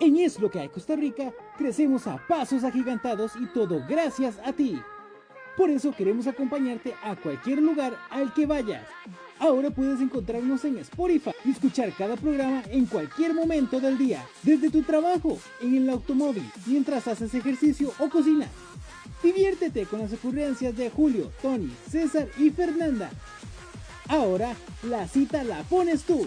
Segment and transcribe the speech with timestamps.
[0.00, 4.52] En Es lo que hay Costa Rica, crecemos a pasos agigantados y todo gracias a
[4.52, 4.80] ti.
[5.56, 8.86] Por eso queremos acompañarte a cualquier lugar al que vayas.
[9.38, 14.70] Ahora puedes encontrarnos en Spotify y escuchar cada programa en cualquier momento del día, desde
[14.70, 18.48] tu trabajo, en el automóvil, mientras haces ejercicio o cocinas.
[19.22, 23.10] Diviértete con las ocurrencias de Julio, Tony, César y Fernanda.
[24.08, 26.26] Ahora la cita la pones tú.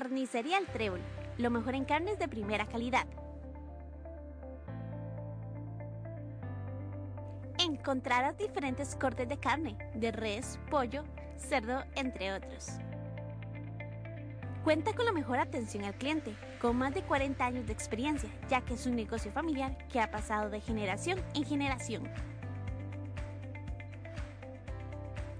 [0.00, 1.02] Carnicería El Trébol,
[1.36, 3.06] lo mejor en carnes de primera calidad.
[7.58, 11.04] Encontrarás diferentes cortes de carne, de res, pollo,
[11.36, 12.68] cerdo, entre otros.
[14.64, 18.62] Cuenta con la mejor atención al cliente, con más de 40 años de experiencia, ya
[18.62, 22.10] que es un negocio familiar que ha pasado de generación en generación.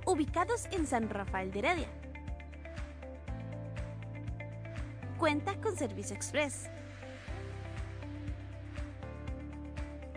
[0.04, 1.88] Ubicados en San Rafael de Heredia,
[5.20, 6.70] Cuenta con servicio express.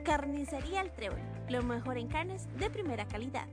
[0.05, 1.19] Carnicería El Trébol,
[1.49, 3.45] lo mejor en carnes de primera calidad.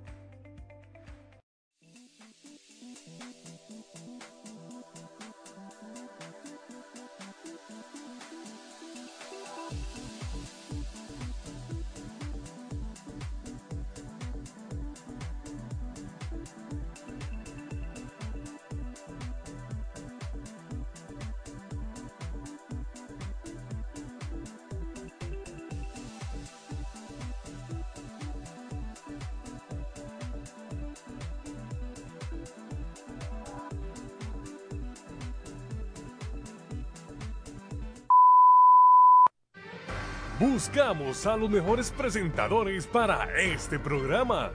[40.40, 44.50] Buscamos a los mejores presentadores para este programa,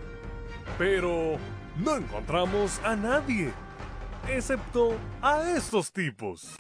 [0.80, 1.38] pero
[1.78, 3.52] no encontramos a nadie,
[4.28, 6.56] excepto a estos tipos.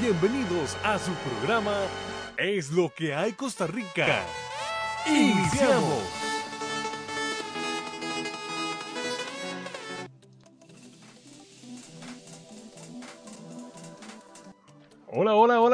[0.00, 1.76] Bienvenidos a su programa
[2.38, 4.22] Es lo que hay Costa Rica.
[5.06, 6.37] Iniciamos.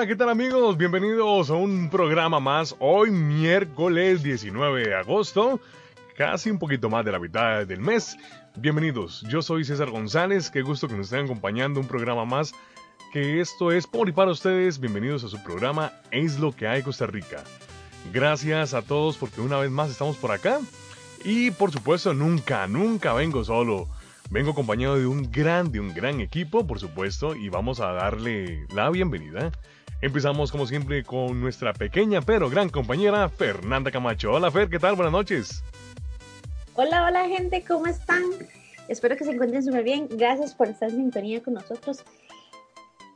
[0.07, 0.77] ¿Qué tal amigos?
[0.77, 2.77] Bienvenidos a un programa más.
[2.79, 5.61] Hoy miércoles 19 de agosto,
[6.15, 8.15] casi un poquito más de la mitad del mes.
[8.55, 12.53] Bienvenidos, yo soy César González, qué gusto que nos estén acompañando un programa más.
[13.15, 14.79] Que esto es por y para ustedes.
[14.79, 17.43] Bienvenidos a su programa Es lo que hay Costa Rica.
[18.13, 20.61] Gracias a todos porque una vez más estamos por acá.
[21.25, 23.89] Y por supuesto, nunca, nunca vengo solo.
[24.29, 28.67] Vengo acompañado de un gran, de un gran equipo, por supuesto, y vamos a darle
[28.75, 29.51] la bienvenida.
[30.01, 34.33] Empezamos como siempre con nuestra pequeña pero gran compañera Fernanda Camacho.
[34.33, 34.97] Hola Fer, ¿qué tal?
[34.97, 35.63] Buenas noches.
[36.75, 38.23] Hola, hola gente, ¿cómo están?
[38.89, 40.09] Espero que se encuentren súper bien.
[40.11, 42.05] Gracias por estar en sintonía con nosotros.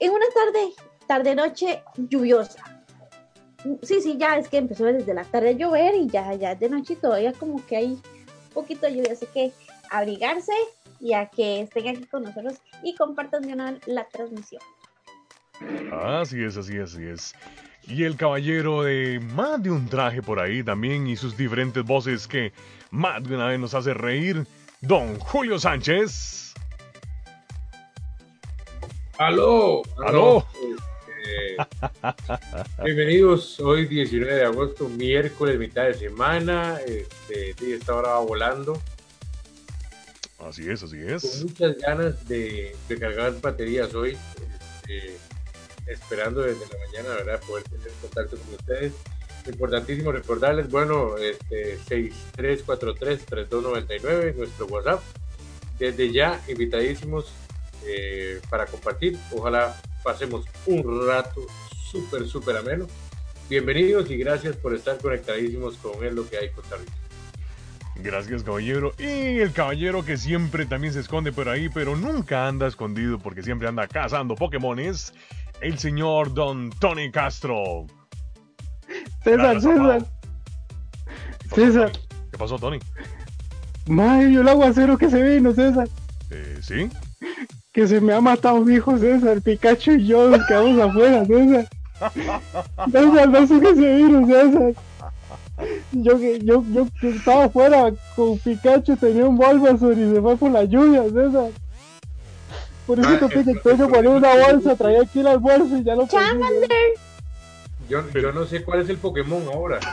[0.00, 0.72] En una tarde,
[1.06, 2.62] tarde-noche lluviosa.
[3.82, 6.70] Sí, sí, ya es que empezó desde la tarde a llover y ya, ya de
[6.70, 8.00] noche todavía como que hay
[8.54, 9.52] poquito de lluvia, así que
[9.90, 10.52] abrigarse
[11.00, 14.62] y a que estén aquí con nosotros y compartan la transmisión.
[15.92, 17.34] Así es, así es, así es.
[17.86, 22.28] Y el caballero de más de un traje por ahí también y sus diferentes voces
[22.28, 22.52] que
[22.90, 24.46] más de una vez nos hace reír,
[24.80, 26.54] don Julio Sánchez.
[29.18, 30.46] Aló, aló.
[31.26, 31.56] Eh,
[32.84, 36.78] bienvenidos, hoy 19 de agosto, miércoles, mitad de semana.
[36.86, 38.80] Este, esta hora va volando.
[40.38, 41.44] Así es, así Con es.
[41.44, 44.16] muchas ganas de, de cargar baterías hoy.
[44.86, 45.16] este,
[45.88, 47.40] esperando desde la mañana, ¿verdad?
[47.46, 48.92] Poder tener contacto con ustedes.
[49.46, 55.02] Importantísimo recordarles, bueno, este 6343-3299, nuestro WhatsApp.
[55.78, 57.32] Desde ya, invitadísimos
[57.86, 59.16] eh, para compartir.
[59.32, 61.46] Ojalá pasemos un rato
[61.90, 62.86] súper, súper ameno.
[63.48, 66.92] Bienvenidos y gracias por estar conectadísimos con él, lo que hay Costa Rica.
[68.00, 68.94] Gracias, caballero.
[68.98, 73.42] Y el caballero que siempre también se esconde por ahí, pero nunca anda escondido porque
[73.42, 75.12] siempre anda cazando Pokémones.
[75.60, 77.86] El señor Don Tony Castro.
[79.24, 80.06] César, César.
[81.54, 81.92] César.
[82.30, 82.78] ¿Qué pasó, Tony?
[83.86, 85.88] Madre, vio el aguacero que se vino, César.
[86.30, 86.90] Eh, ¿Sí?
[87.72, 89.40] Que se me ha matado mi hijo César.
[89.42, 91.68] Pikachu y yo nos quedamos afuera, César.
[92.92, 94.72] César, no sé qué se vino, César.
[95.90, 100.36] Yo, que- yo, yo que estaba afuera con Pikachu, tenía un Bulbasaur y se fue
[100.36, 101.50] por la lluvia, César.
[102.88, 105.76] Por eso Ah, te el- pide que yo ponía una bolsa, traía aquí el almuerzo
[105.76, 106.08] y ya lo.
[106.08, 106.68] Charmander,
[107.88, 109.78] Yo, yo no sé cuál es el Pokémon ahora.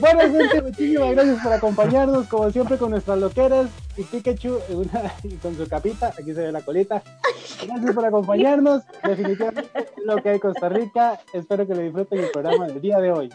[0.00, 4.58] Bueno, gente, muchísimas gracias por acompañarnos, como siempre, con nuestras loqueras y Pikachu
[5.42, 6.08] con su capita.
[6.18, 7.02] Aquí se ve la colita.
[7.66, 8.82] Gracias por acompañarnos.
[9.04, 11.20] Definitivamente lo que hay en Costa Rica.
[11.34, 13.30] Espero que lo disfruten el programa del día de hoy.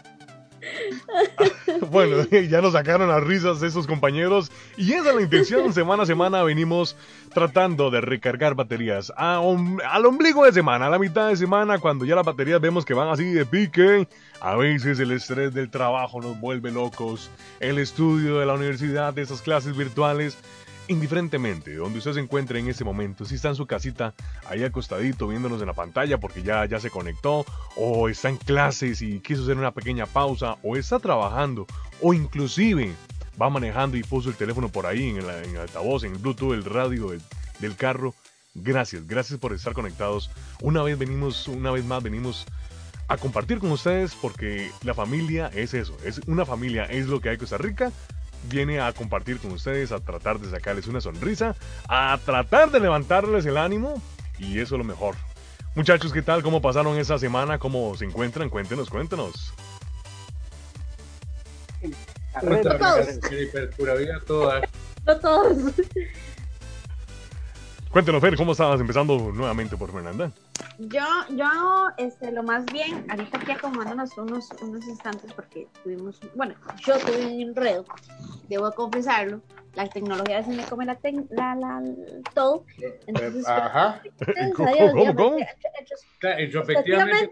[1.90, 5.72] Bueno, ya nos sacaron las risas de esos compañeros y esa es la intención.
[5.74, 6.96] Semana a semana venimos
[7.32, 12.04] tratando de recargar baterías a al ombligo de semana, a la mitad de semana, cuando
[12.04, 14.08] ya las baterías vemos que van así de pique.
[14.40, 17.30] A veces el estrés del trabajo nos vuelve locos,
[17.60, 20.38] el estudio de la universidad, de esas clases virtuales.
[20.88, 24.14] Indiferentemente, donde usted se encuentre en ese momento, si está en su casita,
[24.48, 27.44] ahí acostadito viéndonos en la pantalla porque ya, ya se conectó,
[27.74, 31.66] o está en clases y quiso hacer una pequeña pausa, o está trabajando,
[32.00, 32.92] o inclusive
[33.40, 36.18] va manejando y puso el teléfono por ahí en el, en el altavoz, en el
[36.18, 37.22] Bluetooth, el radio del,
[37.58, 38.14] del carro.
[38.54, 40.30] Gracias, gracias por estar conectados.
[40.62, 42.46] Una vez venimos, una vez más venimos
[43.08, 47.28] a compartir con ustedes porque la familia es eso, es una familia, es lo que
[47.28, 47.92] hay en Costa Rica.
[48.48, 51.56] Viene a compartir con ustedes, a tratar de sacarles una sonrisa,
[51.88, 54.00] a tratar de levantarles el ánimo
[54.38, 55.14] y eso es lo mejor.
[55.74, 56.42] Muchachos, ¿qué tal?
[56.42, 57.58] ¿Cómo pasaron esa semana?
[57.58, 58.48] ¿Cómo se encuentran?
[58.48, 59.52] Cuéntenos, cuéntenos.
[64.26, 64.62] Todos.
[65.06, 65.74] No todos.
[67.90, 70.30] Cuéntenos, Fer, ¿cómo estabas empezando nuevamente por Fernanda?
[70.78, 71.46] Yo, yo,
[71.96, 76.54] este, lo más bien, ahorita aquí acomodándonos unos, unos instantes porque tuvimos, bueno,
[76.84, 77.84] yo tuve un enredo,
[78.48, 79.40] debo confesarlo,
[79.74, 81.82] la tecnología a veces me come la, tec- la, la,
[82.34, 82.64] todo,
[83.06, 84.02] entonces, Ajá.
[84.18, 85.38] gracias a ¿Cómo, Dios, cómo, digamos, cómo?
[85.38, 87.28] Efectivamente, Efectivamente,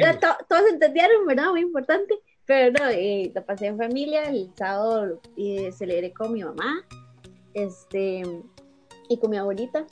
[0.00, 1.50] todos to- todos entendieron, ¿verdad?
[1.50, 2.18] Muy importante.
[2.46, 4.24] Pero no, eh, lo pasé en familia.
[4.24, 6.84] El sábado eh, celebré con mi mamá
[7.54, 8.22] este,
[9.08, 9.86] y con mi abuelita.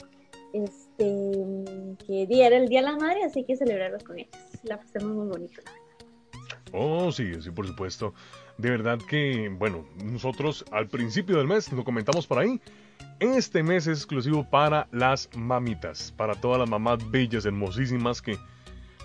[0.97, 4.31] Que día era el Día de la Madre, así que celebrarlos con ellas.
[4.63, 5.61] La pasamos muy bonito.
[6.71, 8.13] Oh, sí, sí, por supuesto.
[8.57, 12.61] De verdad que, bueno, nosotros al principio del mes, lo comentamos por ahí,
[13.19, 18.37] este mes es exclusivo para las mamitas, para todas las mamás bellas, hermosísimas que,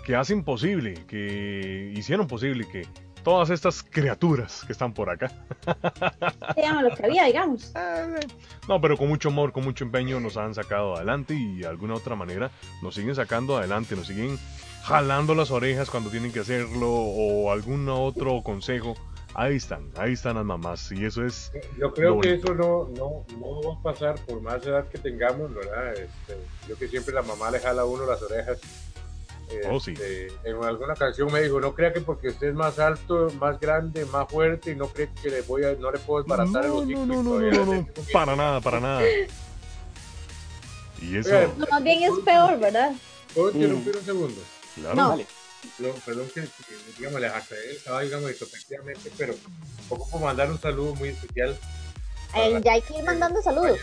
[0.05, 2.85] que hacen posible, que hicieron posible que
[3.23, 5.31] todas estas criaturas que están por acá,
[6.55, 7.73] Se llama lo que había, digamos.
[7.75, 8.19] eh,
[8.67, 11.95] no, pero con mucho amor, con mucho empeño nos han sacado adelante y de alguna
[11.95, 12.51] otra manera
[12.81, 14.37] nos siguen sacando adelante, nos siguen
[14.83, 18.95] jalando las orejas cuando tienen que hacerlo o algún otro consejo.
[19.35, 23.25] Ahí están, ahí están las mamás y eso es Yo creo que eso no, no,
[23.39, 25.93] no va a pasar por más edad que tengamos, ¿verdad?
[25.93, 26.35] Este,
[26.67, 28.59] yo que siempre la mamá le jala a uno las orejas.
[29.69, 29.91] Oh, sí.
[29.91, 33.59] Este, En alguna canción me dijo, no crea que porque usted es más alto, más
[33.59, 36.69] grande, más fuerte, y no cree que le voy a, no le puedo desbaratar el
[36.71, 37.05] No, hocico.
[37.05, 39.01] no, no, no, no, no, para nada, para nada.
[41.01, 42.91] Y eso, No, más bien es peor, ¿verdad?
[43.33, 44.41] ¿Puedo interrumpir un segundo?
[44.75, 44.95] claro.
[44.95, 45.09] No.
[45.09, 45.25] Vale.
[45.77, 49.33] Perdón, perdón que, que, digamos, les accedé estaba, digamos, efectivamente, pero
[49.89, 51.57] poco mandar un saludo muy especial
[52.33, 53.79] El, ya hay que ir mandando saludos.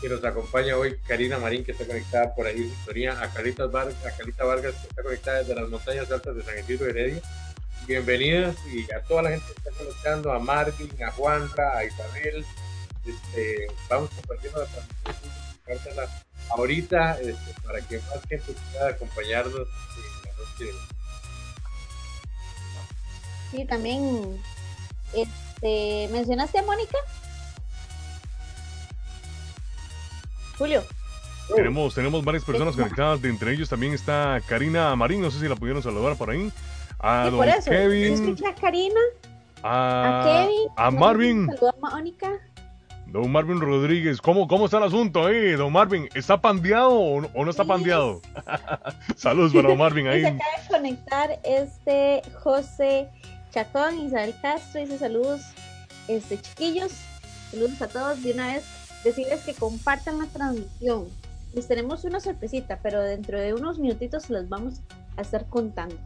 [0.00, 3.94] Que nos acompaña hoy Karina Marín, que está conectada por ahí sintonía, a Carita Vargas,
[4.06, 7.20] a Carita Vargas, que está conectada desde las montañas altas de San Isidro Heredia.
[7.86, 12.44] Bienvenidas y a toda la gente que está conectando, a Marvin, a Juanra, a Isabel.
[13.04, 16.06] Este, vamos compartiendo la transmisión,
[16.50, 20.78] ahorita este, para que más gente pueda acompañarnos en la noche.
[23.50, 24.40] Sí, también.
[25.12, 26.98] Este, ¿Mencionaste a Mónica?
[30.60, 30.84] Julio.
[31.56, 35.48] Tenemos, tenemos varias personas conectadas, de entre ellos también está Karina Marín, no sé si
[35.48, 36.52] la pudieron saludar por ahí.
[37.00, 37.70] A Sí, don por eso.
[37.70, 39.00] Kevin, a Karina,
[39.62, 42.30] a a, Kevin, a Marvin, Saluda a Mónica.
[43.06, 44.20] don Marvin Rodríguez.
[44.20, 46.08] ¿Cómo, ¿Cómo está el asunto ahí, don Marvin?
[46.14, 48.20] ¿Está pandeado o no, o no está pandeado?
[49.16, 50.24] Saludos para don Marvin Y se ahí.
[50.26, 53.08] acaba de conectar este José
[53.50, 55.40] Chacón, Isabel Castro, dice saludos,
[56.06, 56.92] este chiquillos,
[57.50, 58.22] saludos a todos.
[58.22, 58.64] De una vez
[59.04, 61.06] decirles que compartan la transmisión.
[61.54, 64.80] Les tenemos una sorpresita, pero dentro de unos minutitos se las vamos
[65.16, 65.96] a estar contando.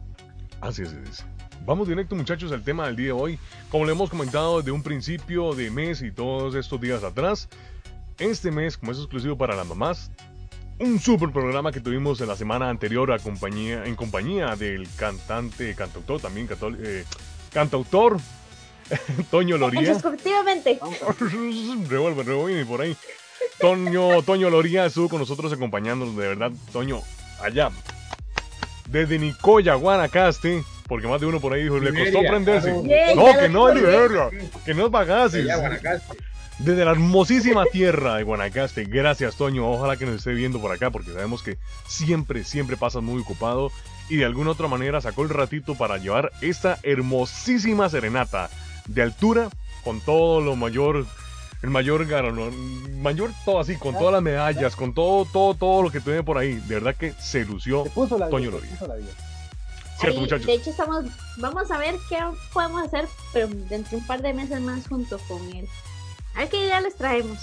[0.61, 1.25] Así es, es.
[1.65, 3.39] Vamos directo muchachos al tema del día de hoy.
[3.69, 7.47] Como le hemos comentado desde un principio de mes y todos estos días atrás,
[8.19, 10.11] este mes, como es exclusivo para las mamás,
[10.79, 15.73] un super programa que tuvimos en la semana anterior a compañía, en compañía del cantante,
[15.73, 16.47] cantautor también,
[16.79, 17.03] eh,
[17.51, 18.17] cantautor
[19.31, 19.81] Toño Loría.
[19.81, 20.79] Retrospectivamente,
[21.89, 22.95] revuelve, revuelve y por ahí.
[23.59, 27.01] Toño, Toño Loría estuvo con nosotros acompañándonos, de verdad, Toño,
[27.41, 27.71] allá.
[28.89, 32.69] Desde Nicoya, Guanacaste, porque más de uno por ahí dijo, le costó prenderse.
[32.83, 33.15] claro.
[33.15, 33.77] No, que no, bien.
[33.77, 34.29] Liberia,
[34.63, 35.47] que no es Bagaces.
[36.59, 38.85] Desde la hermosísima tierra de Guanacaste.
[38.85, 39.69] Gracias, Toño.
[39.69, 43.71] Ojalá que nos esté viendo por acá, porque sabemos que siempre, siempre pasas muy ocupado
[44.07, 48.49] y de alguna otra manera sacó el ratito para llevar esta hermosísima serenata
[48.87, 49.49] de altura
[49.83, 51.05] con todo lo mayor
[51.61, 55.89] el mayor galardón, mayor todo así, con todas las medallas, con todo, todo, todo lo
[55.91, 56.55] que tiene por ahí.
[56.55, 58.69] De verdad que se lució Se puso la Toño vida, Loría.
[58.69, 59.11] se puso la vida.
[59.99, 60.45] Cierto, Ahí, muchachos.
[60.45, 61.05] de hecho, estamos,
[61.37, 62.19] vamos a ver qué
[62.53, 65.67] podemos hacer, pero dentro de un par de meses más junto con él.
[66.35, 67.39] A ver qué idea les traemos.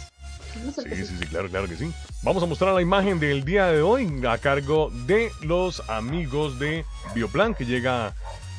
[0.77, 1.91] Sí, sí, sí, claro, claro que sí.
[2.23, 6.85] Vamos a mostrar la imagen del día de hoy a cargo de los amigos de
[7.15, 8.15] Bioplan que llega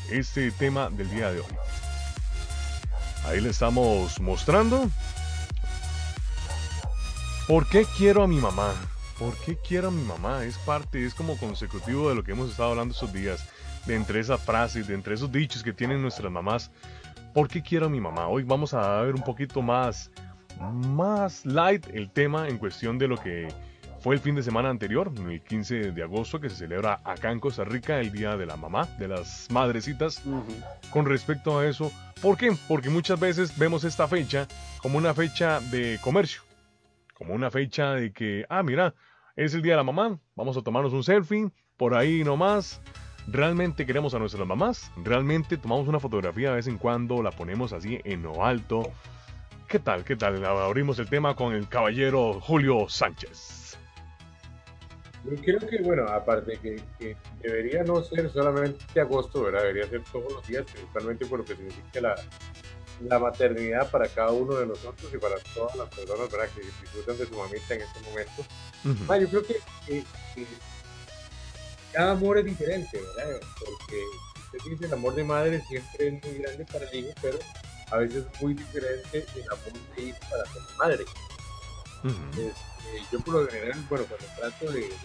[0.10, 1.46] este tema del día de hoy.
[3.26, 4.90] Ahí le estamos mostrando.
[7.48, 8.74] ¿Por qué quiero a mi mamá?
[9.18, 10.44] ¿Por qué quiero a mi mamá?
[10.44, 13.48] Es parte, es como consecutivo de lo que hemos estado hablando estos días.
[13.86, 16.72] De entre esas frases, de entre esos dichos que tienen nuestras mamás.
[17.34, 18.28] ¿Por qué quiero a mi mamá?
[18.28, 20.12] Hoy vamos a ver un poquito más,
[20.60, 23.48] más light el tema en cuestión de lo que
[24.04, 27.40] fue el fin de semana anterior, el 15 de agosto, que se celebra acá en
[27.40, 30.22] Costa Rica el Día de la Mamá, de las Madrecitas
[30.90, 31.90] con respecto a eso.
[32.22, 32.54] ¿Por qué?
[32.68, 34.46] Porque muchas veces vemos esta fecha
[34.82, 36.42] como una fecha de comercio,
[37.14, 38.94] como una fecha de que, ah, mira,
[39.38, 42.82] es el día de la mamá, vamos a tomarnos un selfie, por ahí nomás.
[43.26, 44.92] ¿Realmente queremos a nuestras mamás?
[45.02, 48.92] ¿Realmente tomamos una fotografía de vez en cuando, la ponemos así en lo alto?
[49.70, 50.04] ¿Qué tal?
[50.04, 50.44] ¿Qué tal?
[50.44, 53.63] Abrimos el tema con el caballero Julio Sánchez.
[55.24, 59.62] Yo creo que, bueno, aparte que, que debería no ser solamente agosto, ¿verdad?
[59.62, 62.16] Debería ser todos los días, principalmente por lo que significa la,
[63.08, 66.50] la maternidad para cada uno de nosotros y para todas las personas, ¿verdad?
[66.54, 68.44] Que disfrutan de su mamita en este momento.
[69.08, 69.56] Ma, yo creo que,
[69.88, 70.04] que-
[70.36, 70.46] que
[71.94, 73.40] cada amor es diferente, ¿verdad?
[73.60, 74.02] Porque
[74.58, 77.40] usted dice el amor de madre siempre es muy grande para el hijo, pero
[77.92, 81.06] a veces es muy diferente el amor de hijo para la madre.
[82.86, 84.98] Este, yo por lo general, bueno, cuando trato de, de-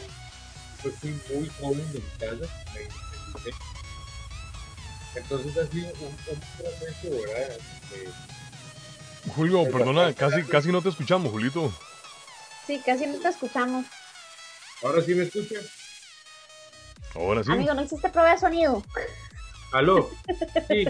[0.84, 3.50] yo fui muy joven de mi casa, me independicé.
[5.14, 7.56] Entonces ha sido un, un proceso, ¿verdad?
[7.90, 8.12] De-
[9.34, 11.72] Julio, perdona, casi, casi no te escuchamos, Julito.
[12.66, 13.84] Sí, casi no te escuchamos.
[14.82, 15.62] Ahora sí me escuchan.
[17.14, 17.50] Ahora sí.
[17.50, 18.84] Amigo, no existe prueba de sonido.
[19.72, 20.10] Aló.
[20.68, 20.86] Sí.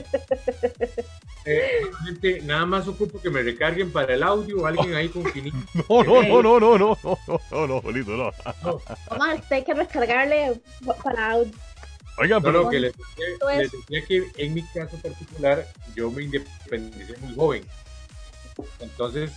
[1.44, 5.56] Eh, gente, nada más ocupo que me recarguen para el audio, alguien ahí con finito.
[5.88, 8.82] No, no, no, no, no, no, no, no, no, no, no.
[9.08, 10.60] Vamos a tener que recargarle
[11.02, 11.52] para audio.
[12.18, 12.94] Oigan, No, pero no, que les
[13.56, 17.64] les decía que en mi caso particular yo me independicé muy joven.
[18.80, 19.30] Entonces,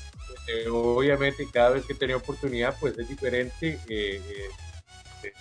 [0.48, 4.22] eh, obviamente cada vez que tenía oportunidad, pues es diferente eh,
[5.24, 5.34] eh,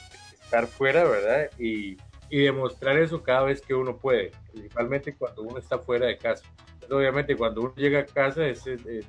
[0.42, 1.50] estar fuera, ¿verdad?
[1.58, 1.96] Y,
[2.30, 6.44] y demostrar eso cada vez que uno puede, principalmente cuando uno está fuera de casa.
[6.74, 9.04] Entonces, obviamente cuando uno llega a casa, es el, el-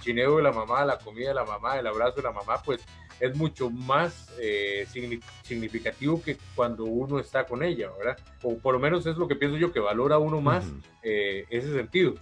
[0.00, 2.80] chineo de la mamá, la comida de la mamá, el abrazo de la mamá, pues
[3.20, 8.18] es mucho más eh, signi- significativo que cuando uno está con ella, ¿verdad?
[8.42, 10.64] O por lo menos es lo que pienso yo, que valora uno más
[11.02, 12.14] eh, ese sentido.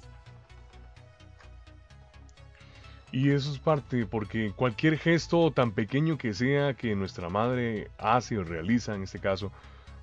[3.11, 8.39] Y eso es parte, porque cualquier gesto tan pequeño que sea que nuestra madre hace
[8.39, 9.53] o realiza en este caso,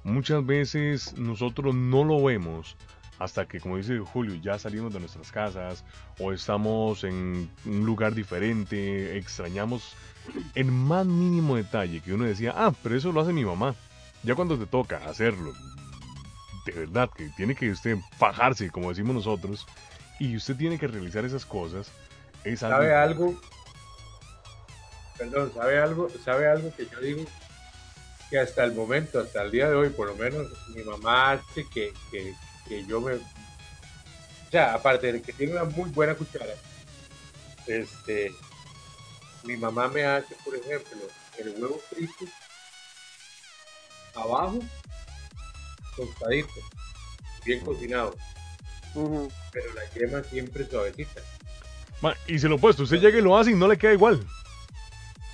[0.04, 2.76] muchas veces nosotros no lo vemos
[3.20, 5.84] hasta que, como dice Julio, ya salimos de nuestras casas
[6.20, 9.94] o estamos en un lugar diferente, extrañamos
[10.56, 13.76] el más mínimo detalle que uno decía, ah, pero eso lo hace mi mamá.
[14.24, 15.54] Ya cuando te toca hacerlo,
[16.66, 19.68] de verdad que tiene que usted fajarse, como decimos nosotros,
[20.20, 21.92] y usted tiene que realizar esas cosas.
[22.44, 23.42] Es algo ¿Sabe algo?
[25.18, 26.08] Perdón, ¿sabe algo?
[26.24, 27.26] ¿Sabe algo que yo digo?
[28.30, 31.66] Que hasta el momento, hasta el día de hoy, por lo menos, mi mamá hace
[31.74, 32.36] que, que,
[32.68, 33.16] que yo me...
[33.16, 36.54] O sea, aparte de que tiene una muy buena cuchara,
[37.68, 38.32] este,
[39.44, 40.98] mi mamá me hace, por ejemplo,
[41.38, 42.26] el huevo frito
[44.16, 44.60] abajo,
[45.96, 46.50] tostadito,
[47.46, 48.16] bien cocinado,
[49.52, 51.22] pero la yema siempre suavecita.
[52.02, 54.26] Ma, y se lo opuesto, usted llega y lo hace y no le queda igual.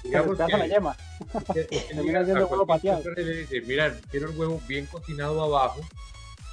[0.06, 0.98] Digamos te la que- yema.
[1.54, 3.04] que- que huevo pateado.
[3.16, 5.82] le dice, mira, quiero el huevo bien cocinado abajo,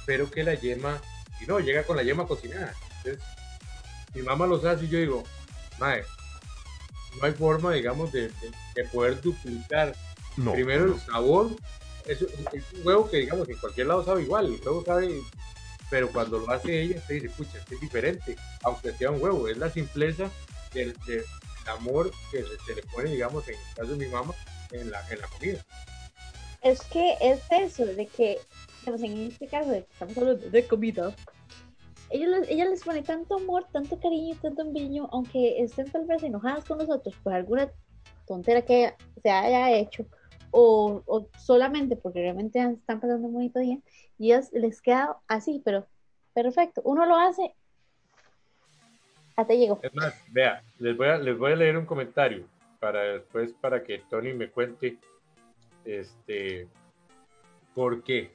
[0.05, 0.99] pero que la yema,
[1.41, 2.73] y no, llega con la yema cocinada.
[2.97, 3.23] Entonces,
[4.15, 5.23] mi mamá los hace y yo digo,
[5.79, 6.03] madre,
[7.19, 9.95] no hay forma, digamos, de, de- de poder duplicar
[10.37, 10.53] No.
[10.53, 10.93] primero no.
[10.95, 11.51] el sabor.
[12.05, 15.21] Es, es un huevo que, digamos, en cualquier lado sabe igual, el huevo sabe,
[15.89, 19.57] pero cuando lo hace ella, se dice, escucha, es diferente, aunque sea un huevo, es
[19.57, 20.29] la simpleza
[20.73, 21.23] del, del
[21.67, 24.33] amor que se, se le pone, digamos, en el caso de mi mamá,
[24.71, 25.65] en la, en la comida.
[26.61, 28.39] Es que es eso, de que,
[28.81, 31.15] digamos, en este caso, estamos hablando de comida,
[32.09, 36.23] ella les, ella les pone tanto amor, tanto cariño, tanto empeño, aunque estén tal vez
[36.23, 37.71] enojadas con nosotros por alguna
[38.27, 40.05] tontera que se haya hecho,
[40.51, 43.79] o, o solamente porque realmente están pasando un bonito día
[44.19, 45.87] y ellas les queda así, pero
[46.33, 46.81] perfecto.
[46.85, 47.55] Uno lo hace,
[49.35, 49.79] hasta llegó.
[49.81, 52.45] Es más, vea, les voy a, les voy a leer un comentario
[52.79, 54.97] para después, para que Tony me cuente
[55.85, 56.67] este,
[57.73, 58.31] por qué.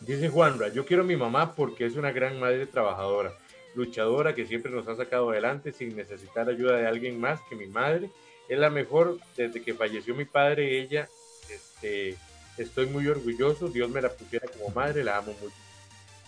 [0.00, 3.32] Dice Juanra, yo quiero a mi mamá porque es una gran madre trabajadora,
[3.74, 7.66] luchadora que siempre nos ha sacado adelante sin necesitar ayuda de alguien más que mi
[7.66, 8.10] madre.
[8.48, 11.08] Es la mejor desde que falleció mi padre, ella,
[11.48, 12.16] este,
[12.58, 15.54] estoy muy orgulloso, Dios me la pusiera como madre, la amo mucho.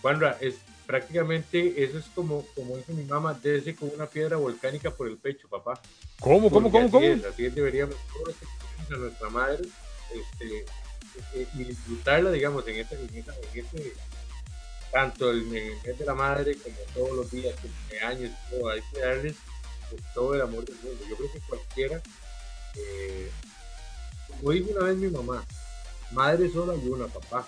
[0.01, 4.89] Juanra, es prácticamente eso es como, como dice mi mamá, desde con una piedra volcánica
[4.89, 5.79] por el pecho, papá.
[6.19, 7.05] ¿Cómo, cómo, Porque cómo, así cómo?
[7.05, 8.35] es, así es, deberíamos todos
[8.89, 9.67] a nuestra madre
[10.15, 10.65] este,
[11.33, 13.93] eh, y disfrutarla, digamos, en este, en este-
[14.89, 19.35] tanto el, mes de la madre como todos los días, cumpleaños, todo, hay que darles
[19.89, 21.03] pues, todo el amor del mundo.
[21.09, 22.01] Yo creo que cualquiera,
[22.75, 23.29] eh,
[24.29, 25.45] como dijo una vez mi mamá,
[26.11, 27.45] madre solo hay una, papá.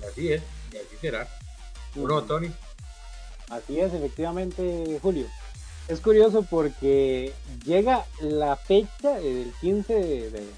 [0.00, 1.28] Y así es, y así será.
[1.96, 2.50] ¿O no, Tony?
[3.50, 5.26] Así es, efectivamente, Julio.
[5.88, 7.32] Es curioso porque
[7.64, 10.50] llega la fecha del 15 de, de-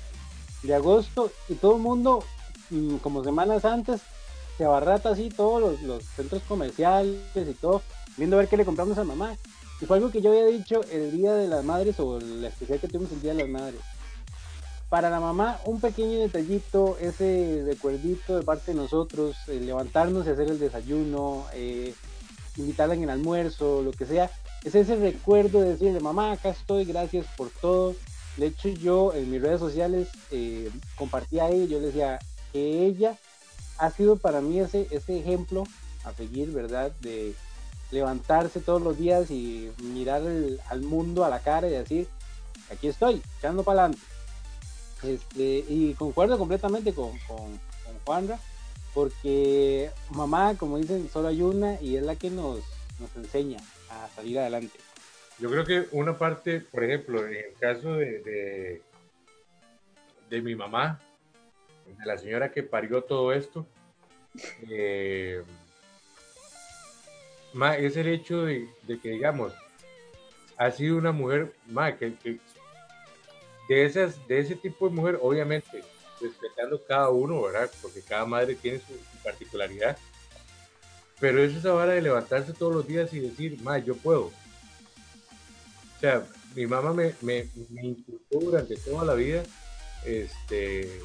[0.63, 2.25] de agosto y todo el mundo,
[2.71, 4.01] mm, como semanas antes,
[4.57, 7.83] se abarrata así todos los, los centros comerciales y todo,
[8.17, 9.37] viendo a ver qué le compramos a mamá.
[9.81, 12.81] Y fue algo que yo había dicho el Día de las Madres o la especial
[12.81, 13.81] que tuvimos el Día de las Madres.
[14.89, 20.31] Para la mamá, un pequeño detallito, ese recuerdito de parte de nosotros, el levantarnos y
[20.31, 21.93] hacer el desayuno, eh,
[22.57, 24.31] invitarla en el almuerzo, lo que sea,
[24.65, 27.97] es ese recuerdo de decirle, mamá, acá estoy, gracias por todo.
[28.37, 32.21] De hecho, yo en mis redes sociales eh, compartía ahí, yo le decía
[32.53, 33.17] que ella
[33.79, 35.65] ha sido para mí ese, ese ejemplo
[36.05, 36.93] a seguir, ¿verdad?
[37.01, 37.35] De
[37.91, 40.23] levantarse todos los días y mirar
[40.69, 42.07] al mundo a la cara y decir,
[42.71, 44.16] aquí estoy, echando para adelante.
[45.03, 48.39] Este, y concuerdo completamente con, con, con Juanra,
[48.95, 52.61] porque mamá, como dicen, solo hay una y es la que nos,
[52.99, 53.59] nos enseña
[53.91, 54.79] a salir adelante.
[55.39, 58.81] Yo creo que una parte, por ejemplo, en el caso de,
[60.31, 60.99] de, mi mamá,
[61.87, 63.67] de la señora que parió todo esto,
[64.71, 65.43] eh,
[67.79, 69.53] es el hecho de, de que, digamos,
[70.57, 72.41] ha sido una mujer, ma, que, que
[73.69, 75.83] de, esas, de ese tipo de mujer, obviamente,
[76.21, 77.71] respetando cada uno, ¿verdad?
[77.83, 79.97] Porque cada madre tiene su, particularidad.
[81.19, 84.27] Pero es esa vara de levantarse todos los días y decir, ma, yo puedo.
[84.27, 89.43] O sea, mi mamá me, me, me inculcó durante toda la vida,
[90.05, 91.01] este,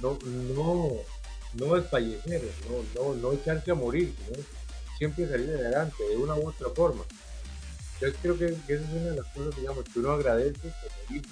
[0.00, 0.18] no,
[0.54, 0.92] no,
[1.54, 4.14] no desfallecer, no, no, no echarse a morir,
[4.98, 7.04] siempre salir adelante de una u otra forma.
[8.00, 9.54] Yo creo que, que esa es una de las cosas,
[9.92, 11.22] que uno agradece como.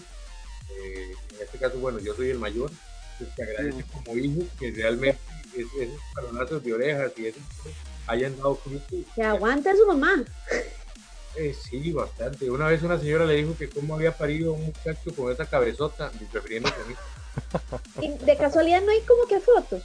[0.71, 2.71] Eh, en este caso, bueno, yo soy el mayor,
[3.19, 5.19] pues te agradece como hijo que realmente
[5.57, 7.39] es- esos palonazos de orejas y eso
[8.07, 8.97] hayan dado fruto.
[9.15, 10.25] Que aguante a su mamá.
[11.37, 12.49] Eh, sí, bastante.
[12.49, 16.13] Una vez una señora le dijo que cómo había parido un muchacho con esa cabezota,
[16.33, 18.07] refiriéndose a mí.
[18.07, 19.83] Y de casualidad no hay como que fotos.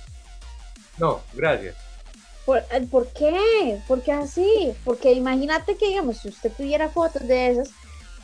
[1.00, 1.76] No, gracias.
[2.46, 3.82] ¿Por, eh, ¿por qué?
[3.88, 4.74] ¿Por qué así?
[4.84, 7.70] Porque imagínate que, digamos, si usted tuviera fotos de esas,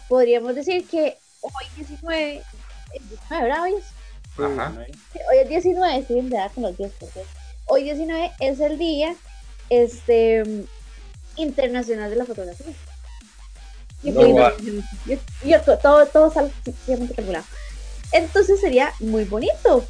[0.07, 2.38] podríamos decir que hoy 19,
[2.93, 3.63] es 19, ¿verdad?
[3.63, 3.86] Hoy es,
[4.39, 4.73] Ajá.
[5.29, 7.31] hoy es 19, estoy en edad con los 10, por cierto.
[7.67, 9.15] Hoy 19 es el día
[9.69, 10.43] este,
[11.36, 12.73] internacional de la fotografía.
[14.03, 14.53] Y No va.
[15.05, 17.45] yo- yo- to- todo, todo sale suficientemente calculado.
[18.12, 19.84] Entonces sería muy bonito.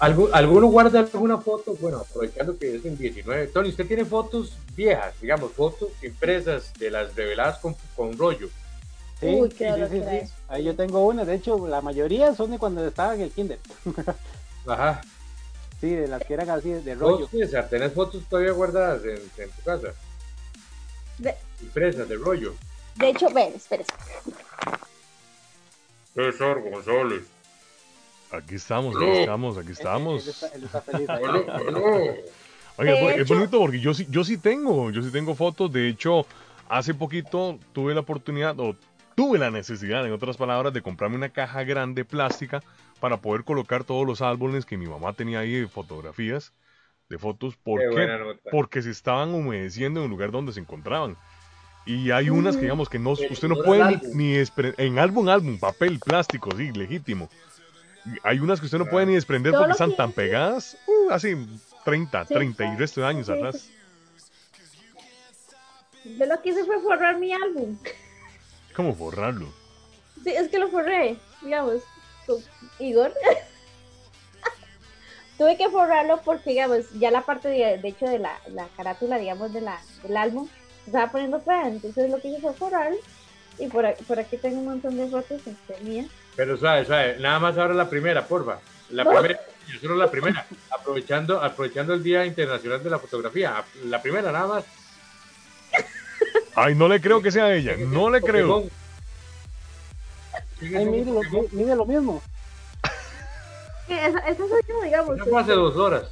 [0.00, 1.76] ¿Algu- ¿Alguno guarda alguna foto?
[1.80, 3.46] Bueno, aprovechando que es en 19.
[3.48, 8.48] Tony, ¿usted tiene fotos viejas, digamos, fotos impresas de las reveladas con, con rollo?
[9.22, 10.32] Sí, Uy, sí, qué sí, sí.
[10.48, 13.60] Ahí yo tengo una, de hecho, la mayoría son de cuando estaba en el kinder.
[14.66, 15.00] Ajá.
[15.80, 17.20] Sí, de las que eran así, de rollo.
[17.20, 19.88] ¿Vos, César, tenés fotos todavía guardadas en, en tu casa?
[21.18, 22.54] De, Impresas de rollo.
[22.96, 23.92] de hecho, ven, espérese.
[26.14, 27.22] César González.
[28.32, 30.26] Aquí estamos, aquí estamos, aquí Él estamos.
[30.26, 31.22] está, él está feliz ahí.
[32.78, 35.70] Oiga, De es, bonito porque yo sí, yo sí tengo, yo sí tengo fotos.
[35.72, 36.26] De hecho,
[36.68, 38.74] hace poquito tuve la oportunidad, o
[39.14, 42.62] tuve la necesidad, en otras palabras, de comprarme una caja grande plástica
[43.00, 46.52] para poder colocar todos los álbumes que mi mamá tenía ahí de fotografías,
[47.08, 47.56] de fotos.
[47.56, 48.50] ¿Por Qué qué?
[48.50, 51.16] Porque se estaban humedeciendo en el lugar donde se encontraban.
[51.84, 54.10] Y hay unas que digamos que no, Pero usted no puede ni, álbum.
[54.14, 57.28] ni despre- en álbum, álbum, papel, plástico, sí, legítimo.
[58.22, 61.36] Hay unas que usted no puede ni desprender porque están tan pegadas, uh, hace
[61.84, 63.68] 30, Sí, 30 y resto de años atrás.
[66.04, 67.76] Yo lo que hice fue forrar mi álbum.
[68.74, 69.46] ¿Cómo borrarlo?
[70.22, 71.82] Sí, es que lo forré, digamos.
[72.26, 72.38] con
[72.78, 73.12] Igor.
[75.38, 79.18] Tuve que forrarlo porque, digamos, ya la parte, de, de hecho, de la, la carátula,
[79.18, 80.48] digamos, de la, del álbum,
[80.84, 81.68] se estaba poniendo fea.
[81.68, 82.96] Entonces lo que hice fue forrarlo.
[83.58, 86.06] Y por, aquí- por aquí tengo un montón de fotos este, mías.
[86.36, 87.16] Pero suave, suave.
[87.18, 88.58] Nada más ahora la primera, porfa.
[88.90, 89.10] La No.
[89.10, 89.40] primera,
[89.72, 90.46] yo solo la primera.
[90.70, 93.64] Aprovechando, aprovechando el Día Internacional de la Fotografía.
[93.86, 94.64] La primera, nada más.
[96.54, 97.76] Ay, no le creo que sea ella.
[97.78, 98.48] No le creo.
[98.48, 98.70] Pokémon.
[100.58, 100.92] ¿Quién es Ay, un
[101.52, 102.22] mire lo, mismo.
[103.88, 105.18] Sí, esa, esa soy yo, digamos.
[105.28, 106.04] Fue hace dos horas.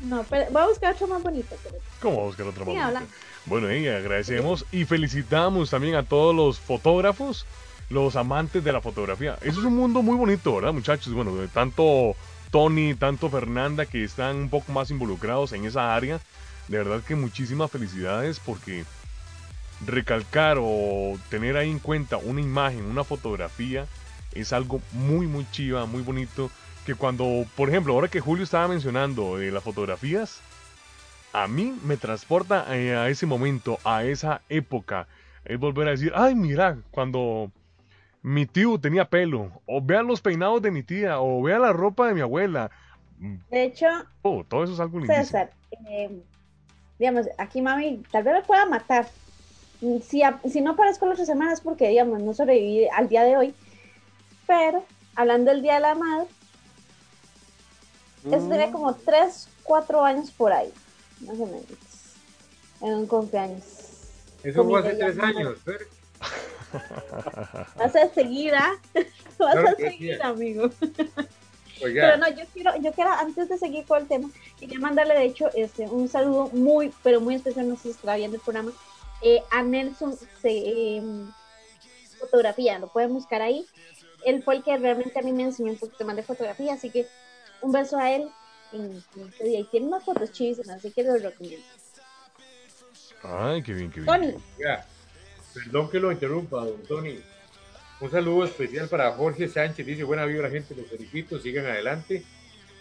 [0.00, 1.54] No, pero voy a buscar otro más bonito.
[1.62, 1.76] Pero...
[2.00, 2.86] ¿Cómo buscar otra Sí, mamá?
[2.86, 3.02] habla.
[3.46, 7.46] Bueno, y agradecemos y felicitamos también a todos los fotógrafos,
[7.90, 9.36] los amantes de la fotografía.
[9.42, 11.12] Eso es un mundo muy bonito, ¿verdad, muchachos?
[11.12, 12.14] Bueno, de tanto
[12.50, 16.20] Tony, tanto Fernanda que están un poco más involucrados en esa área.
[16.68, 18.84] De verdad que muchísimas felicidades porque
[19.86, 23.86] recalcar o tener ahí en cuenta una imagen, una fotografía,
[24.34, 26.50] es algo muy, muy chiva, muy bonito.
[26.84, 30.40] Que cuando, por ejemplo, ahora que Julio estaba mencionando eh, las fotografías,
[31.32, 35.06] a mí me transporta eh, a ese momento, a esa época.
[35.44, 37.50] Es volver a decir, ay, mira, cuando
[38.22, 42.08] mi tío tenía pelo, o vean los peinados de mi tía, o vean la ropa
[42.08, 42.70] de mi abuela.
[43.50, 43.86] De hecho,
[44.22, 45.04] Oh, todo eso es algo.
[45.06, 45.50] César,
[45.88, 46.22] eh,
[46.98, 49.08] digamos, aquí mami tal vez me pueda matar.
[49.80, 53.22] Mm, Si, a- si no aparezco las otras semanas porque, digamos, no sobreviví al día
[53.22, 53.54] de hoy.
[54.46, 54.84] Pero,
[55.14, 56.26] hablando del Día de la Madre,
[58.32, 58.50] eso Mm.
[58.50, 60.72] tenía como 3, 4 años por ahí,
[61.20, 61.66] más o menos,
[62.80, 63.64] en un cumpleaños.
[64.42, 65.38] Eso fue hace tres bella madre.
[65.46, 65.58] años.
[65.62, 65.86] Fer.
[67.76, 68.72] Vas a seguir, ¿ah?
[69.38, 69.82] Vas Claro a sí.
[69.82, 70.70] seguir, amigo.
[71.82, 75.14] Oiga, Pero no, yo quiero, yo quiero, antes de seguir con el tema, quería mandarle
[75.14, 78.42] de hecho este, un saludo muy, pero muy especial, no sé si estará viendo el
[78.42, 78.72] programa,
[79.22, 81.02] eh, a Nelson se, eh,
[82.18, 83.64] Fotografía, lo pueden buscar ahí.
[84.24, 86.90] Él fue el que realmente a mí me enseñó un poquito más de fotografía, así
[86.90, 87.06] que
[87.62, 88.28] un beso a él
[88.72, 89.60] en, en este día.
[89.60, 91.64] Y tiene unas fotos chivísimas, así que lo recomiendo.
[93.22, 94.06] Ay, qué bien, qué bien.
[94.06, 94.34] Tony,
[95.54, 97.20] perdón que lo interrumpa, don Tony.
[98.00, 99.84] Un saludo especial para Jorge Sánchez.
[99.84, 102.22] Dice, buena vibra, gente, los felicito, sigan adelante.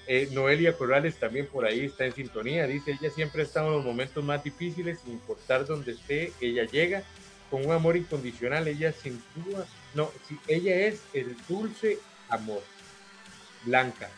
[0.06, 2.68] Eh, Noelia Corrales también por ahí está en sintonía.
[2.68, 6.66] Dice, ella siempre ha estado en los momentos más difíciles, sin importar dónde esté, ella
[6.66, 7.04] llega
[7.50, 8.68] con un amor incondicional.
[8.68, 11.98] Ella sin duda, no, sí, ella es el dulce
[12.30, 12.62] amor.
[13.66, 14.10] Blanca.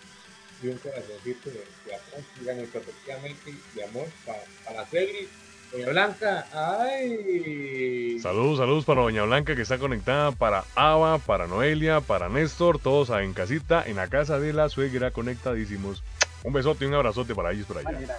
[0.62, 5.30] Y un corazoncito de, de amor, efectivamente, de amor para, para Cedric.
[5.72, 8.20] Doña Blanca, ay.
[8.22, 13.10] Saludos, saludos para Doña Blanca que está conectada, para Ava, para Noelia, para Néstor, todos
[13.12, 16.04] en casita, en la casa de la suegra, conectadísimos.
[16.44, 18.00] Un besote y un abrazote para ellos por Ay, allá.
[18.00, 18.16] mira.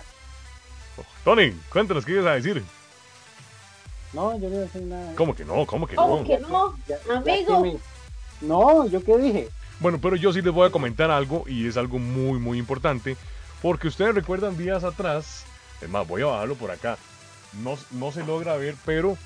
[1.24, 2.62] Tony, cuéntanos qué ibas a decir.
[4.12, 5.12] No, yo no iba a decir nada.
[5.16, 5.66] ¿Cómo que no?
[5.66, 6.24] ¿Cómo que ¿cómo no?
[6.24, 6.76] que no?
[6.86, 7.60] Ya- Amigo.
[7.62, 7.76] me-
[8.42, 9.48] No, ¿yo qué dije?
[9.80, 13.16] Bueno, pero yo sí les voy a comentar algo y es algo muy, muy importante.
[13.62, 15.44] Porque ustedes recuerdan días atrás,
[15.80, 16.96] es más, voy a bajarlo por acá.
[17.62, 19.16] No, no se logra ver, pero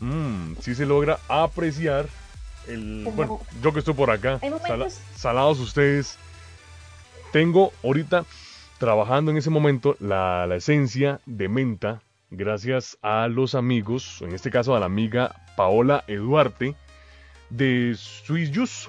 [0.00, 2.06] mm, sí se logra apreciar
[2.68, 3.08] el...
[3.14, 4.40] Bueno, yo que estoy por acá,
[5.16, 6.18] salados ustedes.
[7.32, 8.24] Tengo ahorita
[8.78, 14.50] trabajando en ese momento la, la esencia de menta, gracias a los amigos, en este
[14.50, 16.76] caso a la amiga Paola Eduarte
[17.50, 18.88] de Swiss Juice.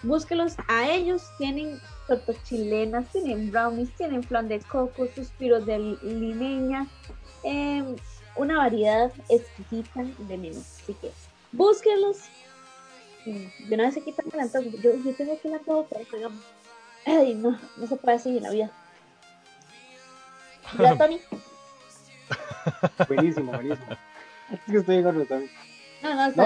[0.03, 6.87] Búsquelos a ellos, tienen tortas chilenas, tienen brownies, tienen flan de coco, suspiros de limeña,
[7.43, 7.97] em,
[8.37, 10.81] una variedad exquisita de menús.
[10.83, 11.11] Así que
[11.53, 12.19] búsquenlos.
[13.25, 14.69] De una vez se quitan el antojo.
[14.83, 16.41] Yo, yo tengo aquí el antojo, pero digamos.
[17.05, 18.71] Ay, no, no se puede así en la vida.
[20.79, 21.21] ¿Ya, Tony?
[23.09, 23.87] buenísimo, buenísimo.
[24.53, 25.51] Es que estoy gordo también.
[26.37, 26.45] No.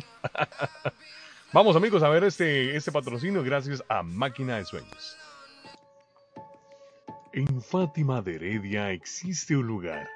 [1.54, 5.17] Vamos amigos a ver este, este patrocinio gracias a Máquina de Sueños.
[7.34, 10.08] En Fátima de Heredia existe un lugar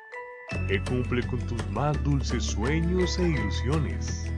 [0.70, 4.32] que cumple con tus más dulces sueños e ilusiones.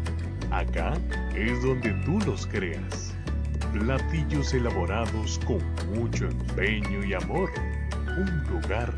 [0.50, 0.94] Acá
[1.36, 3.14] es donde tú los creas.
[3.74, 5.62] Platillos elaborados con
[5.94, 7.52] mucho empeño y amor.
[8.18, 8.92] Un lugar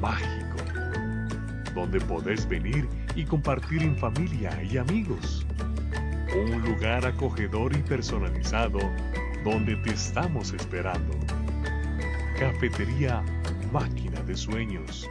[0.00, 0.56] mágico.
[1.74, 5.46] Donde podés venir y compartir en familia y amigos.
[6.34, 8.78] Un lugar acogedor y personalizado
[9.44, 11.16] donde te estamos esperando.
[12.38, 13.22] Cafetería
[13.72, 15.08] Máquina de Sueños.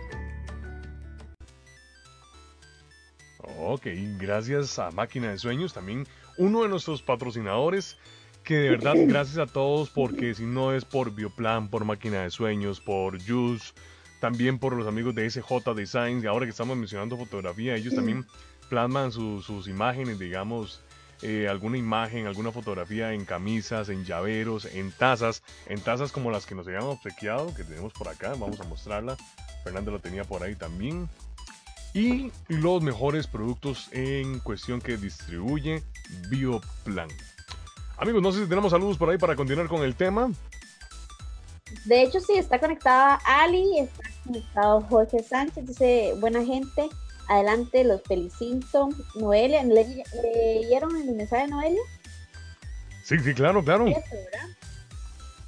[3.58, 7.98] Ok, gracias a Máquina de Sueños, también uno de nuestros patrocinadores,
[8.44, 12.32] que de verdad gracias a todos, porque si no es por Bioplan, por Máquina de
[12.32, 13.74] Sueños, por Juice,
[14.20, 18.26] también por los amigos de SJ Designs, y ahora que estamos mencionando fotografía, ellos también
[18.70, 20.82] plasman su- sus imágenes, digamos,
[21.22, 26.46] eh, alguna imagen, alguna fotografía en camisas, en llaveros, en tazas, en tazas como las
[26.46, 29.18] que nos habían obsequiado, que tenemos por acá, vamos a mostrarla.
[29.64, 31.10] Fernando la tenía por ahí también.
[31.94, 35.84] Y los mejores productos en cuestión que distribuye
[36.30, 37.10] Bioplan.
[37.98, 40.32] Amigos, no sé si tenemos saludos por ahí para continuar con el tema.
[41.86, 46.90] De hecho, sí, está conectada Ali, está conectado Jorge Sánchez, dice, buena gente,
[47.28, 48.90] adelante los felicito.
[49.16, 51.82] Noelia, ¿le, le leyeron el mensaje de Noelia?
[53.04, 53.88] Sí, sí, claro, claro.
[53.88, 54.00] Eso.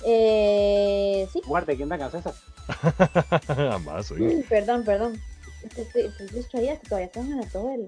[0.03, 2.33] Eh, sí, Guarde, ¿quién da César?
[3.47, 4.43] Jamás, oye.
[4.49, 5.21] perdón, perdón.
[5.63, 7.87] Estoy, distraída, que todavía tengo en todo el...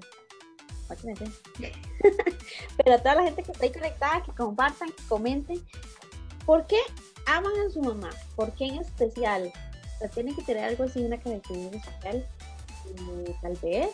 [0.88, 1.74] máquina de hacer.
[2.78, 5.65] Pero a toda la gente que está ahí conectada, que compartan, que comenten.
[6.46, 6.78] ¿Por qué
[7.25, 8.09] aman a su mamá?
[8.36, 9.51] ¿Por qué en especial?
[9.95, 12.27] O sea, tienen que tener algo así, una característica especial.
[12.88, 13.89] eh, tal vez.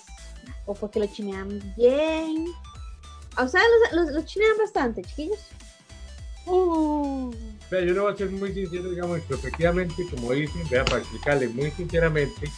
[0.65, 2.45] O porque lo chinean bien.
[3.37, 3.61] O sea,
[3.91, 5.39] los, los, los chinean bastante, chiquillos.
[7.69, 11.47] Vea, yo le voy a ser muy sincero, digamos, efectivamente, como dicen, vea, para explicarle
[11.49, 12.49] muy sinceramente,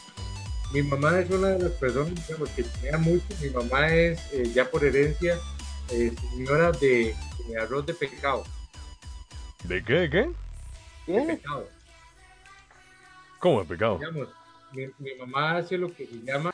[0.74, 3.26] mi mamá es una de las personas digamos, que tenía mucho.
[3.42, 5.38] Mi mamá es, eh, ya por herencia,
[5.90, 7.14] eh, señora de,
[7.48, 8.46] de arroz de pescado.
[9.66, 9.94] ¿De qué?
[9.94, 10.32] ¿De qué?
[11.12, 11.28] De ¿Qué?
[11.34, 11.68] pescado.
[13.40, 13.98] ¿Cómo de pecado?
[13.98, 14.30] Digamos,
[14.72, 16.52] mi, mi mamá hace lo que se llama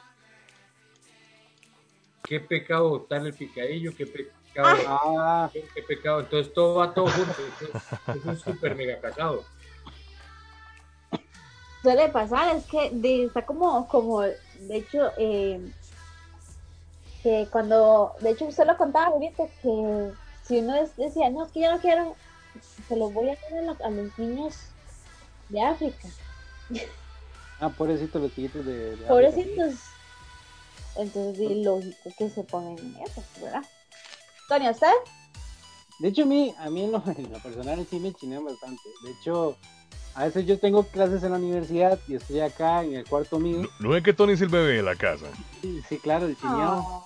[2.24, 6.22] qué pecado botar el picadillo, qué pecado, Ah, qué, qué pecado.
[6.22, 7.32] Entonces todo va todo junto.
[7.32, 9.44] Es, es un súper mega casado.
[11.82, 14.36] suele pasar es que de- está como como de
[14.72, 15.62] hecho eh,
[17.24, 20.12] que cuando de hecho usted lo contaba ahorita que
[20.44, 22.16] si uno es- decía no es que yo no quiero
[22.88, 24.56] se lo voy a hacer a, lo- a los niños
[25.50, 26.08] de África
[27.60, 29.08] ah, pobrecitos los chiquitos de, de África.
[29.08, 29.80] pobrecitos
[30.98, 33.64] entonces sí, lógico que se ponen eso verdad
[34.50, 34.88] Tony usted
[36.00, 38.82] De hecho, a mí, a mí en lo, en lo personal sí me chinean bastante.
[39.04, 39.58] De hecho,
[40.16, 43.64] a veces yo tengo clases en la universidad y estoy acá en el cuarto mío.
[43.80, 45.26] ¿No, no es que Tony es el bebé de la casa?
[45.62, 46.78] Sí, sí, claro, el chineado.
[46.88, 47.04] Oh,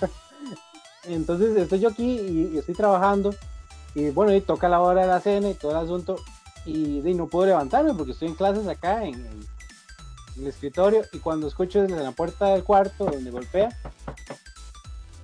[1.04, 3.34] Entonces estoy yo aquí y, y estoy trabajando.
[3.94, 6.16] Y bueno, y toca la hora de la cena y todo el asunto.
[6.66, 9.54] Y, y no puedo levantarme porque estoy en clases acá en, en-
[10.38, 13.68] el escritorio y cuando escucho desde la puerta del cuarto donde golpea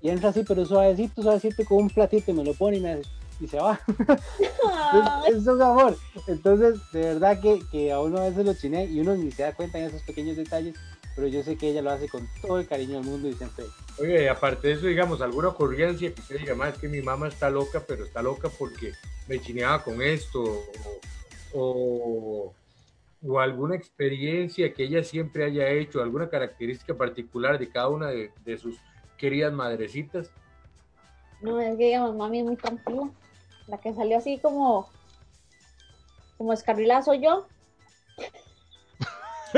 [0.03, 3.03] y entra así pero suavecito, suavecito con un platito y me lo pone y, me,
[3.41, 3.81] y se va.
[5.29, 5.97] es, es, un amor.
[6.27, 9.43] Entonces, de verdad que, que, a uno a veces lo chine y uno ni se
[9.43, 10.77] da cuenta en esos pequeños detalles,
[11.21, 13.67] pero yo sé que ella lo hace con todo el cariño del mundo y siempre.
[13.99, 17.51] Oye, aparte de eso, digamos, alguna ocurrencia que usted diga, más que mi mamá está
[17.51, 18.93] loca, pero está loca porque
[19.29, 20.43] me chineaba con esto,
[21.53, 22.55] o, o,
[23.23, 28.33] o, alguna experiencia que ella siempre haya hecho, alguna característica particular de cada una de,
[28.43, 28.79] de sus
[29.19, 30.31] queridas madrecitas.
[31.43, 33.11] No, es que digamos, mami es muy tranquila.
[33.67, 34.89] La que salió así como,
[36.39, 37.47] como escarrilazo yo.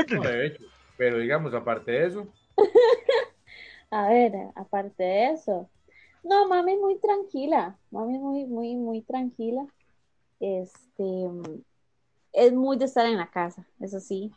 [0.09, 2.27] no, de hecho, pero digamos, aparte de eso.
[3.91, 5.69] A ver, aparte de eso.
[6.23, 7.77] No, mami muy tranquila.
[7.91, 9.65] Mami muy, muy, muy tranquila.
[10.39, 11.29] Este
[12.33, 14.31] es muy de estar en la casa, eso sí.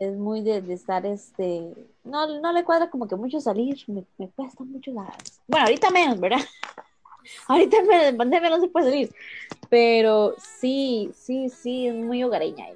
[0.00, 4.04] Es muy de, de estar, este, no, no le cuadra como que mucho salir, me,
[4.18, 5.02] me cuesta mucho la...
[5.46, 6.40] Bueno, ahorita menos, ¿verdad?
[7.48, 7.76] ahorita
[8.08, 9.14] en pandemia no se puede salir,
[9.70, 12.66] pero sí, sí, sí, es muy hogareña.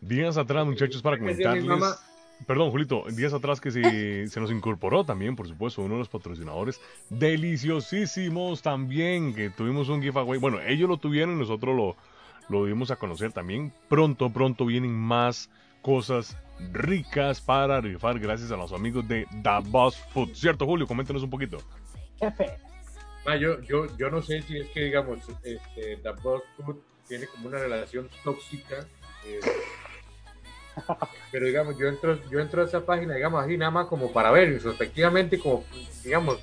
[0.00, 1.98] Días atrás, muchachos, para comentarles...
[2.46, 6.08] Perdón, Julito, días atrás que se, se, nos incorporó también, por supuesto, uno de los
[6.08, 10.38] patrocinadores deliciosísimos también, que tuvimos un giveaway.
[10.38, 11.96] Bueno, ellos lo tuvieron y nosotros lo,
[12.48, 13.72] lo dimos a conocer también.
[13.88, 15.50] Pronto, pronto vienen más
[15.82, 16.36] cosas
[16.72, 20.34] ricas para rifar gracias a los amigos de The Boss Food.
[20.34, 20.86] ¿Cierto, Julio?
[20.86, 21.58] Coméntanos un poquito.
[22.18, 22.56] Jefe.
[23.26, 27.26] Ah, yo, yo, yo no sé si es que, digamos, este, The Boss Food tiene
[27.26, 28.86] como una relación tóxica.
[29.26, 29.40] Eh,
[31.30, 34.30] pero digamos, yo entro, yo entro a esa página, digamos así, nada más como para
[34.30, 35.64] ver, efectivamente, como,
[36.02, 36.38] digamos,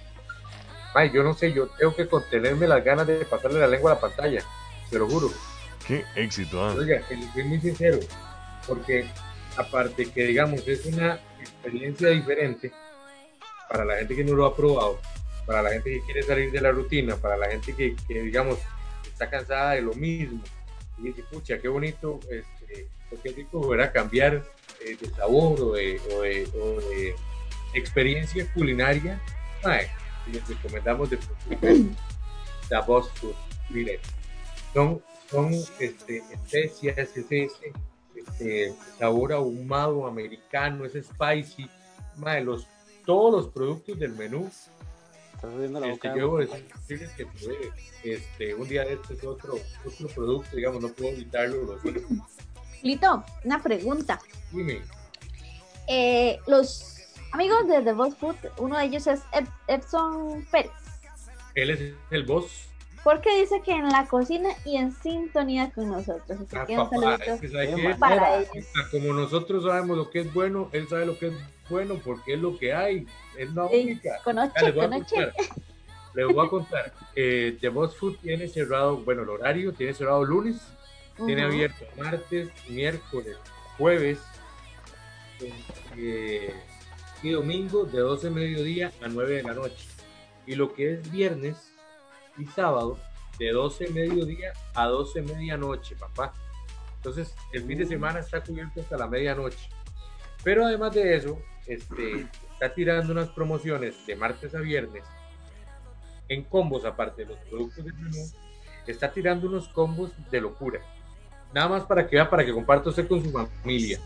[0.93, 3.95] ay, yo no sé, yo tengo que contenerme las ganas de pasarle la lengua a
[3.95, 4.43] la pantalla,
[4.89, 5.29] te lo juro.
[5.85, 6.75] Qué éxito, ¿eh?
[6.77, 7.01] Oiga,
[7.33, 7.99] soy muy sincero,
[8.67, 9.09] porque
[9.55, 12.71] aparte que, digamos, es una experiencia diferente
[13.69, 14.99] para la gente que no lo ha probado,
[15.45, 18.59] para la gente que quiere salir de la rutina, para la gente que, que digamos,
[19.03, 20.41] está cansada de lo mismo,
[20.97, 22.56] y dice, pucha, qué bonito, este,
[23.35, 24.43] rico volver a cambiar
[24.85, 27.15] eh, de sabor o de, o de, o de
[27.73, 29.21] experiencia culinaria.
[29.63, 29.87] Ay,
[30.31, 31.19] les recomendamos de
[32.69, 33.35] la Boss Food.
[34.73, 37.73] Son, son este, especias, ese, ese
[38.15, 41.69] este, sabor ahumado americano, ese spicy,
[42.17, 42.67] madre, los,
[43.05, 44.49] todos los productos del menú.
[45.85, 47.27] Este, yo decirles que
[48.03, 49.53] este, un día de este es otro,
[49.85, 51.63] otro producto, digamos, no puedo evitarlo.
[51.63, 51.83] Los,
[52.83, 54.19] Lito, una pregunta.
[54.51, 54.81] Dime.
[55.87, 56.97] Eh, los
[57.31, 60.71] amigos de The Boss Food, uno de ellos es Ep Epson Pérez.
[61.55, 62.63] Él es el boss.
[63.03, 66.39] Porque dice que en la cocina y en sintonía con nosotros.
[66.41, 67.95] Así Ah, que un papá, saludito es que ¿sabe qué?
[67.97, 68.65] para ellos.
[68.91, 71.33] Como nosotros sabemos lo que es bueno, él sabe lo que es
[71.69, 73.07] bueno porque es lo que hay.
[73.37, 74.19] Es la Sí, única.
[74.23, 75.15] Conoche, Ya, les voy a conoche.
[75.15, 75.33] contar.
[76.15, 76.93] Les voy a contar.
[77.15, 80.57] Eh, The Boss Food tiene cerrado, bueno, el horario tiene cerrado lunes,
[81.25, 83.37] tiene abierto martes, miércoles,
[83.77, 84.19] jueves
[85.95, 86.53] eh,
[87.23, 89.87] y domingo de 12 de mediodía a 9 de la noche.
[90.45, 91.73] Y lo que es viernes
[92.37, 92.99] y sábado
[93.39, 96.33] de 12 de mediodía a 12 de medianoche, papá.
[96.97, 99.69] Entonces, el fin de semana está cubierto hasta la medianoche.
[100.43, 105.03] Pero además de eso, este, está tirando unas promociones de martes a viernes
[106.29, 108.25] en combos, aparte de los productos del menú,
[108.85, 110.81] está tirando unos combos de locura.
[111.53, 113.99] Nada más para que vea, para que comparta usted con su familia.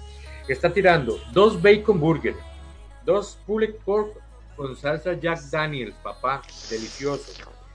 [0.48, 2.36] Está tirando dos bacon burger,
[3.06, 4.18] dos pulled pork
[4.56, 7.32] con salsa Jack Daniels, papá, delicioso.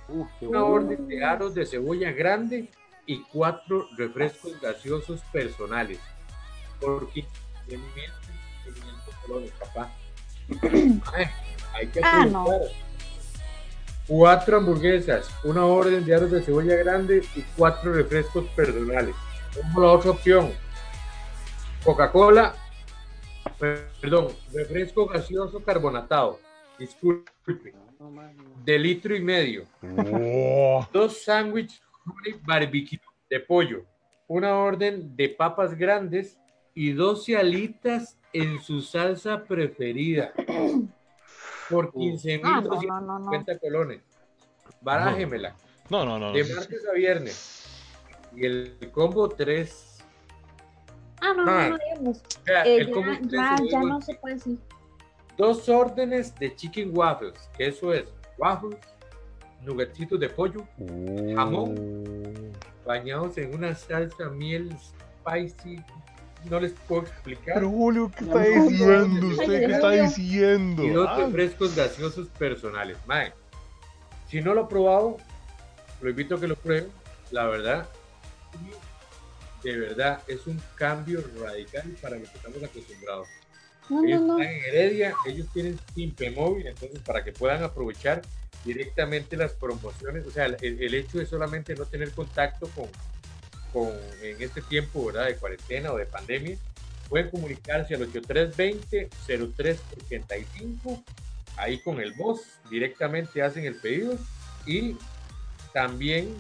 [0.09, 2.71] Uf, Una orden de aros de cebolla grande
[3.07, 5.99] y cuatro refrescos gaseosos personales.
[6.81, 7.29] Por 15
[9.27, 9.91] colones, papá.
[11.13, 11.27] Ay,
[11.75, 12.47] hay que Ah, no.
[14.07, 19.15] Cuatro hamburguesas, una orden de aros de cebolla grande y cuatro refrescos personales.
[19.63, 20.53] Como la otra opción.
[21.85, 22.55] Coca-Cola,
[23.59, 26.41] per- perdón, refresco gaseoso carbonatado.
[26.79, 27.73] Disculpe,
[28.65, 30.87] de litro y medio Wow.
[30.93, 31.81] dos sándwiches
[32.45, 33.01] barbecue
[33.31, 33.85] de pollo,
[34.29, 36.37] una orden de papas grandes
[36.75, 40.33] y 12 alitas en su salsa preferida
[41.71, 43.59] por 15 Ah, mil no, no, no, no.
[43.61, 44.01] colones.
[44.83, 45.57] Barájemela.
[45.89, 46.33] No, no, no.
[46.33, 47.66] De martes a viernes.
[48.37, 50.05] Y el combo 3.
[51.21, 52.19] Ah, no, no, Ah, no, digamos.
[52.19, 54.35] O sea, Eh, el combo ya, tres, ya, se lo ya digo, no se puede
[54.35, 54.59] decir.
[55.39, 57.35] Dos órdenes de chicken waffles.
[57.57, 58.05] Que eso es
[58.39, 58.79] waffles,
[59.63, 60.65] nuggetitos de pollo,
[61.35, 62.53] jamón.
[62.87, 64.75] bañados en una salsa miel
[65.25, 65.83] spicy.
[66.49, 67.55] no les puedo explicar.
[67.55, 69.67] Pero Julio, ¿qué Ya está me diciendo usted?
[69.67, 70.85] ¿Qué está diciendo?
[70.85, 72.97] Y dos Ah, refrescos gaseosos personales.
[73.07, 73.33] Mae,
[74.29, 75.17] si no lo ha probado,
[76.01, 76.89] lo invito a que lo prueben.
[77.33, 77.89] La verdad,
[79.63, 83.29] de verdad, es un cambio radical para lo que estamos acostumbrados.
[83.89, 84.39] No, no, Ellos no.
[84.39, 88.23] están en Heredia, ellos tienen Simpe Móvil, entonces para que puedan aprovechar
[88.65, 92.89] directamente las promociones, o sea, el, el hecho de solamente no tener contacto con,
[93.73, 93.91] con
[94.23, 95.27] en este tiempo, ¿verdad?
[95.27, 96.57] De cuarentena o de pandemia,
[97.09, 101.03] pueden comunicarse al 8320-0385,
[101.57, 102.41] ahí con el voz,
[102.71, 104.17] directamente hacen el pedido
[104.67, 104.97] y
[105.73, 106.35] también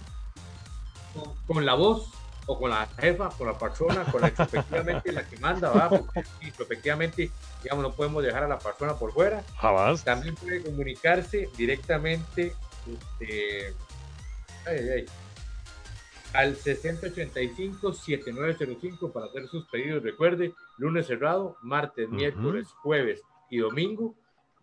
[1.47, 2.11] con, la voz
[2.47, 5.89] o con la jefa, con la persona, con la efectivamente la que manda.
[5.89, 6.23] Porque
[6.59, 7.31] efectivamente,
[7.62, 9.43] digamos, no podemos dejar a la persona por fuera.
[9.57, 10.05] Jamás.
[10.05, 12.53] También puede comunicarse directamente
[12.87, 13.75] este,
[14.67, 15.07] ay, ay, ay,
[16.33, 20.03] al 6085-7905 para hacer sus pedidos.
[20.03, 24.17] Recuerde, lunes cerrado, martes, miércoles, jueves y domingo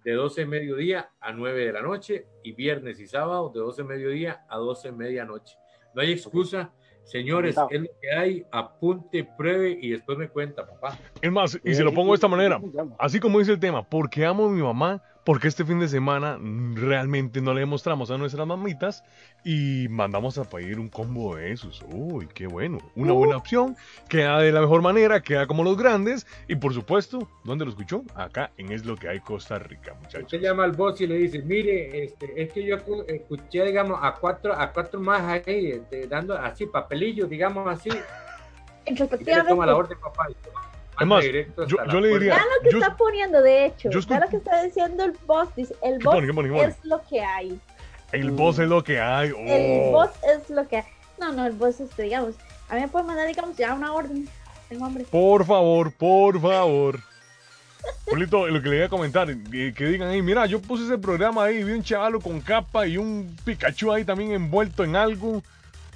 [0.04, 3.84] de 12 de mediodía a 9 de la noche y viernes y sábado de 12
[3.84, 5.56] de mediodía a 12 de medianoche.
[5.94, 6.72] No hay excusa.
[7.04, 10.98] Señores, es lo que hay, apunte, pruebe y después me cuenta, papá.
[11.22, 12.62] Es más, y se lo pongo de esta manera.
[12.98, 16.38] Así como dice el tema, porque amo a mi mamá, porque este fin de semana
[16.74, 19.04] realmente no le demostramos a nuestras mamitas
[19.46, 21.82] y mandamos a pedir un combo de esos.
[21.90, 22.80] Uy, qué bueno.
[22.96, 23.76] Una buena opción,
[24.10, 28.04] queda de la mejor manera, queda como los grandes y por supuesto, ¿dónde lo escuchó?
[28.16, 30.24] Acá en Es lo que hay Costa Rica, muchachos.
[30.24, 34.00] Usted llama al boss y le dice, mire, este, es que yo escu- escuché, digamos,
[34.02, 37.90] a cuatro, a cuatro más ahí, este, dando así papelillos, digamos así,
[38.86, 40.28] y le toma la orden, papá.
[40.30, 40.36] y
[40.98, 42.36] toma- Es más, directo yo- yo le diría-.
[42.36, 43.90] Vean lo que Yo- está poniendo, de hecho.
[43.90, 45.50] yo Vean lo que está diciendo el boss.
[45.56, 46.68] Dice, el ¿Qué boss pone, qué pone, qué pone?
[46.70, 47.60] es lo que hay.
[48.12, 49.30] El boss es lo que hay.
[49.30, 49.92] El Oh.
[49.92, 50.84] boss es lo que hay.
[51.20, 52.36] No, no, el boss es, digamos,
[52.70, 54.28] a mí me puede mandar, digamos, ya una orden.
[54.70, 55.06] Tengo hambre.
[55.10, 57.00] Por favor, por favor.
[58.10, 60.98] Polito, lo que le iba a comentar, eh, que digan ahí, mira, yo puse ese
[60.98, 65.44] programa ahí, vi un chavalo con capa y un Pikachu ahí también envuelto en algo.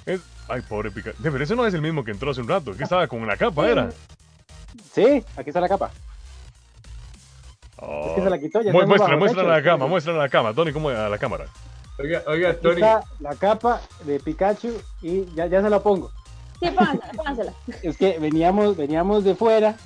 [0.04, 1.16] Es- Ay, pobre Pikachu.
[1.22, 3.36] Pero ese no es el mismo que entró hace un rato, que estaba con la
[3.36, 3.90] capa, ¿era?
[4.92, 5.90] Sí, aquí está la capa.
[7.80, 8.06] Oh.
[8.08, 8.60] Es que se la quitó.
[8.60, 11.46] Ya Mu- estamos muestra, muestra la cama, muestra la cama, Tony, ¿cómo a la cámara?
[11.98, 14.72] Oiga, oiga, Aquí Tony, está la capa de Pikachu
[15.02, 16.10] y ya, ya se la pongo.
[16.60, 17.52] Sí, póngansela, póngansela.
[17.82, 19.76] Es que veníamos, veníamos de fuera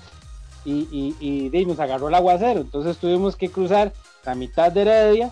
[0.65, 2.61] y, y, y, ahí nos agarró el aguacero.
[2.61, 3.93] Entonces tuvimos que cruzar
[4.25, 5.31] la mitad de Heredia,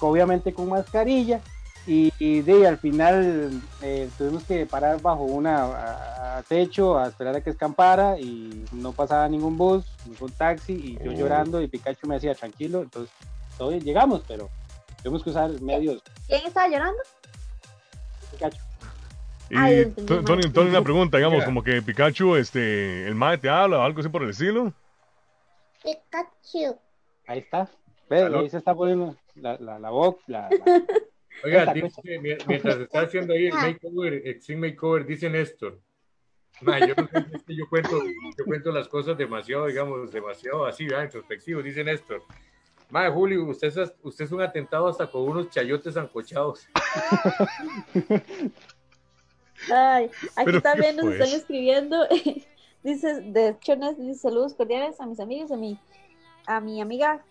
[0.00, 1.40] obviamente con mascarilla.
[1.86, 3.50] Y, y de ahí al final
[3.82, 8.64] eh, tuvimos que parar bajo una a, a techo a esperar a que escampara y
[8.72, 11.14] no pasaba ningún bus, ningún taxi y yo Oh.
[11.14, 13.12] llorando y Pikachu me decía tranquilo, entonces
[13.58, 14.48] todo bien, llegamos, pero
[15.02, 16.98] tuvimos que usar medios ¿Quién estaba llorando?
[18.30, 18.58] Pikachu.
[19.48, 19.92] Y Ay.
[20.06, 23.98] Tony, Tony, una pregunta, digamos, como que Pikachu, este, el mae te habla o algo
[24.00, 24.72] así por el estilo.
[25.82, 26.78] Pikachu.
[27.26, 27.68] Ahí está.
[28.08, 30.82] Ve, ahí se está poniendo la, la, la voz, la, la-
[31.44, 33.68] oiga, dice, mientras está haciendo ahí el Ah.
[33.68, 35.80] makeover, el Extreme Makeover, dice Néstor.
[36.62, 36.94] Ma, yo,
[37.48, 38.02] yo cuento,
[38.38, 41.04] yo cuento las cosas demasiado, digamos, demasiado así, ¿verdad?
[41.04, 42.22] introspectivo, dice Néstor.
[42.90, 46.68] Madre Julio, usted es, usted es un atentado hasta con unos chayotes ancochados.
[49.72, 52.06] Ay, aquí ¿Pero también nos están escribiendo.
[52.82, 55.78] dice, de hecho, dice saludos cordiales a mis amigos, a mi,
[56.46, 57.24] a mi amiga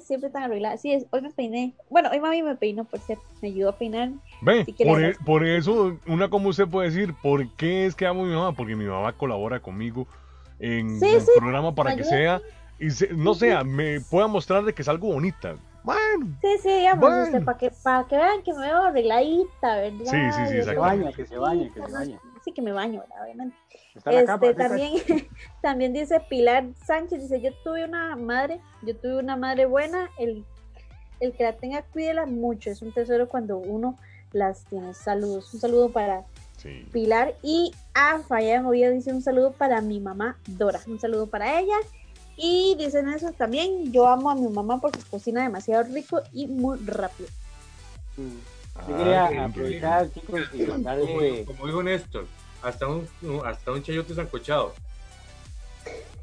[0.00, 0.76] Siempre tan arreglada.
[0.76, 1.74] Sí, es- hoy me peiné.
[1.88, 3.24] Bueno, hoy mami me peinó, por cierto.
[3.40, 4.10] Me ayudó a peinar.
[4.40, 8.06] Ve, Sí por, e- por eso, una como usted puede decir, ¿por qué es que
[8.06, 8.52] amo a mi mamá?
[8.52, 10.06] Porque mi mamá colabora conmigo
[10.58, 12.08] en Sí, el sí, programa para que ayuda.
[12.10, 12.42] sea,
[12.78, 15.56] y se- no sea, me pueda mostrar de que es algo bonita.
[15.84, 17.22] Bueno, Sí, sí, digamos, Bueno.
[17.22, 19.98] este, para que, para que vean que me veo arregladita, ¿verdad?
[20.04, 20.80] Sí, sí, sí, Y que se exacto.
[20.80, 22.20] baña, que se baña, que se baña.
[22.48, 23.24] Sí, que me baño, ¿verdad?
[23.24, 23.56] obviamente.
[23.94, 24.92] Está Este, capa, también,
[25.62, 30.46] también dice Pilar Sánchez, dice, yo tuve una madre, yo tuve una madre buena, el,
[31.20, 33.98] el que la tenga, cuídela mucho, es un tesoro cuando uno
[34.32, 34.94] las tiene.
[34.94, 36.24] Saludos, un saludo para
[36.56, 36.86] sí.
[36.90, 41.26] Pilar y a Falla en Oviedo dice un saludo para mi mamá Dora, un saludo
[41.26, 41.76] para ella.
[42.36, 46.78] Y dicen eso también, yo amo a mi mamá porque cocina demasiado rico y muy
[46.78, 47.28] rápido.
[48.16, 48.57] Mm.
[48.78, 51.44] Ah, Yo quería qué aprovechar, chicos, y Como, mandarle.
[51.44, 52.26] como dijo Néstor,
[52.62, 53.08] hasta un,
[53.44, 54.74] hasta un chayote sancochado.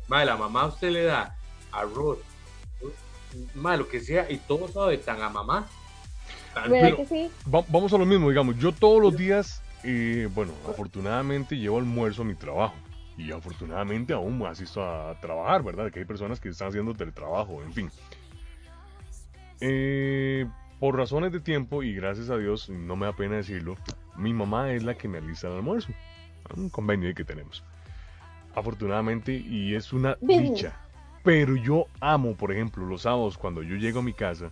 [0.07, 1.35] Madre, la mamá a usted le da
[1.71, 2.19] arroz,
[3.53, 5.67] madre, lo que sea, y todo sabe tan a mamá.
[6.53, 7.31] Tan- ¿Verdad pero- que sí?
[7.53, 12.21] Va- vamos a lo mismo, digamos, yo todos los días, eh, bueno, afortunadamente llevo almuerzo
[12.21, 12.75] a mi trabajo.
[13.17, 15.89] Y afortunadamente aún asisto a trabajar, ¿verdad?
[15.91, 17.91] Que hay personas que están haciendo teletrabajo, en fin.
[19.61, 20.45] Eh,
[20.79, 23.75] por razones de tiempo, y gracias a Dios, no me da pena decirlo,
[24.17, 25.89] mi mamá es la que me alista el almuerzo.
[26.55, 27.63] Un convenio que tenemos.
[28.55, 30.79] afortunadamente, y es una dicha.
[31.23, 34.51] Pero yo amo, por ejemplo, los sábados cuando yo llego a mi casa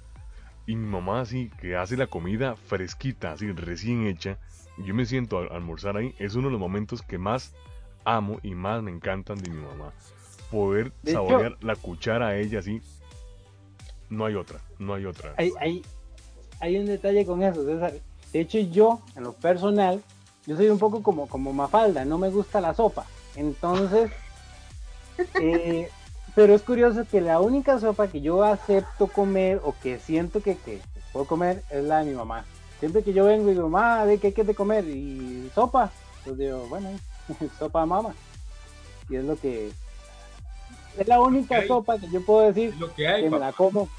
[0.65, 4.39] y mi mamá así que hace la comida fresquita, así recién hecha,
[4.77, 7.53] yo me siento a almorzar ahí, es uno de los momentos que más
[8.05, 9.93] amo y más me encantan de mi mamá.
[10.51, 12.81] Poder saborear la cuchara a ella así,
[14.09, 15.33] no hay otra, no hay otra.
[15.37, 15.83] hay, hay,
[16.59, 17.93] hay un detalle con eso, César.
[18.31, 20.01] De hecho, yo, en lo personal,
[20.45, 23.05] yo soy un poco como, como Mafalda, no me gusta la sopa.
[23.35, 24.11] Entonces,
[25.41, 25.89] eh,
[26.35, 30.57] pero es curioso que la única sopa que yo acepto comer o que siento que,
[30.57, 30.81] que
[31.11, 32.45] puedo comer es la de mi mamá.
[32.79, 34.85] Siempre que yo vengo y digo, mamá, ¿de qué hay que de comer?
[34.85, 35.91] Y sopa.
[36.25, 36.89] Pues digo, bueno,
[37.59, 38.15] sopa de mama.
[39.09, 39.71] Y es lo que...
[40.97, 43.51] Es la única sopa que yo puedo decir Es lo que hay, que me la
[43.51, 43.89] como,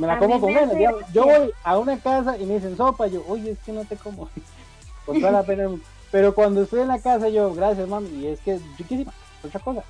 [0.00, 0.76] me la A como con ganas.
[1.12, 3.96] Yo voy a una casa y me dicen sopa, yo, oye, es que no te
[3.96, 4.28] como.
[5.06, 5.68] Con toda la pena.
[6.10, 9.12] Pero cuando estoy en la casa, yo, gracias, mami, y es que es riquísima,
[9.44, 9.84] otra cosa.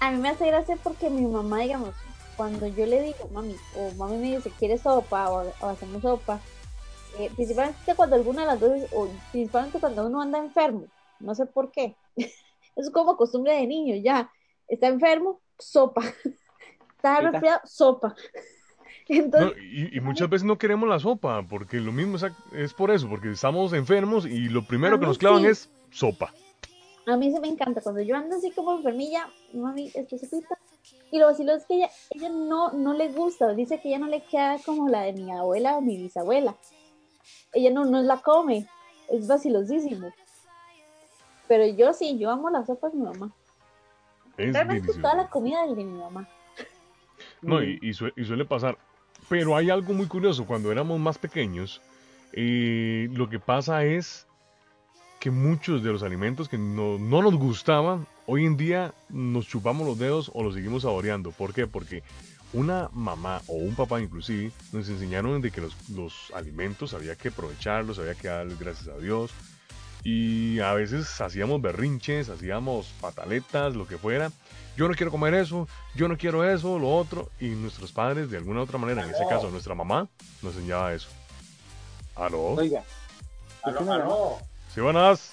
[0.00, 1.94] A mí me hace gracia porque mi mamá, digamos,
[2.36, 5.30] cuando yo le digo, mami, o mami me dice, ¿quieres sopa?
[5.30, 6.40] O, o hacemos sopa.
[7.18, 10.86] eh, principalmente cuando alguna de las dos, o principalmente cuando uno anda enfermo,
[11.20, 11.96] no sé por qué.
[12.76, 14.30] es como costumbre de niño, ya.
[14.68, 16.02] Está enfermo, sopa.
[16.96, 17.20] Está.
[17.20, 18.14] resfriado, sopa.
[19.08, 22.90] No, y, y muchas veces no queremos la sopa, porque lo mismo es, es por
[22.90, 25.48] eso, porque estamos enfermos y lo primero que nos clavan sí.
[25.48, 26.32] es sopa.
[27.06, 27.80] a mí se me encanta.
[27.82, 30.56] Cuando yo ando así como enfermilla, mami, esto sopita.
[31.10, 33.52] Y lo vacilo es que ella, ella no, no le gusta.
[33.54, 36.56] Dice que ella no le queda como la de mi abuela o mi bisabuela.
[37.52, 38.66] Ella no, no la come.
[39.10, 40.12] Es vacilosísimo.
[41.46, 43.30] Pero yo sí, yo amo las sopas de mi mamá.
[44.36, 45.00] Es Realmente delicioso.
[45.02, 46.26] toda la comida es de mi mamá.
[47.42, 48.76] No, y, y sue- y suele pasar.
[49.28, 51.80] Pero hay algo muy curioso, cuando éramos más pequeños,
[52.32, 54.26] eh, lo que pasa es
[55.20, 59.86] que muchos de los alimentos que no, no nos gustaban, hoy en día nos chupamos
[59.86, 61.30] los dedos o los seguimos saboreando.
[61.30, 61.66] ¿Por qué?
[61.66, 62.02] Porque
[62.52, 67.28] una mamá o un papá inclusive nos enseñaron de que los, los alimentos había que
[67.28, 69.32] aprovecharlos, había que darles gracias a Dios.
[70.04, 74.30] Y a veces hacíamos berrinches, hacíamos pataletas, lo que fuera.
[74.76, 77.30] Yo no quiero comer eso, yo no quiero eso, lo otro.
[77.40, 80.08] Y nuestros padres, de alguna otra manera, en este caso nuestra mamá,
[80.42, 81.08] nos enseñaba eso.
[82.16, 82.42] ¿Aló?
[82.54, 82.82] Oiga,
[83.62, 84.38] Aló, ¿Sí me aló.
[84.74, 85.32] ¿Sí, buenas?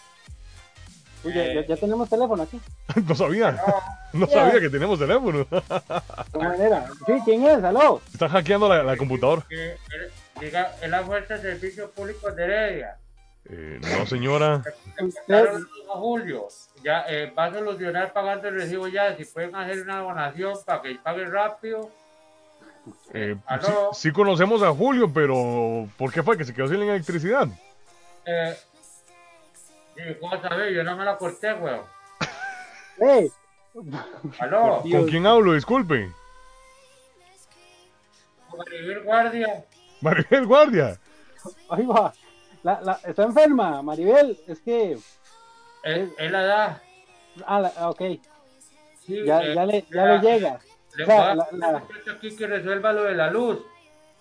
[1.23, 2.59] uy, ya, ya- ya tenemos teléfono aquí.
[3.07, 3.61] No sabía.
[4.13, 5.45] No sabía que teníamos teléfono.
[5.49, 6.89] ¿De manera?
[7.05, 7.63] Sí, ¿quién es?
[7.63, 8.01] ¿Aló?
[8.13, 9.45] Están hackeando la, la computadora.
[9.49, 9.77] Eh,
[10.39, 12.97] Diga, es la Fuerza de Servicios Públicos de Heredia.
[13.49, 14.61] Eh, no, señora.
[14.97, 16.47] A Julio.
[16.83, 19.15] Ya eh, va a solucionar pagando el recibo ya.
[19.15, 21.89] Si pueden hacer una donación para que paguen rápido.
[23.13, 23.89] Eh, sí, Aló.
[23.93, 27.47] sí conocemos a Julio, pero ¿por qué fue que se quedó sin electricidad?
[28.25, 28.57] Eh,
[29.95, 30.73] sí, ¿Cómo sabes?
[30.75, 31.81] Yo no me la corté, weón.
[32.99, 33.31] hey,
[34.39, 34.81] Aló.
[34.81, 35.53] ¿Con quién hablo?
[35.53, 36.11] Disculpe.
[38.57, 39.65] Maribel Guardia.
[40.01, 40.99] Maribel Guardia.
[41.69, 42.13] ahí va.
[42.63, 44.37] La, la, está enferma, Maribel.
[44.47, 44.93] Es que.
[45.83, 46.81] Es, es la edad.
[47.45, 48.01] Ah, la- ok.
[49.05, 50.59] Sí, Ya, eh, ya, le, ya le llega.
[50.95, 53.31] Le O sea, voy a la- la- un muchacho aquí que resuelva lo de la
[53.31, 53.59] luz.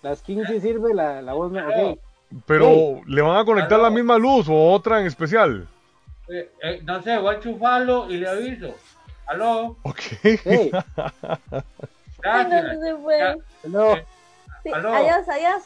[0.03, 1.61] Las 15 sirve, la, la voz no.
[1.69, 1.99] Ok.
[2.47, 3.03] Pero, Sí.
[3.09, 3.83] ¿le van a conectar Aló.
[3.83, 5.69] la misma luz o otra en especial?
[6.29, 8.75] Eh, eh, no sé, voy a enchufarlo y le aviso.
[9.27, 9.99] Aló, Ok.
[10.23, 12.65] Hey, Ay, no, gracias.
[12.65, 12.81] no
[13.63, 13.93] se no.
[13.97, 14.07] Eh,
[14.63, 14.95] Sí, aló.
[14.95, 15.63] adiós, adiós.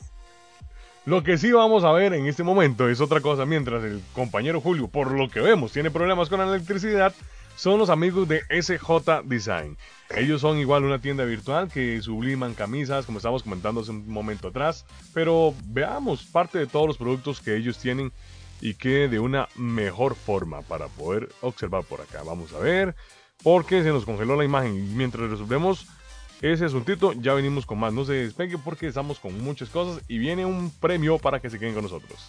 [1.06, 4.62] Lo que sí vamos a ver en este momento es otra cosa, mientras el compañero
[4.62, 7.12] Julio, por lo que vemos, tiene problemas con la electricidad,
[7.56, 9.76] son los amigos de SJ Design.
[10.16, 14.48] Ellos son igual una tienda virtual que subliman camisas, como estábamos comentando hace un momento
[14.48, 18.10] atrás, pero veamos parte de todos los productos que ellos tienen
[18.62, 22.22] y que de una mejor forma para poder observar por acá.
[22.24, 22.94] Vamos a ver,
[23.42, 25.86] porque se nos congeló la imagen y mientras resolvemos
[26.52, 27.92] ese asuntito, ya venimos con más.
[27.92, 31.58] No se despegue porque estamos con muchas cosas y viene un premio para que se
[31.58, 32.28] queden con nosotros.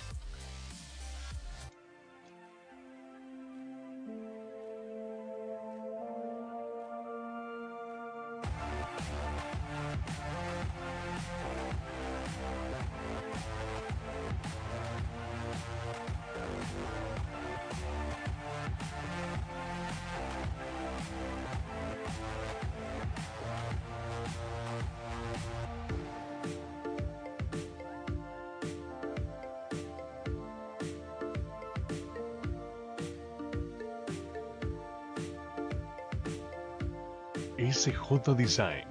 [38.34, 38.86] Design.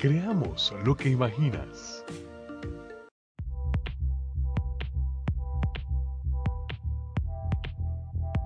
[0.00, 2.04] Creamos lo que imaginas.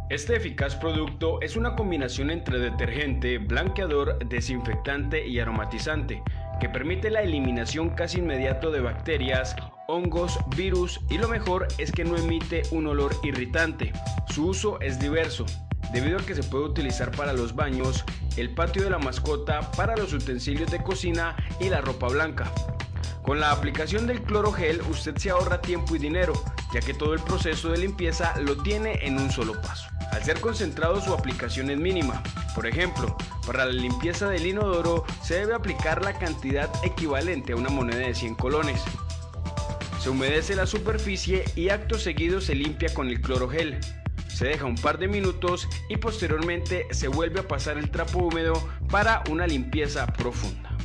[0.09, 6.23] Este eficaz producto es una combinación entre detergente, blanqueador, desinfectante y aromatizante,
[6.61, 9.57] que permite la eliminación casi inmediato de bacterias,
[9.89, 13.93] hongos, virus y lo mejor es que no emite un olor irritante.
[14.29, 15.45] Su uso es diverso,
[15.93, 18.05] debido a que se puede utilizar para los baños,
[18.37, 22.53] el patio de la mascota, para los utensilios de cocina y la ropa blanca.
[23.23, 26.33] Con la aplicación del clorogel usted se ahorra tiempo y dinero,
[26.73, 29.89] ya que todo el proceso de limpieza lo tiene en un solo paso.
[30.13, 32.23] Al ser concentrado su aplicación es mínima.
[32.55, 37.69] Por ejemplo, para la limpieza del inodoro se debe aplicar la cantidad equivalente a una
[37.69, 38.81] moneda de 100 colones.
[40.01, 43.81] Se humedece la superficie y acto seguido se limpia con el clorogel.
[44.37, 48.53] Se deja un par de minutos y posteriormente se vuelve a pasar el trapo húmedo
[48.91, 50.77] para una limpieza profunda.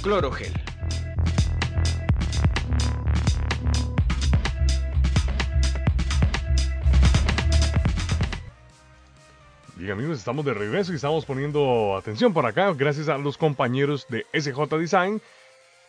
[0.00, 0.52] Clorogel.
[9.74, 14.06] Bien amigos, estamos de regreso y estamos poniendo atención por acá gracias a los compañeros
[14.08, 15.20] de SJ Design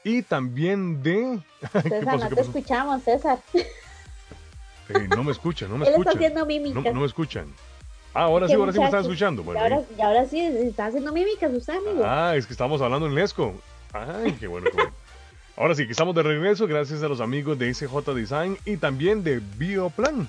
[0.03, 1.39] y también de...
[1.71, 3.37] César, no te escuchamos, César.
[4.89, 6.13] Eh, no me escuchan, no me Él escuchan.
[6.13, 6.83] está haciendo mímicas.
[6.83, 7.47] No, no me escuchan.
[8.13, 9.41] Ah, ahora sí, ¿Qué ahora sí me están escuchando.
[9.41, 12.03] Y Bueno, ahora, y ahora sí, está haciendo mímicas usted, amigo.
[12.05, 13.53] Ah, es que estamos hablando en Lesco.
[13.91, 14.91] Ay, qué bueno, qué bueno.
[15.57, 19.23] Ahora sí, que estamos de regreso gracias a los amigos de SJ Design y también
[19.23, 20.27] de Bioplan.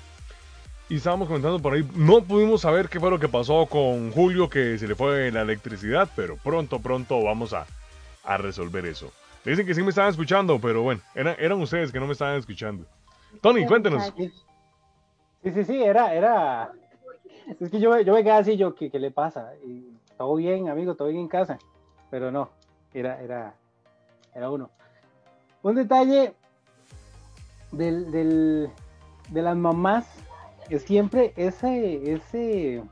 [0.89, 4.49] Y estábamos comentando por ahí, no pudimos saber qué fue lo que pasó con Julio,
[4.49, 7.65] que se le fue la electricidad, pero pronto, pronto vamos a,
[8.23, 9.11] a resolver eso.
[9.43, 12.13] Le dicen que sí me estaban escuchando, pero bueno, era- eran ustedes que no me
[12.13, 12.85] estaban escuchando.
[13.41, 14.13] Tony, cuéntenos.
[15.43, 16.71] Sí, sí, sí, era, era.
[17.59, 19.53] Es que yo, yo me quedé así, yo, ¿qué, qué le pasa?
[19.63, 21.59] Y, todo bien, amigo, todo bien en casa.
[22.09, 22.49] Pero no,
[22.93, 23.53] era, era,
[24.33, 24.69] era uno.
[25.63, 26.33] Un detalle
[27.71, 28.69] del, del,
[29.29, 30.07] de las mamás
[30.69, 32.83] es siempre ese, ese,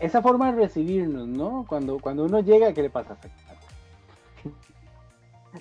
[0.00, 1.64] esa forma de recibirnos, ¿no?
[1.68, 3.16] Cuando, cuando uno llega, ¿qué le pasa?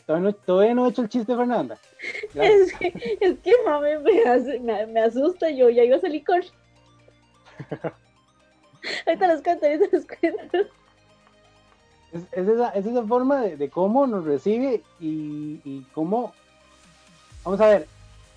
[0.05, 1.77] Todavía no, todavía no he hecho el chiste, Fernanda.
[2.35, 6.23] Es que, es que mami me, hace- me, me asusta yo, ya iba a salir
[6.23, 6.39] con...
[9.07, 10.57] ahorita los cuento, ahorita los cuento.
[12.13, 16.33] Es, es esa, es esa forma de, de cómo nos recibe y, y cómo...
[17.43, 17.87] Vamos a ver,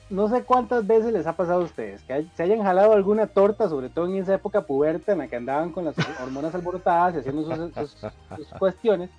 [0.09, 3.27] no sé cuántas veces les ha pasado a ustedes que hay- se hayan jalado alguna
[3.27, 7.15] torta, sobre todo en esa época puberta en la que andaban con las hormonas alborotadas
[7.15, 9.11] y haciendo sus, sus- sus cuestiones.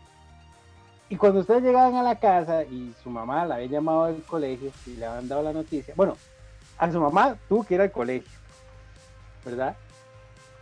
[1.11, 4.71] Y cuando ustedes llegaban a la casa y su mamá la había llamado al colegio
[4.87, 6.15] y le habían dado la noticia, bueno,
[6.77, 8.31] a su mamá tuvo que ir al colegio,
[9.43, 9.75] ¿verdad?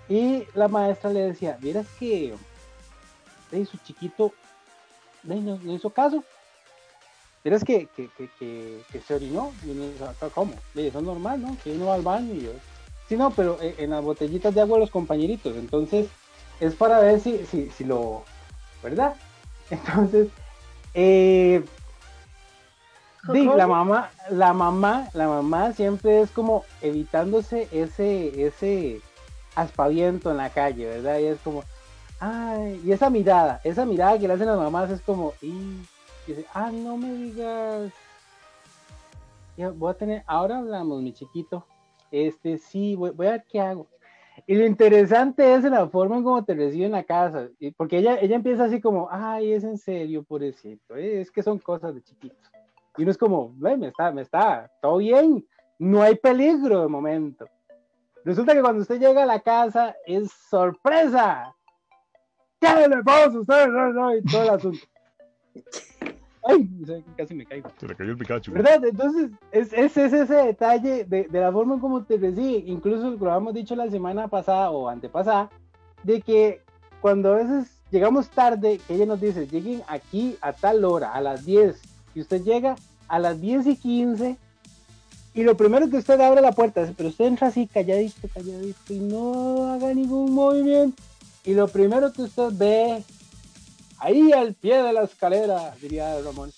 [0.10, 2.34] Y la maestra le decía, vieras que
[3.52, 4.34] de su chiquito
[5.22, 6.24] no, hizo caso.
[7.43, 9.54] Vieras que, que, que, que, se orinó.
[9.64, 9.86] Y uno
[10.20, 10.54] "Ah, ¿cómo?
[10.74, 11.56] Le eso es normal, ¿no?
[11.64, 12.52] Que uno va al baño y yo.
[13.08, 15.56] Sí, no, pero eh, en las botellitas de agua los compañeritos.
[15.56, 16.08] Entonces,
[16.60, 18.24] es para ver si, si, si lo.
[18.82, 19.14] ¿Verdad?
[19.70, 20.30] Entonces,
[20.93, 21.63] eh,
[23.28, 29.01] la mamá, la mamá, la mamá siempre es como evitándose ese, ese
[29.55, 31.20] aspaviento en la calle, ¿verdad?
[31.20, 31.63] Y es como,
[32.20, 36.28] ay, y esa mirada, esa mirada que le hacen las mamás es como, y, y
[36.28, 37.91] dice, ah, no me digas,
[39.76, 41.65] voy a tener, ahora hablamos, mi chiquito,
[42.11, 43.88] este, sí, voy, voy a ver qué hago.
[44.48, 47.98] Y lo interesante es la forma en cómo te recibe en la casa, y- porque
[47.98, 51.96] ella, ella empieza así como, ay, es en serio, pobrecito, eh, es que son cosas
[51.96, 52.52] de chiquitos.
[52.98, 55.46] Y uno es como, me está, me está, todo bien,
[55.78, 57.46] no hay peligro de momento.
[58.26, 61.56] Resulta que cuando usted llega a la casa es sorpresa.
[62.60, 63.68] ¿Qué le pasa a usted?
[63.68, 64.80] No, no, y todo el asunto.
[66.44, 66.70] Ay,
[67.18, 67.70] casi me caigo.
[67.80, 68.52] Se le cayó el Pikachu.
[68.54, 68.84] ¿Verdad?
[68.86, 72.64] Entonces, es, es, es ese detalle de, de la forma en cómo te recibe.
[72.66, 75.50] Incluso lo habíamos dicho la semana pasada o antepasada,
[76.04, 76.62] de que
[77.02, 81.22] cuando a veces llegamos tarde, que ella nos dice, lleguen aquí a tal hora, a
[81.22, 81.82] las 10,
[82.16, 82.76] y usted llega
[83.08, 84.38] a las 10 y 15,
[85.34, 88.94] y lo primero que usted abre la puerta, es, pero usted entra así calladito, calladito,
[88.94, 91.02] y no haga ningún movimiento.
[91.46, 93.04] Y lo primero que usted ve,
[94.00, 96.52] ahí al pie de la escalera, diría Ramón,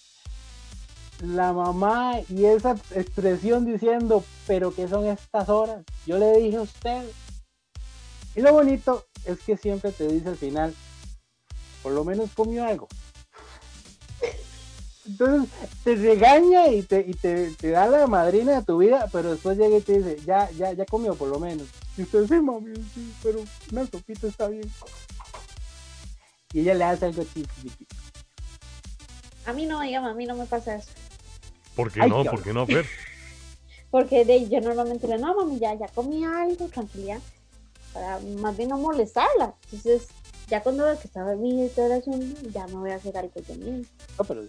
[1.22, 5.84] la mamá y esa expresión diciendo, pero ¿qué son estas horas?
[6.06, 7.10] Yo le dije a usted.
[8.36, 10.74] Y lo bonito es que siempre te dice al final,
[11.84, 12.88] por lo menos comió algo.
[15.06, 15.50] Entonces
[15.84, 19.78] te regaña y te, y te, da la madrina de tu vida, pero después llega
[19.78, 21.68] y te dice, ya, ya, ya comió por lo menos.
[21.98, 23.40] Y usted, sí, mami, sí, pero
[23.72, 24.72] una sopita está bien.
[26.54, 27.96] Y ella le hace algo chiquitito.
[29.46, 30.90] A mí no, digamos, a mí no me pasa eso.
[31.76, 32.24] ¿Por qué Ay, no?
[32.24, 32.86] qué ¿Por qué no, Fer?
[33.92, 37.20] Porque de, yo normalmente le no, mami, ya, ya comí algo, tranquilidad.
[37.94, 39.54] para más bien no molestarla.
[39.66, 40.08] Entonces,
[40.48, 43.18] ya cuando veo que está dormida y todo el asunto, ya me voy a hacer
[43.18, 43.86] algo de mí.
[44.18, 44.44] No, pero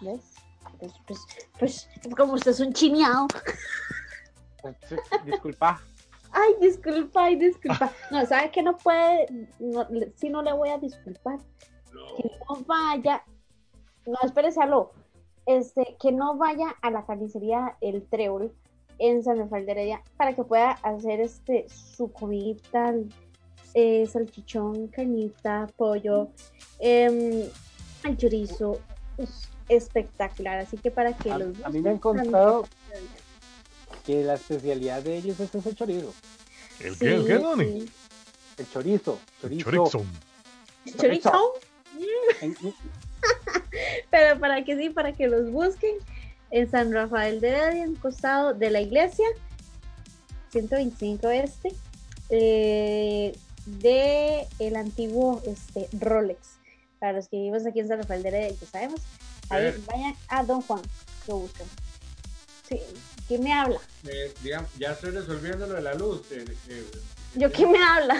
[0.00, 0.20] ¿Ves?
[0.78, 3.26] Pues, pues, pues, como usted es un chineado.
[5.24, 5.80] disculpa.
[6.32, 7.92] Ay, disculpa, ay, disculpa.
[8.10, 9.48] No, ¿sabe que no puede?
[9.58, 11.38] No, si no le voy a disculpar.
[12.16, 13.22] Que no vaya.
[14.06, 14.92] No, espérese, aló.
[15.46, 18.52] Este, que no vaya a la carnicería El Trébol
[18.98, 22.94] en San Rafael de Heredia para que pueda hacer este su comidita,
[23.74, 26.28] eh, salchichón, cañita, pollo,
[26.78, 27.44] em,
[28.04, 28.78] el chorizo.
[29.18, 30.58] es espectacular.
[30.58, 32.64] Así que para que A, los a mí me han contado
[34.04, 36.12] que la especialidad de ellos es ese chorizo.
[36.80, 37.14] ¿El qué?
[37.14, 37.80] ¿El qué, Donny?
[37.82, 37.90] sí.
[38.58, 39.18] El chorizo.
[39.40, 39.70] Chorizo.
[39.70, 40.06] Chorizo.
[40.98, 41.52] Chorizo.
[44.10, 45.96] Pero para que sí, para que los busquen
[46.50, 49.26] en San Rafael de Heredia, en costado de la iglesia,
[50.50, 51.72] 125 este,
[52.28, 53.32] eh,
[53.66, 56.58] de el antiguo este, Rolex.
[56.98, 59.00] Para los que vivimos aquí en San Rafael de Heredia, ya sabemos,
[59.48, 59.82] ahí Sí.
[59.86, 60.82] vayan a Don Juan,
[61.26, 61.66] lo buscan.
[62.68, 62.80] Sí,
[63.32, 63.80] ¿quién me habla?
[64.06, 66.20] Eh, digamos, ya estoy resolviendo lo de la luz.
[66.32, 66.84] eh, eh,
[67.34, 68.16] ¿Yo quién me habla?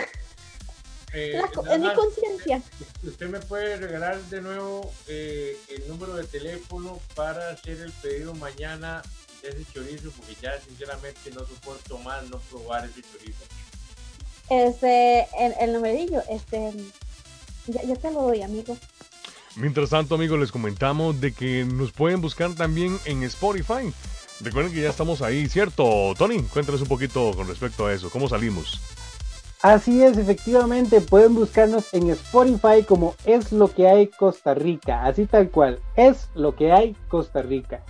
[1.13, 2.63] eh, La co- es mi conciencia.
[3.03, 8.33] Usted me puede regalar de nuevo eh, el número de teléfono para hacer el pedido
[8.33, 9.03] mañana
[9.43, 13.45] de ese chorizo, porque ya sinceramente no soporto más no probar ese chorizo.
[14.49, 16.73] Este, el, el numerillo, este,
[17.67, 18.79] ya, ya te lo doy, amigo.
[19.57, 23.93] Mientras tanto, amigos, les comentamos de que nos pueden buscar también en Spotify.
[24.43, 26.15] Recuerden que ya estamos ahí, ¿cierto?
[26.19, 28.11] Tony, cuéntanos un poquito con respecto a eso.
[28.11, 28.81] ¿Cómo salimos?
[29.63, 35.27] Así es, efectivamente, pueden buscarnos en Spotify como Es lo que hay Costa Rica, así
[35.27, 37.81] tal cual, es lo que hay Costa Rica.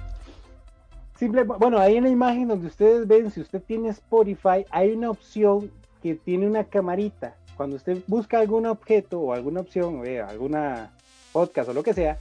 [1.19, 5.09] Simple, bueno, ahí en la imagen donde ustedes ven, si usted tiene Spotify, hay una
[5.09, 5.71] opción
[6.03, 7.37] que tiene una camarita.
[7.57, 10.91] Cuando usted busca algún objeto o alguna opción, eh, alguna
[11.33, 12.19] podcast o lo que sea,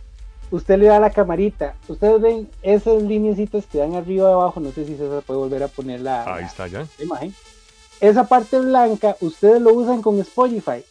[0.51, 1.75] usted le da la camarita.
[1.87, 5.63] Ustedes ven esas lineecitas que dan arriba y abajo, no sé si se puede volver
[5.63, 6.87] a poner la, Ahí está ya.
[6.97, 7.33] la imagen.
[7.99, 10.83] Esa parte blanca ustedes lo usan con Spotify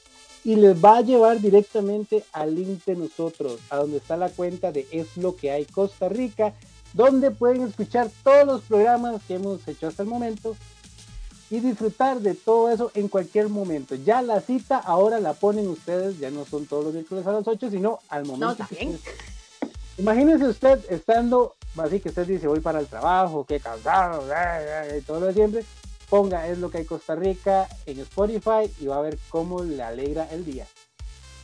[0.45, 4.73] y les va a llevar directamente al link de nosotros, a donde está la cuenta
[4.73, 6.55] de Es lo que hay Costa Rica,
[6.95, 10.57] donde pueden escuchar todos los programas que hemos hecho hasta el momento
[11.51, 13.97] y disfrutar de todo eso en cualquier momento.
[13.97, 17.47] Ya la cita ahora la ponen ustedes, ya no son todos los miércoles a las
[17.47, 18.55] 8, sino al momento.
[18.55, 18.99] también.
[19.99, 24.25] Imagínense usted estando, así que usted dice, voy para el trabajo, qué cansado,
[24.97, 25.65] y todo lo de siempre.
[26.09, 29.81] Ponga Es lo que hay Costa Rica en Spotify y va a ver cómo le
[29.81, 30.67] alegra el día.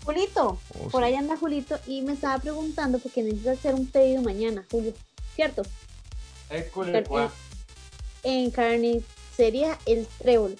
[0.04, 4.22] Julito, Oh, por ahí anda Julito y me estaba preguntando porque necesita hacer un pedido
[4.22, 4.92] mañana, Julio,
[5.34, 5.62] ¿cierto?
[6.48, 7.30] Pero, Juan.
[8.22, 10.58] En carnicería El Trébol.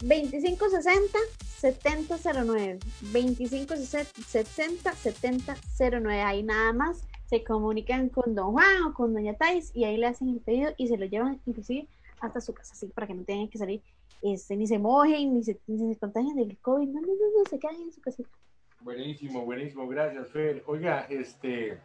[0.00, 1.18] 2560
[1.62, 2.78] 7009.
[3.12, 6.20] 2560 7009.
[6.22, 10.06] Ahí nada más se comunican con Don Juan o con Doña Tais y ahí le
[10.08, 11.86] hacen el pedido y se lo llevan inclusive
[12.20, 13.80] hasta su casa, así para que no tengan que salir,
[14.22, 16.88] este, ni se mojen, ni se, ni se contagien del COVID.
[16.88, 18.28] No, no, no, no, se quedan en su casita.
[18.80, 20.62] Buenísimo, buenísimo, gracias, Fer.
[20.66, 21.78] Oiga, este.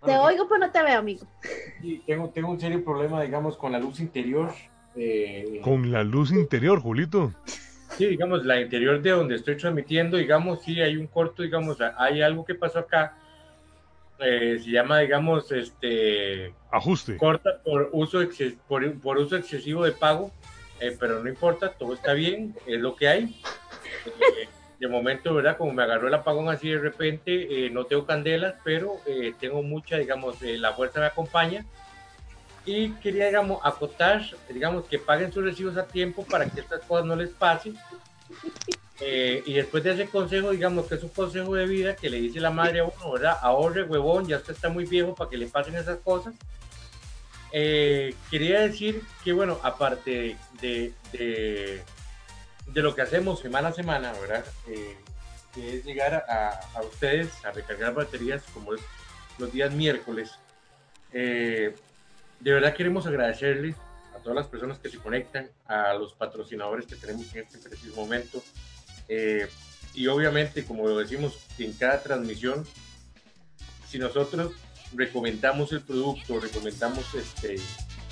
[0.00, 1.26] Te bueno, oigo, pero no te veo, amigo.
[1.82, 4.50] sí, tengo, tengo un serio problema, digamos, con la luz interior.
[4.96, 7.32] eh, Con la luz interior, Julito.
[7.96, 12.22] Sí, digamos, la interior de donde estoy transmitiendo, digamos, sí hay un corto, digamos, hay
[12.22, 13.16] algo que pasó acá.
[14.18, 17.16] eh, se llama, digamos, este, Ajuste.
[17.16, 20.30] corta por uso, exces- por, por uso excesivo de pago,
[20.78, 23.24] eh, pero no importa, todo está bien, es lo que hay.
[23.82, 25.56] Eh, de momento, ¿verdad?
[25.56, 29.62] Como me agarró el apagón así de repente, eh, no tengo candelas, pero eh, tengo
[29.62, 31.64] mucha, digamos, eh, la fuerza me acompaña.
[32.70, 37.04] Y quería, digamos, acotar, digamos, que paguen sus recibos a tiempo para que estas cosas
[37.04, 37.76] no les pasen.
[39.02, 42.20] Eh, y después de ese consejo, digamos que es un consejo de vida que le
[42.20, 43.38] dice la madre a uno, ¿verdad?
[43.40, 46.34] Ahorre, huevón, ya usted está muy viejo para que le pasen esas cosas.
[47.50, 51.82] Eh, quería decir que, bueno, aparte de, de,
[52.66, 54.44] de lo que hacemos semana a semana, ¿verdad?
[54.68, 54.98] Eh,
[55.54, 58.82] que es llegar a, a ustedes a recargar baterías como es
[59.38, 60.30] los días miércoles.
[62.40, 63.76] De verdad queremos agradecerles
[64.14, 67.94] a todas las personas que se conectan, a los patrocinadores que tenemos en este preciso
[67.94, 68.42] momento.
[69.08, 69.48] Eh,
[69.94, 72.64] y obviamente, como lo decimos en cada transmisión,
[73.88, 74.52] si nosotros
[74.94, 77.56] recomendamos el producto, recomendamos este,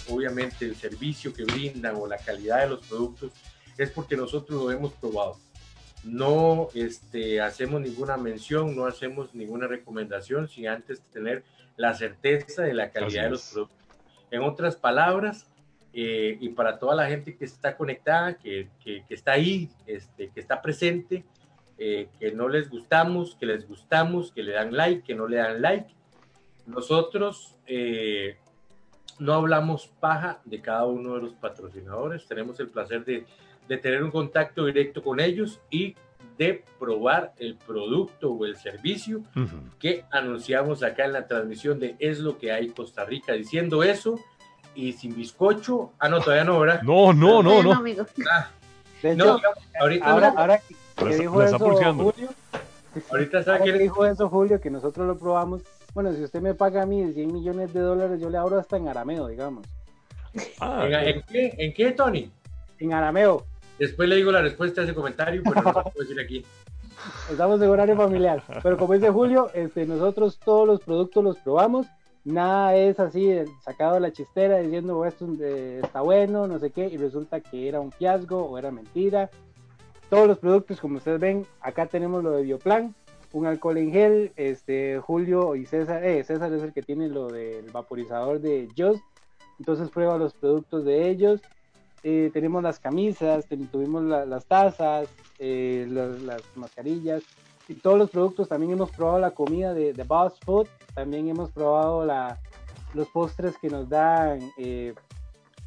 [0.08, 3.32] obviamente el servicio que brindan o la calidad de los productos,
[3.76, 5.38] es porque nosotros lo hemos probado.
[6.04, 11.44] No este, hacemos ninguna mención, no hacemos ninguna recomendación sin antes tener
[11.76, 13.77] la certeza de la calidad de los productos.
[14.30, 15.50] En otras palabras,
[15.92, 20.40] eh, y para toda la gente que está conectada, que, que, está ahí, este, que
[20.40, 21.24] está presente,
[21.78, 25.38] eh, que no les gustamos, que les gustamos, que le dan like, que no le
[25.38, 25.94] dan like.
[26.66, 28.36] Nosotros eh,
[29.18, 33.24] no hablamos paja de cada uno de los patrocinadores, tenemos el placer de,
[33.66, 35.96] de tener un contacto directo con ellos y
[36.36, 39.56] de probar el producto o el servicio Ujú.
[39.78, 43.32] que anunciamos acá en la transmisión de Es lo que hay Costa Rica.
[43.32, 44.20] Diciendo eso
[44.74, 46.82] y sin bizcocho, ah, no, todavía no, ¿verdad?
[46.82, 47.72] No, no, no, no.
[47.72, 48.06] amigo.
[48.30, 48.48] Ah,
[49.02, 50.60] De hecho, no, digamos, ahorita, ahora, no, ahora
[50.96, 52.04] que dijo eso pulseando.
[52.04, 52.28] Julio,
[53.10, 55.62] ahorita ahora sabe que que dijo eso Julio, que nosotros lo probamos,
[55.94, 58.76] bueno, si usted me paga a mí 100 millones de dólares, yo le abro hasta
[58.76, 59.66] en arameo, digamos.
[60.60, 62.30] Ah, ¿En, en qué, ¿En qué, Tony?
[62.78, 63.44] En arameo,
[63.78, 66.44] Después le digo la respuesta a ese comentario, pero no lo puedo decir aquí.
[67.30, 68.42] estamos en horario familiar.
[68.62, 71.86] Pero como dice Julio, este, nosotros todos los productos los probamos,
[72.24, 76.58] nada es así eh, sacado de la chistera diciendo "Oh, esto eh, está bueno, no
[76.58, 79.30] sé qué, y resulta que era un fiasco o era mentira.
[80.10, 82.94] Todos los productos, como ustedes ven, acá tenemos lo de Bioplan,
[83.32, 87.28] un alcohol en gel, este, Julio y César, eh, César es el que tiene lo
[87.28, 89.02] del vaporizador de Just,
[89.58, 91.42] entonces prueba los productos de ellos.
[92.02, 97.22] Eh, tenemos las camisas, tuvimos la- las tazas, eh, las, las mascarillas
[97.68, 98.48] y todos los productos.
[98.48, 102.38] También hemos probado la comida de, de Boss Food, también hemos probado la,
[102.94, 104.94] los postres que nos dan eh,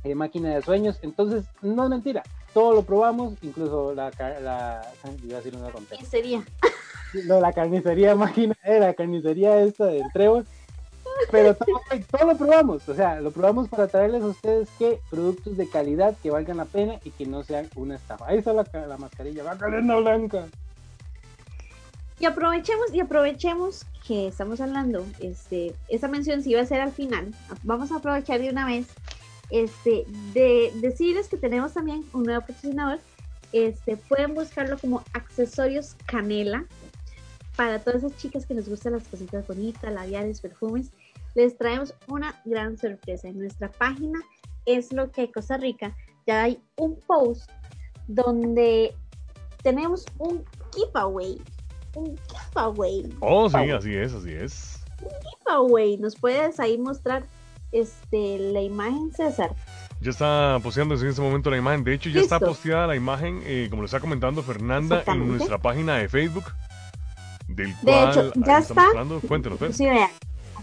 [0.04, 0.98] eh, máquina de sueños.
[1.02, 2.24] Entonces, no es mentira,
[2.54, 4.10] todo lo probamos, incluso la,
[5.24, 5.70] iba a decir una.
[7.26, 10.46] Lo de la carnicería máquina, eh, la carnicería esta del trébol.
[11.30, 15.68] Pero todo, lo probamos, o sea, lo probamos para traerles a ustedes que productos de
[15.70, 18.28] calidad que valgan la pena y que no sean una estafa.
[18.28, 20.48] Ahí está la, la mascarilla, Macarena Blanca.
[22.20, 26.92] Y aprovechemos y aprovechemos que estamos hablando, este, esa mención sí va a ser al
[26.92, 27.34] final.
[27.64, 28.88] Vamos a aprovechar de una vez,
[29.50, 33.00] este, de decirles que tenemos también un nuevo patrocinador.
[33.54, 36.66] Este, pueden buscarlo como accesorios Canela
[37.56, 40.92] para todas esas chicas que les gustan las cositas bonitas, labiales, perfumes.
[41.36, 44.20] Les traemos una gran sorpresa en nuestra página.
[44.66, 45.96] Es lo que Costa Rica.
[46.28, 47.50] Ya hay un post
[48.08, 48.94] donde
[49.64, 51.42] tenemos un giveaway
[51.96, 53.14] un giveaway.
[53.20, 54.80] oh, sí, así es, así es.
[55.46, 55.98] Giveaway.
[55.98, 57.26] ¿Nos puedes ahí mostrar
[57.72, 59.56] este, la imagen, César?
[60.00, 61.84] Ya está posteando en este momento la imagen.
[61.84, 65.58] De hecho, ya está posteada la imagen, eh, como lo está comentando Fernanda, en nuestra
[65.60, 66.46] página de Facebook.
[67.48, 68.88] Del De cual hecho, ya está.
[69.28, 69.60] Cuéntenos.
[69.72, 70.10] Sí, vean,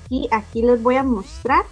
[0.08, 1.64] aquí, aquí les voy a mostrar.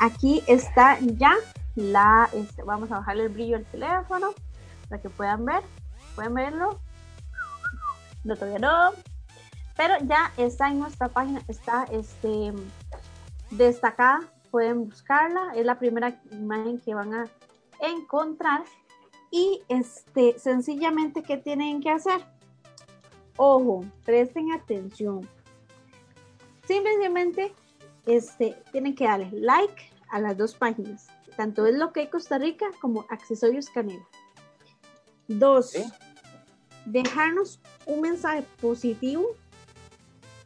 [0.00, 1.34] Aquí está ya
[1.74, 4.30] la, este, vamos a bajarle el brillo al teléfono
[4.88, 5.62] para que puedan ver.
[6.14, 6.80] ¿Pueden verlo?
[8.24, 8.92] No, todavía no.
[9.76, 12.54] Pero ya está en nuestra página, está este,
[13.50, 14.20] destacada.
[14.50, 15.52] Pueden buscarla.
[15.54, 17.26] Es la primera imagen que van a
[17.80, 18.64] encontrar.
[19.30, 22.24] Y este, sencillamente, ¿qué tienen que hacer?
[23.36, 25.28] Ojo, presten atención.
[26.66, 27.52] Simplemente
[28.06, 32.38] este, tienen que darle like a las dos páginas, tanto es lo que hay Costa
[32.38, 34.06] Rica como Accesorios Canela.
[35.28, 35.84] Dos, ¿Sí?
[36.86, 39.26] dejarnos un mensaje positivo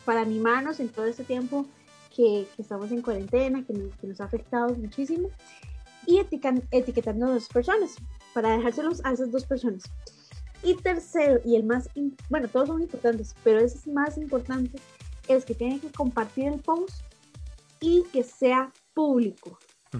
[0.04, 1.66] para animarnos en todo este tiempo
[2.14, 5.28] que, que estamos en cuarentena, que nos, que nos ha afectado muchísimo,
[6.06, 7.96] y etiquetando a dos personas,
[8.34, 9.84] para dejárselos a esas dos personas.
[10.62, 11.88] Y tercero, y el más,
[12.28, 14.78] bueno, todos son importantes, pero ese es más importante,
[15.34, 17.02] es que tienen que compartir el post
[17.80, 19.58] y que sea público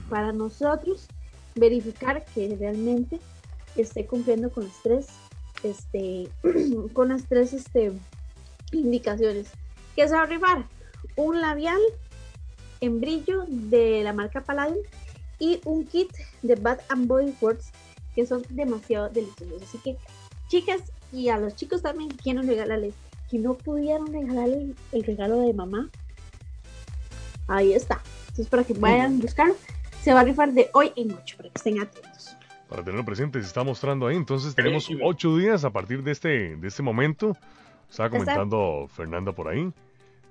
[0.09, 1.07] para nosotros
[1.55, 3.19] verificar que realmente
[3.77, 5.09] esté cumpliendo con las tres,
[5.63, 6.29] este,
[6.93, 7.93] con las tres, este,
[8.73, 9.49] indicaciones.
[9.97, 10.67] ¿Qué se va a rifar?
[11.17, 11.81] Un labial
[12.81, 14.85] en brillo de la marca Palladium
[15.39, 16.11] y un kit
[16.43, 17.71] de Bath and Body Works
[18.15, 19.63] que son demasiado deliciosos.
[19.63, 19.97] Así que,
[20.49, 22.95] chicas y a los chicos también quieren regalarles
[23.31, 25.89] que no pudieron regalarle el, el regalo de mamá.
[27.47, 28.01] Ahí está.
[28.23, 29.55] Entonces, para que vayan a buscarlo,
[30.03, 32.37] se va a rifar de hoy en 8 para que estén atentos.
[32.69, 34.17] Para tenerlo presente, se está mostrando ahí.
[34.17, 35.01] Entonces tenemos Sí, sí.
[35.03, 37.37] ocho días a partir de este, de este momento.
[37.91, 38.33] Estaba Ya está.
[38.35, 39.65] comentando Fernanda por ahí.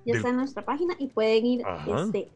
[0.06, 1.64] Ya Del- está en nuestra página y pueden ir
[1.98, 2.30] este,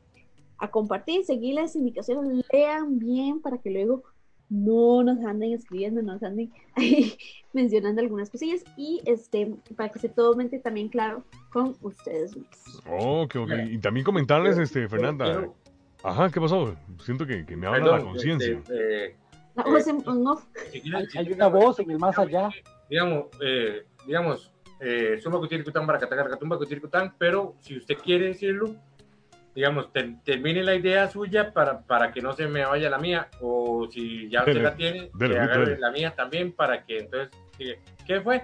[0.57, 4.03] a compartir, seguir las indicaciones, lean bien para que luego
[4.49, 7.15] no nos anden escribiendo, no nos anden ahí
[7.53, 12.81] mencionando algunas cosillas y este para que se todo mente también claro con ustedes mismos.
[12.87, 13.51] Oh, ok, ok.
[13.69, 15.47] Y también comentarles, este, Fernanda.
[16.03, 16.75] Ajá, ¿qué pasó?
[16.99, 18.51] Siento que, que me habla perdón, la conciencia.
[18.57, 19.15] este, eh,
[19.55, 20.03] La Eh, voz en
[21.15, 22.49] Hay, una voz en el más allá.
[22.89, 28.75] digamos, eh, digamos, eh, suma cutiricután, baracatacar, catumba, cutiricután, pero si usted quiere decirlo,
[29.55, 33.29] digamos, ter- termine la idea suya para, para que no se me vaya la mía,
[33.41, 35.79] o si ya usted Dele, la tiene, dele, que agarre dele.
[35.79, 37.29] la mía también para que entonces,
[38.07, 38.43] ¿qué fue?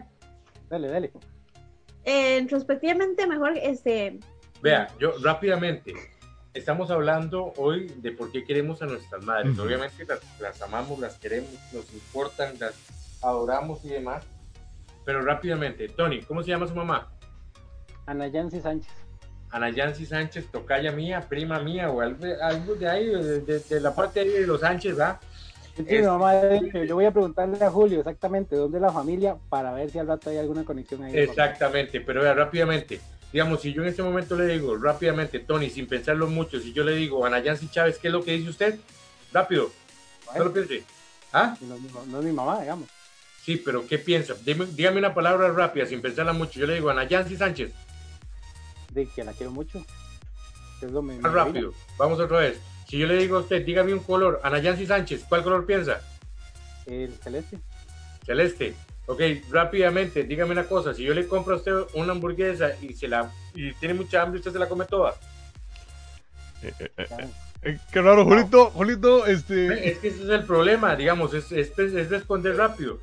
[0.70, 1.12] Dale, dale.
[2.06, 4.20] Eh, retrospectivamente, mejor, este,
[4.62, 5.94] Vea, yo rápidamente,
[6.54, 9.58] estamos hablando hoy de por qué queremos a nuestras madres.
[9.58, 12.76] Obviamente las, las amamos, las queremos, nos importan, las
[13.24, 14.26] adoramos y demás.
[15.06, 17.10] Pero rápidamente, Tony, ¿cómo se llama su mamá?
[18.06, 18.92] Ana Yancy Sánchez.
[19.52, 23.80] Ana Yancy Sánchez, tocaya mía, prima mía, o algo, algo de ahí, de, de- de
[23.82, 25.20] la parte ahí de los Sánchez, ¿verdad?
[25.76, 26.34] Sí, mamá,
[26.86, 30.08] yo voy a preguntarle a Julio exactamente dónde es la familia para ver si al
[30.08, 31.16] rato hay alguna conexión ahí.
[31.16, 33.00] Exactamente, pero vea, rápidamente,
[33.32, 36.84] digamos, si yo en este momento le digo rápidamente, Tony, sin pensarlo mucho, si yo
[36.84, 38.76] le digo Ana Yancy Chávez, ¿qué es lo que dice usted?
[39.32, 39.72] Rápido,
[40.38, 40.84] no lo piense.
[41.32, 41.56] ¿Ah?
[41.62, 42.90] No, es mi ma- no es mi mamá, digamos.
[43.42, 44.34] Sí, pero ¿qué piensa?
[44.44, 46.60] Dime- dígame una palabra rápida, sin pensarla mucho.
[46.60, 47.72] Yo le digo Ana Yancy Sánchez,
[48.92, 49.84] De que la quiero mucho.
[50.82, 51.74] Es lo me- rápido.
[51.98, 52.60] Vamos otra vez.
[52.88, 56.02] Si yo le digo a usted, dígame un color, Ana Yancy Sánchez, ¿cuál color piensa?
[56.86, 57.60] El celeste.
[58.26, 58.76] Celeste.
[59.06, 59.22] Ok,
[59.52, 60.94] rápidamente, dígame una cosa.
[60.94, 64.40] Si yo le compro a usted una hamburguesa y se la y tiene mucha hambre,
[64.40, 65.16] usted se la come toda.
[66.64, 67.28] Eh, eh, eh, Ya.
[67.64, 69.90] eh, qué raro, Julito, Julito, este...
[69.92, 73.00] Es que ese es el problema, digamos, es, es, es responder rápido.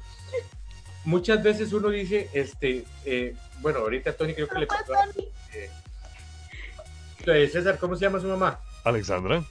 [1.06, 4.92] Muchas veces uno dice, este, eh, bueno, ahorita Tony creo que le pasó.
[5.54, 5.70] eh,
[7.26, 8.58] eh, César, ¿cómo se llama su mamá?
[8.82, 9.44] Alexandra.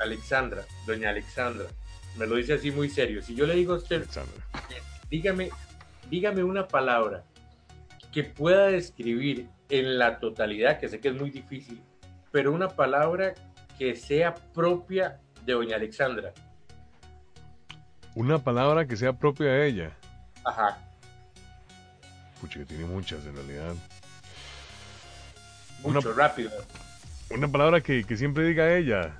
[0.00, 1.66] Alexandra, doña Alexandra.
[2.16, 3.22] Me lo dice así muy serio.
[3.22, 4.44] Si yo le digo a usted, Alexandra.
[5.08, 5.50] dígame,
[6.10, 7.22] dígame una palabra
[8.12, 11.80] que pueda describir en la totalidad, que sé que es muy difícil,
[12.32, 13.34] pero una palabra
[13.78, 16.32] que sea propia de doña Alexandra.
[18.16, 19.96] Una palabra que sea propia de ella.
[20.44, 20.78] Ajá.
[22.40, 23.74] Pucha, que tiene muchas en realidad.
[25.82, 26.50] Mucho, rápido.
[27.30, 29.12] Una palabra que, que siempre diga ella.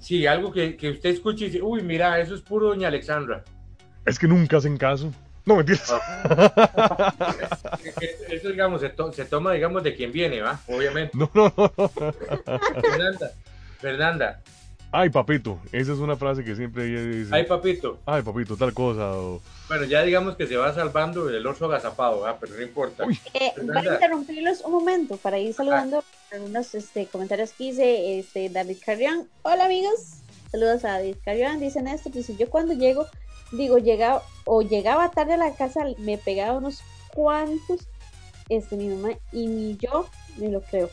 [0.00, 3.44] Sí, algo que, que usted escuche y dice, uy, mira, eso es puro doña Alexandra.
[4.06, 5.12] Es que nunca hacen caso.
[5.44, 5.92] No, mentiras.
[8.28, 10.60] Eso, digamos, se, to- se toma, digamos, de quien viene, ¿va?
[10.68, 11.16] Obviamente.
[11.16, 11.52] No, no.
[11.56, 11.88] no.
[12.80, 13.30] Fernanda,
[13.80, 14.40] Fernanda,
[14.92, 15.58] Ay, papito.
[15.72, 17.34] Esa es una frase que siempre ella dice.
[17.34, 17.98] ay, papito.
[18.06, 19.12] Ay, papito, tal cosa.
[19.16, 22.24] o- Bueno, ya digamos que se va salvando el oso agazapado.
[22.40, 23.04] Pero no importa.
[23.34, 28.48] Eh, voy a interrumpirlos un momento para ir saludando algunos este, comentarios que hice este,
[28.48, 29.28] David Carrión.
[29.42, 31.60] Hola amigos, saludos a David Carrión.
[31.60, 33.06] Dice Néstor, dice yo cuando llego,
[33.52, 36.80] digo, llegaba o llegaba tarde a la casa, me pegaba unos
[37.14, 37.86] cuantos,
[38.48, 40.90] este, mi mamá y ni yo me lo creo.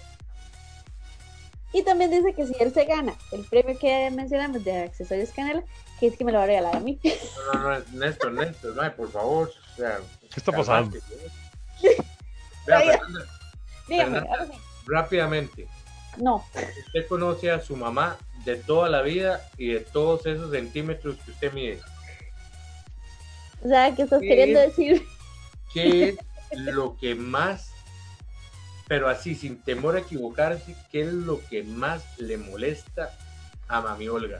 [1.73, 5.63] Y también dice que si él se gana el premio que mencionamos de accesorios Canela,
[5.99, 6.99] que es que me lo va a regalar a mí.
[7.53, 9.51] No, no, no, Néstor, Néstor, no, por favor.
[9.73, 10.97] O sea, ¿Qué está pasando?
[11.81, 12.81] Vea.
[12.81, 13.25] Fernanda,
[13.87, 14.29] Dígame, Fernanda.
[14.31, 14.59] ahora sí.
[14.87, 15.67] rápidamente,
[16.17, 16.43] No,
[16.85, 21.31] usted conoce a su mamá de toda la vida y de todos esos centímetros que
[21.31, 21.79] usted mide.
[23.63, 25.03] o sea, ¿qué estás queriendo decir?
[25.73, 26.17] ¿Qué es
[26.59, 27.71] lo que más,
[28.87, 33.11] pero así, sin temor a equivocarse, qué es lo que más le molesta
[33.67, 34.39] a mami Olga?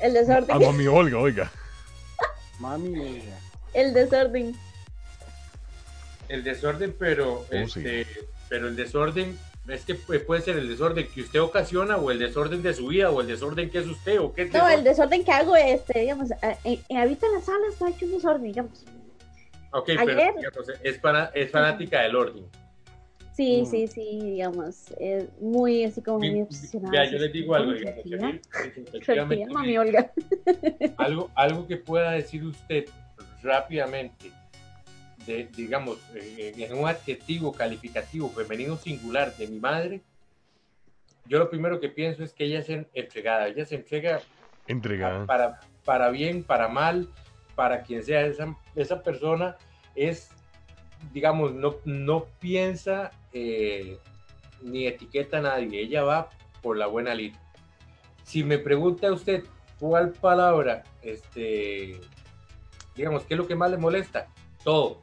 [0.00, 0.50] El desorden.
[0.50, 1.50] A mami Olga, oiga.
[2.60, 3.38] Mami, mira.
[3.72, 4.54] El desorden.
[6.28, 7.80] El desorden, pero, Oh, sí.
[7.80, 8.06] este,
[8.48, 9.38] pero el desorden
[9.68, 12.88] es que pu- puede ser el desorden que usted ocasiona o el desorden de su
[12.88, 14.78] vida o el desorden que es usted o qué es No, desorden.
[14.78, 16.30] el desorden que hago, este, digamos,
[16.64, 18.84] en, en- ahorita en la sala está hecho un desorden, digamos.
[19.72, 22.44] Ok, ayer- pero digamos, es, fana- es fanática del orden.
[23.34, 23.66] Sí, Mm.
[23.66, 26.92] sí, sí, digamos, es muy así como muy obsesionada.
[26.92, 30.12] Vea, yo les digo algo, digamos, tranquila, que a mí, tranquila, efectivamente, mami Olga.
[30.98, 32.84] algo, algo que pueda decir usted
[33.42, 34.30] rápidamente,
[35.26, 40.00] de, digamos, eh, en un adjetivo calificativo femenino singular de mi madre,
[41.26, 44.20] yo lo primero que pienso es que ella es en- entregada, ella se entrega
[44.68, 45.26] Entregada.
[45.26, 47.08] para, para bien, para mal,
[47.56, 49.56] para quien sea esa, esa persona,
[49.96, 50.30] es,
[51.12, 53.98] digamos, no, no piensa eh,
[54.62, 56.30] ni etiqueta a nadie, ella va
[56.62, 57.38] por la buena línea.
[58.22, 59.44] Si me pregunta usted
[59.78, 62.00] cuál palabra, este,
[62.96, 64.28] digamos, qué es lo que más le molesta,
[64.62, 65.02] todo.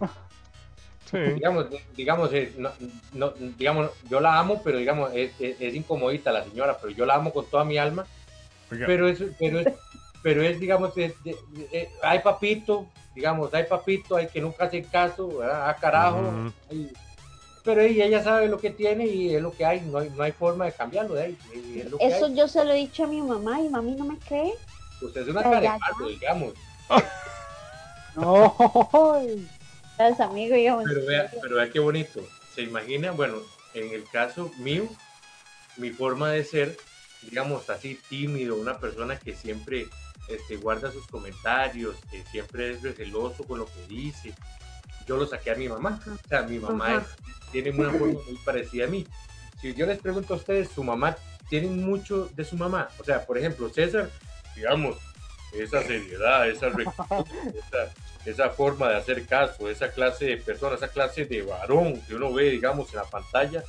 [1.10, 1.18] Sí.
[1.18, 1.66] Digamos,
[1.96, 2.70] digamos, eh, no,
[3.14, 7.04] no, digamos, yo la amo, pero digamos, es, es- es incomodita la señora, pero yo
[7.04, 8.06] la amo con toda mi alma.
[8.70, 9.66] Oiga, pero es, pero es,
[10.22, 14.64] pero es digamos, de- de- de- eh, hay papito, digamos, hay papito, hay que nunca
[14.64, 15.68] hace caso, ¿verdad?
[15.68, 16.32] ah, carajo,
[16.70, 16.92] hay-
[17.62, 20.22] pero ella, ella sabe lo que tiene y es lo que hay, no hay, no
[20.22, 22.34] hay forma de cambiarlo de ahí, y es lo que Eso hay.
[22.34, 24.54] yo se lo he dicho a mi mamá y mami no me cree.
[25.02, 26.54] Usted es una carepato, digamos,
[28.16, 28.54] No.
[29.98, 30.84] Es amigo, digamos.
[30.86, 32.20] pero vea, pero vea qué bonito,
[32.54, 33.36] se imagina, bueno,
[33.74, 34.84] en el caso mío,
[35.76, 36.76] mi forma de ser,
[37.22, 39.86] digamos así, tímido, una persona que siempre
[40.30, 44.32] este, guarda sus comentarios, que siempre es receloso con lo que dice,
[45.06, 46.00] yo lo saqué a mi mamá.
[46.24, 49.06] O sea, mi mamá es- tiene una forma muy parecida a mí.
[49.60, 51.16] Si yo les pregunto a ustedes, su mamá,
[51.48, 52.88] tienen mucho de su mamá.
[52.98, 54.08] O sea, por ejemplo, César,
[54.54, 54.96] digamos,
[55.52, 57.92] esa seriedad, esa rectitud, esa,
[58.24, 62.32] esa forma de hacer caso, esa clase de persona, esa clase de varón que uno
[62.32, 63.64] ve, digamos, en la pantalla,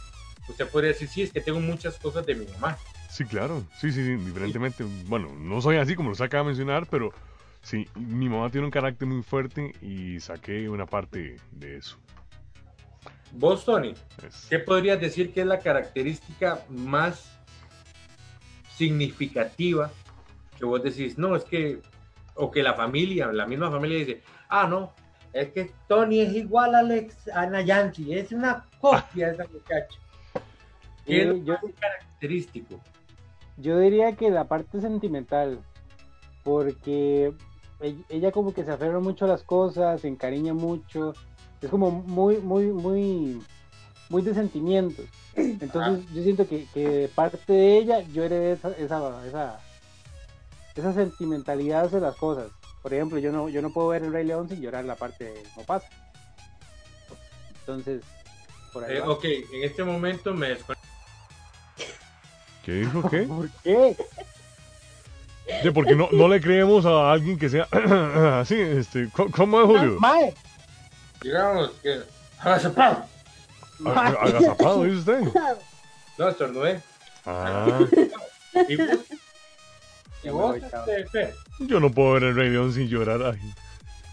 [0.47, 2.77] usted podría decir, sí, es que tengo muchas cosas de mi mamá.
[3.11, 3.61] Sí, claro.
[3.77, 4.85] Sí, sí, sí, diferentemente.
[5.07, 7.11] Bueno, no soy así como los acaba de mencionar, pero
[7.61, 11.97] sí, mi mamá tiene un carácter muy fuerte y saqué una parte de eso.
[13.33, 13.93] Vos, Tony,
[14.25, 17.31] Es- ¿qué podrías decir que es la característica más
[18.77, 19.91] significativa
[20.57, 21.79] que vos decís, no, es que,
[22.35, 24.93] o que la familia, la misma familia dice, ah, no,
[25.33, 29.99] es que Tony es igual a, Alex, a Nayansi, es una copia de esa muchacha.
[31.05, 32.79] ¿Qué es lo Eh, yo, característico?
[33.57, 35.59] Yo diría que la parte sentimental,
[36.43, 37.33] porque
[37.79, 41.13] ell- ella como que se aferra mucho a las cosas, se encariña mucho,
[41.61, 43.41] es como muy, muy, muy,
[44.09, 45.05] muy de sentimientos.
[45.35, 49.59] Entonces yo siento que, que de parte de ella yo heredé esa, esa, esa,
[50.75, 52.51] esa sentimentalidad hacia las cosas.
[52.81, 55.25] Por ejemplo, yo no, yo no puedo ver el Rey León sin llorar la parte
[55.25, 55.87] de Mopasa.
[57.59, 58.01] Entonces,
[58.73, 58.97] por ahí.
[58.97, 60.87] Eh, ok, en este momento me desconecto.
[62.63, 63.19] ¿Qué dijo qué?
[63.27, 63.95] ¿Por qué?
[65.63, 67.67] Sí, porque no, no le creemos a alguien que sea
[68.39, 69.97] así, este, ¿cómo- ¿cómo es Julio?
[69.99, 70.33] Mae,
[71.21, 72.01] Digamos que...
[72.39, 73.05] ¡Agazapado!
[73.83, 75.21] Ag- Agazapado, dice usted.
[76.17, 76.81] No, estornudé.
[77.25, 77.79] Ah,
[78.69, 78.97] ¿Y vos?
[80.23, 80.55] ¿Y vos,
[81.59, 83.21] yo no puedo ver el Rey León sin llorar.
[83.23, 83.39] Ay.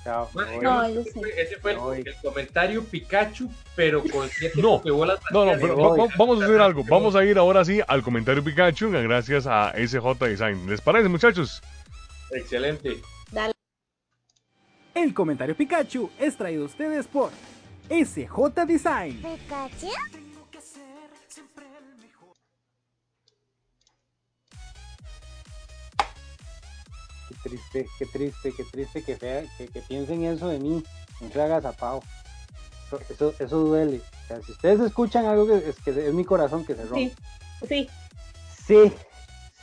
[0.09, 0.31] Chao.
[0.63, 5.77] No, ese fue- Ese fue el, comentario Pikachu, pero con siete No, No, no, pero
[5.77, 5.99] voy.
[5.99, 6.85] va- va- vamos a hacer algo.
[6.85, 10.69] Vamos a ir ahora sí al comentario Pikachu, gracias a SJ Design.
[10.69, 11.61] ¿Les parece, muchachos?
[12.33, 12.97] Excelente.
[14.95, 17.31] El comentario Pikachu es traído a ustedes por
[17.89, 19.23] SJ Design.
[19.23, 19.39] Qué
[27.43, 30.83] triste, qué triste, qué triste que, fea, que, que piensen eso de mí.
[31.21, 32.01] No se haga zapado.
[33.11, 34.01] Eso, eso duele.
[34.25, 37.13] O sea, si ustedes escuchan algo que es, que es mi corazón que se rompe.
[37.63, 37.89] Sí, sí.
[38.67, 38.93] Sí,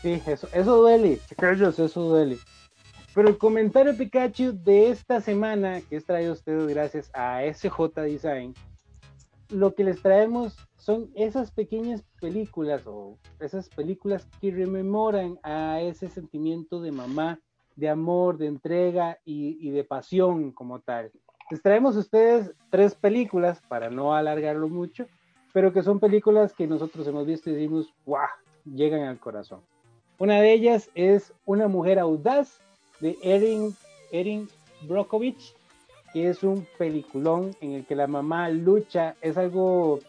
[0.02, 1.20] sí, eso, eso duele.
[1.30, 2.38] Chiquillos, eso duele.
[3.14, 8.02] Pero el comentario Pikachu de esta semana, que es traído a ustedes gracias a SJ
[8.02, 8.54] Design,
[9.50, 16.10] lo que les traemos son esas pequeñas películas o esas películas que rememoran a ese
[16.10, 17.40] sentimiento de mamá,
[17.76, 21.12] de amor, de entrega y, de pasión como tal.
[21.52, 25.06] Les traemos a ustedes tres películas para no alargarlo mucho,
[25.54, 28.28] pero que son películas que nosotros hemos visto y decimos, ¡guau!
[28.66, 29.62] llegan al corazón.
[30.18, 32.62] Una de ellas es Una mujer audaz
[33.00, 33.76] de Erin,
[34.12, 34.48] Erin
[34.88, 35.56] Brockovich,
[36.14, 40.00] que es un peliculón en el que la mamá lucha, es algo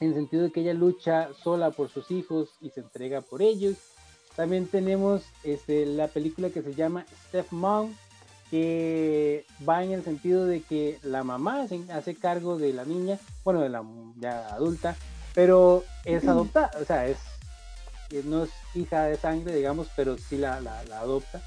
[0.00, 3.42] en el sentido de que ella lucha sola por sus hijos y se entrega por
[3.42, 3.97] ellos.
[4.38, 7.92] También tenemos este, la película que se llama Step Mom,
[8.52, 13.18] que va en el sentido de que la mamá se hace cargo de la niña,
[13.42, 13.82] bueno, de la
[14.20, 14.94] ya adulta,
[15.34, 17.18] pero es adoptada, o sea, es
[18.08, 21.42] que no es hija de sangre, digamos, pero sí la, la, la adopta.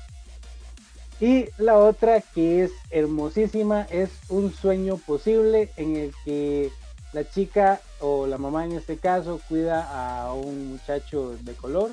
[1.22, 6.74] Y la otra que es hermosísima es Un sueño posible en el que
[7.14, 11.92] la chica o la mamá en este caso cuida a un muchacho de color,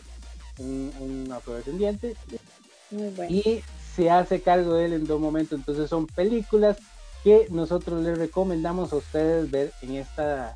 [0.59, 2.16] un, un afrodescendiente,
[2.90, 3.30] Muy bueno.
[3.35, 3.62] y
[3.94, 5.59] se hace cargo de él en dos momentos.
[5.59, 6.76] Entonces son películas
[7.24, 10.55] que nosotros les recomendamos a ustedes ver en esta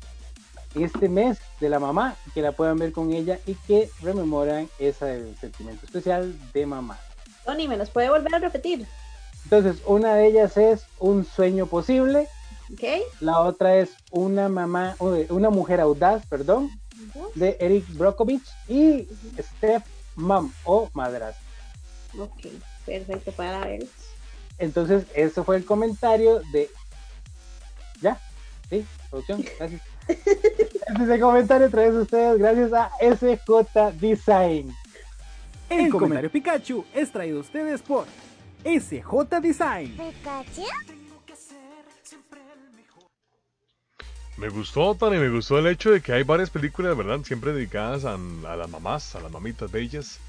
[0.75, 5.35] este mes de la mamá, que la puedan ver con ella y que rememoran ese
[5.35, 6.97] sentimiento especial de mamá.
[7.45, 8.87] Tony, ¿me los puede volver a repetir?
[9.43, 12.27] Entonces, una de ellas es Un sueño posible,
[12.73, 12.83] ¿Ok?
[13.19, 14.95] la otra es Una mamá,
[15.29, 16.71] una mujer audaz, perdón,
[17.35, 19.07] de Eric Brockovich y
[19.39, 19.83] Steph
[20.15, 21.43] Mom o Madrastra.
[22.17, 22.47] Ok,
[22.85, 23.89] perfecto para verlos.
[24.57, 26.69] Entonces, ese fue el comentario de.
[28.01, 28.19] ¿Ya?
[28.69, 28.85] ¿Sí?
[29.09, 29.81] Producción, gracias.
[30.07, 34.75] Este es el comentario traído a ustedes gracias a SJ Design.
[35.69, 38.05] El comentario Pikachu es traído a ustedes por
[38.63, 39.97] SJ Design.
[44.37, 47.19] Me gustó, Tony, me gustó el hecho de que hay varias películas, ¿verdad?
[47.23, 50.19] Siempre dedicadas a, a las mamás, a las mamitas bellas.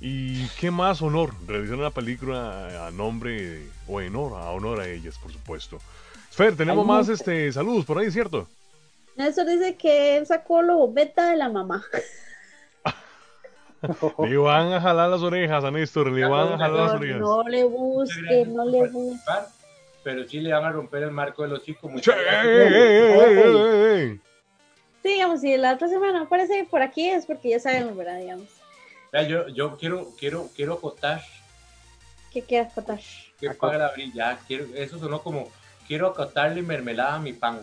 [0.00, 4.88] Y qué más honor realizar una película a nombre o en honor, a honor a
[4.88, 5.78] ellas, por supuesto.
[6.30, 8.46] Fer, tenemos más este saludos por ahí, ¿cierto?
[9.16, 11.82] Néstor dice que él sacó lo beta de la mamá.
[14.18, 17.20] Le van a jalar las orejas a Néstor, le van a jalar las orejas.
[17.20, 19.32] No le busque, no le busque.
[20.06, 21.90] Pero sí le van a romper el marco del hocico.
[21.90, 22.00] Ey.
[25.02, 28.20] Sí, digamos, si la otra semana aparece por aquí es porque ya sabemos, ¿verdad?
[28.20, 28.46] Digamos.
[29.12, 31.24] Ya, Yo, yo quiero, quiero, quiero acotar
[32.32, 33.00] ¿Qué quieras contar?
[33.40, 34.38] que paga la brilla.
[34.46, 35.50] Quiero, eso sonó como
[35.88, 37.60] quiero acotarle mermelada a mi pan.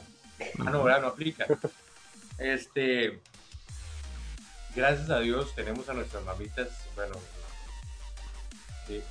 [0.59, 1.01] Ah, no, ¿verdad?
[1.01, 1.45] No aplica.
[2.39, 3.21] Este,
[4.75, 7.15] gracias a Dios tenemos a nuestras mamitas, bueno,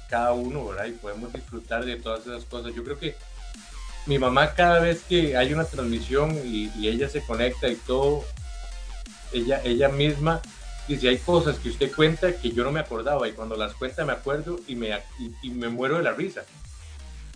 [0.08, 0.86] cada uno, ¿verdad?
[0.86, 2.74] Y podemos disfrutar de todas esas cosas.
[2.74, 3.16] Yo creo que
[4.06, 8.24] mi mamá cada vez que hay una transmisión y, ella se conecta y todo,
[9.32, 10.42] ella, ella misma
[10.88, 14.04] dice, hay cosas que usted cuenta que yo no me acordaba y cuando las cuenta
[14.04, 14.90] me acuerdo y me,
[15.42, 16.44] y, me muero de la risa.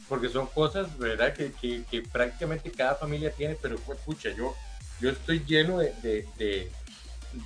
[0.09, 1.35] Porque son cosas, ¿verdad?
[1.35, 1.53] Que,
[1.91, 4.55] que, prácticamente cada familia tiene, pero pues, pucha, yo,
[5.01, 5.93] yo estoy lleno de,
[6.39, 6.71] de,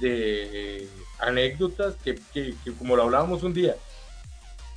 [0.00, 0.88] de
[1.18, 3.76] anécdotas que, que, que, como lo hablábamos un día,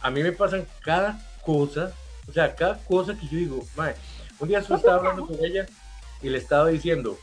[0.04, 1.92] a mí me pasan cada cosa,
[2.28, 3.96] o sea, cada cosa que yo digo, "Mae",
[4.40, 5.66] un día yo estaba hablando con ella
[6.22, 7.18] y le estaba diciendo,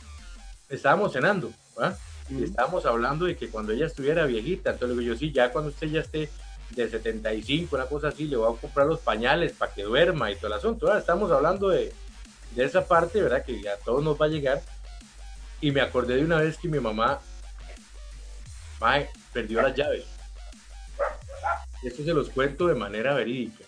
[0.69, 1.97] estábamos cenando, ¿verdad?
[2.29, 5.51] Y estábamos hablando de que cuando ella estuviera viejita, entonces le digo yo, sí, ya
[5.51, 6.29] cuando usted ya esté
[6.71, 10.35] de 75, una cosa así, le voy a comprar los pañales para que duerma y
[10.35, 10.87] todo el asunto.
[10.87, 11.93] Ahora estamos hablando de,
[12.55, 13.43] de esa parte, ¿verdad?
[13.43, 14.61] Que a todos nos va a llegar.
[15.59, 17.19] Y me acordé de una vez que mi mamá
[18.79, 20.05] mae, perdió las llaves.
[21.83, 23.63] Esto se los cuento de manera verídica.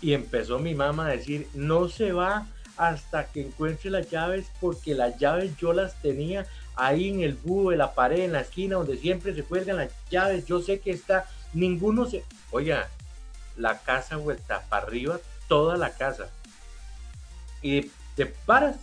[0.00, 4.94] Y empezó mi mamá a decir, no se va hasta que encuentre las llaves porque
[4.94, 8.76] las llaves yo las tenía ahí en el búho de la pared, en la esquina
[8.76, 10.46] donde siempre se cuelgan las llaves.
[10.46, 12.24] Yo sé que está, ninguno se...
[12.50, 12.88] Oiga,
[13.56, 16.30] la casa vuelta para arriba, toda la casa.
[17.62, 18.76] Y te paras,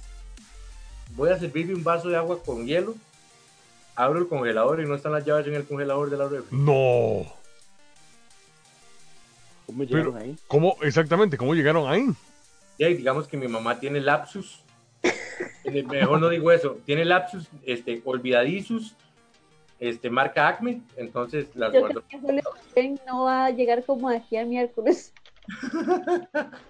[1.15, 2.95] voy a servirme un vaso de agua con hielo,
[3.95, 6.57] abro el congelador y no están las llaves en el congelador de la refri.
[6.57, 7.40] No.
[9.71, 10.35] ¿Cómo Pero, llegaron ahí?
[10.47, 12.07] ¿cómo, exactamente, cómo llegaron ahí?
[12.77, 14.63] Y ahí, digamos que mi mamá tiene lapsus,
[15.63, 18.95] mejor no digo eso, tiene lapsus, este, olvidadizos,
[19.79, 22.03] este, marca Acme, entonces las Yo guardo.
[22.09, 22.41] creo
[22.75, 25.13] que no va a llegar como aquí al miércoles.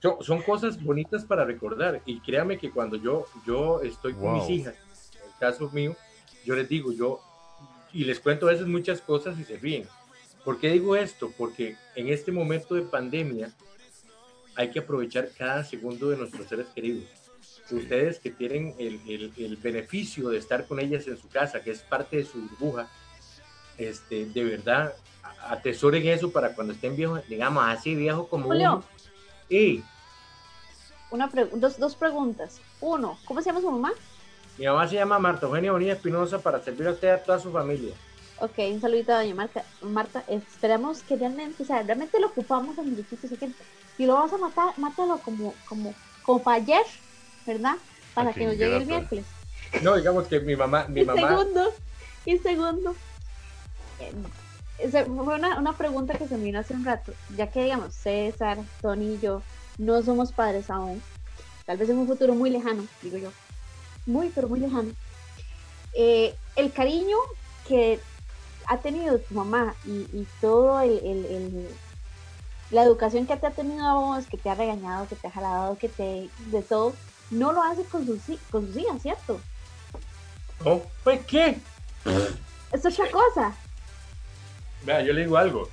[0.00, 4.34] Son, son cosas bonitas para recordar y créame que cuando yo, yo estoy con Wow.
[4.34, 4.76] mis hijas,
[5.16, 5.96] en el caso mío,
[6.44, 7.20] yo les digo, yo,
[7.92, 9.88] y les cuento a veces muchas cosas y se ríen.
[10.48, 11.30] ¿Por qué digo esto?
[11.36, 13.52] Porque en este momento de pandemia
[14.56, 17.04] hay que aprovechar cada segundo de nuestros seres queridos.
[17.70, 21.70] Ustedes que tienen el, el- el beneficio de estar con ellas en su casa, que
[21.70, 22.88] es parte de su burbuja,
[23.76, 24.94] este, de verdad,
[25.50, 28.72] atesoren eso para cuando estén viejos, digamos así viejo como Julio.
[28.76, 28.84] uno.
[29.50, 29.84] Y
[31.10, 32.58] Una pre- dos, dos preguntas.
[32.80, 33.92] Uno, ¿cómo se llama su mamá?
[34.56, 37.38] mi mamá se llama Marta Eugenia Bonilla Espinosa para servir a usted y a toda
[37.38, 37.94] su familia.
[38.40, 39.64] Ok, un saludito a doña Marta.
[39.82, 43.50] Marta, esperamos que realmente, o sea, realmente lo ocupamos en muñequito, así que
[43.96, 46.84] si lo vas a matar, mátalo como, como, como para ayer,
[47.46, 47.76] ¿verdad?
[48.14, 49.24] Para A que nos llegue el miércoles.
[49.82, 51.72] No, digamos que mi mamá, mi Y mamá, segundo,
[52.24, 52.94] y segundo,
[53.98, 54.12] eh,
[55.04, 58.58] fue una, una pregunta que se me vino hace un rato, ya que digamos, César,
[58.80, 59.42] Tony y yo
[59.78, 61.02] no somos padres aún,
[61.66, 63.32] tal vez en un futuro muy lejano, digo yo,
[64.06, 64.92] muy, pero muy lejano.
[65.92, 67.16] Eh, el cariño
[67.66, 67.98] que
[68.68, 71.68] ha tenido tu mamá y, y todo el, el- el-
[72.70, 75.30] la educación que te ha tenido a vos, que te ha regañado, que te ha
[75.30, 76.94] jalado, que te, de todo,
[77.30, 78.20] no lo hace con sus,
[78.50, 79.40] con sus hijas, ¿cierto?
[80.64, 80.82] ¿no?
[81.02, 81.58] Pues qué.
[82.72, 83.56] Es otra cosa.
[84.82, 85.68] Vea, yo le digo algo.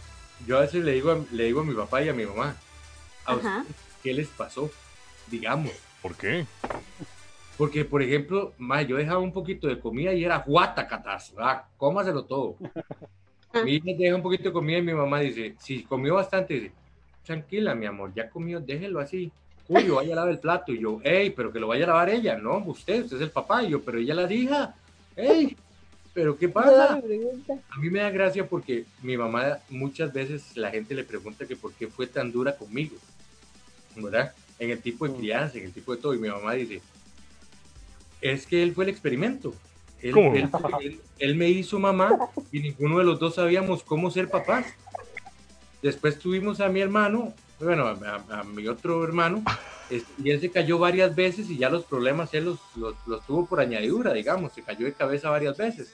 [0.47, 2.55] Yo a veces le digo, a- le digo a mi papá y a mi mamá,
[3.25, 3.57] a Ajá.
[3.59, 4.69] ustedes, ¿qué les pasó?
[5.27, 5.71] Digamos.
[6.01, 6.45] ¿Por qué?
[7.57, 11.63] Porque, por ejemplo, ma, yo dejaba un poquito de comida y era guata catazo, ¿verdad?
[11.77, 12.57] Cómaselo todo.
[13.53, 13.63] Ah.
[13.63, 16.71] Mi hija deja un poquito de comida y mi mamá dice, si comió bastante, dice,
[17.25, 19.31] tranquila, mi amor, ya comió, déjelo así.
[19.67, 20.73] Julio, vaya a lavar el plato.
[20.73, 22.37] Y yo, hey, pero que lo vaya a lavar ella.
[22.37, 23.63] No, usted, usted es el papá.
[23.63, 24.75] Y yo, pero ella la hija.
[25.15, 25.55] Hey,
[26.13, 26.93] pero ¿qué pasa?
[26.95, 31.55] A mí me da gracia porque mi mamá muchas veces la gente le pregunta que
[31.55, 32.95] por qué fue tan dura conmigo,
[33.95, 34.33] ¿verdad?
[34.59, 36.13] En el tipo de crianza, en el tipo de todo.
[36.13, 36.81] Y mi mamá dice,
[38.31, 39.53] es que él fue el experimento.
[40.01, 40.33] Él, ¿Cómo?
[40.35, 40.49] él-
[40.81, 42.17] él- él me hizo mamá
[42.51, 44.65] y ninguno de los dos sabíamos cómo ser papás.
[45.81, 49.43] Después tuvimos a mi hermano, bueno, a, a- a mi otro hermano,
[49.89, 53.25] este, y él se cayó varias veces y ya los problemas él los, los, los
[53.25, 55.93] tuvo por añadidura, digamos, se cayó de cabeza varias veces.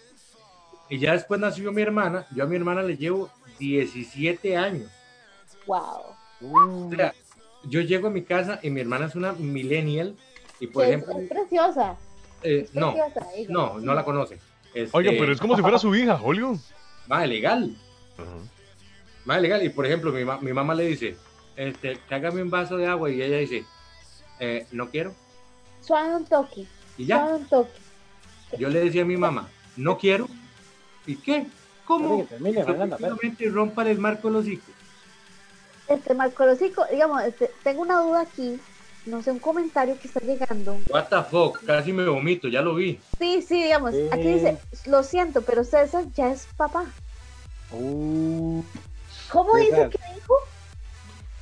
[0.89, 3.29] Y ya después nació mi hermana, yo a mi hermana le llevo
[3.59, 4.89] 17 años.
[5.67, 6.87] Wow.
[6.87, 7.13] O sea,
[7.65, 10.15] yo llego a mi casa y mi hermana es una millennial
[10.59, 11.97] y por ejemplo, es preciosa.
[12.43, 12.93] Eh, ¿Qué no,
[13.49, 14.39] no, no la conoce.
[14.73, 16.57] Este, Oiga, pero es como si fuera su hija, Julio.
[17.07, 17.75] Más legal.
[18.17, 18.29] Ajá.
[19.25, 19.63] Más legal.
[19.63, 21.15] Y por ejemplo, mi, ma- mi mamá le dice,
[21.55, 23.65] este, cágame un vaso de agua y ella dice,
[24.39, 25.13] eh, no quiero.
[25.81, 26.65] Suave un toque.
[26.97, 27.71] Y ya, Suave un toque.
[28.57, 29.47] yo le decía a mi mamá,
[29.77, 30.27] no quiero.
[31.05, 31.45] ¿Y qué?
[31.85, 32.19] ¿Cómo?
[32.19, 34.65] Que termine, Fernanda, pero- Efectivamente, rompa el marco los hijos.
[35.87, 38.57] Este, Marco Rosico, digamos, este, tengo una duda aquí.
[39.05, 40.77] No sé, un comentario que está llegando.
[40.89, 42.99] What the fuck, casi me vomito, ya lo vi.
[43.17, 46.85] Sí, sí, digamos, aquí dice, lo siento, pero César ya es papá.
[47.71, 48.63] Uh,
[49.31, 50.35] ¿Cómo dice que dijo?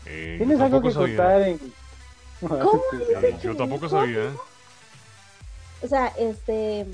[0.06, 1.18] Eh, ¿Tienes algo que sabía.
[1.18, 1.60] contar en.?
[2.40, 4.00] ¿Cómo dice que Yo tampoco dijo?
[4.00, 4.24] sabía.
[4.26, 4.32] ¿eh?
[5.82, 6.86] O sea, este,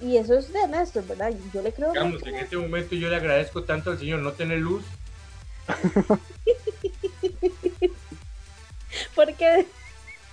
[0.00, 1.32] y eso es de Néstor, ¿verdad?
[1.52, 4.58] Yo le creo Digamos, en este momento yo le agradezco tanto al Señor no tener
[4.58, 4.82] luz.
[9.14, 9.66] Porque,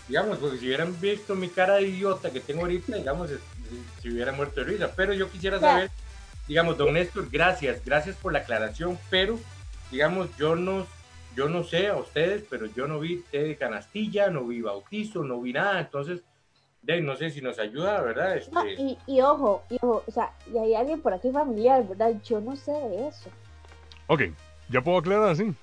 [0.08, 3.30] Digamos, porque si hubieran visto mi cara de idiota que tengo ahorita, digamos,
[4.02, 4.92] si hubiera muerto de risa.
[4.96, 5.92] Pero yo quisiera saber,
[6.48, 9.38] digamos, don Néstor, gracias, gracias por la aclaración, pero,
[9.92, 10.88] digamos, yo no,
[11.36, 15.24] yo no sé a ustedes, pero yo no vi té de canastilla, no vi bautizo,
[15.24, 16.22] no vi nada, entonces,
[16.82, 18.38] de, no sé si nos ayuda, ¿verdad?
[18.38, 21.86] Este, no, y, y ojo, y ojo, o sea, y hay alguien por aquí familiar,
[21.86, 22.14] ¿verdad?
[22.24, 23.30] Yo no sé de eso.
[24.08, 24.22] Ok,
[24.70, 25.54] ya puedo aclarar así.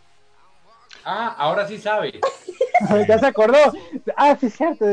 [1.02, 2.20] Ah, ahora sí sabe,
[3.08, 3.58] ya se acordó.
[4.16, 4.84] Ah, sí, cierto.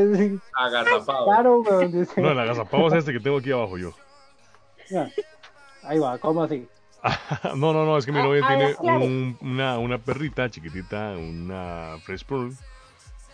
[0.55, 1.25] agazapado.
[1.25, 2.21] Claro, weón, dice.
[2.21, 3.91] No, el agazapado es este que tengo aquí abajo yo.
[4.89, 5.09] Ya.
[5.83, 6.67] Ahí va, ¿cómo así?
[7.55, 8.99] No, no, no, es que mi Ah, novia ah, tiene claro.
[9.05, 12.55] un- una, una perrita chiquitita, una Fresh Poodle,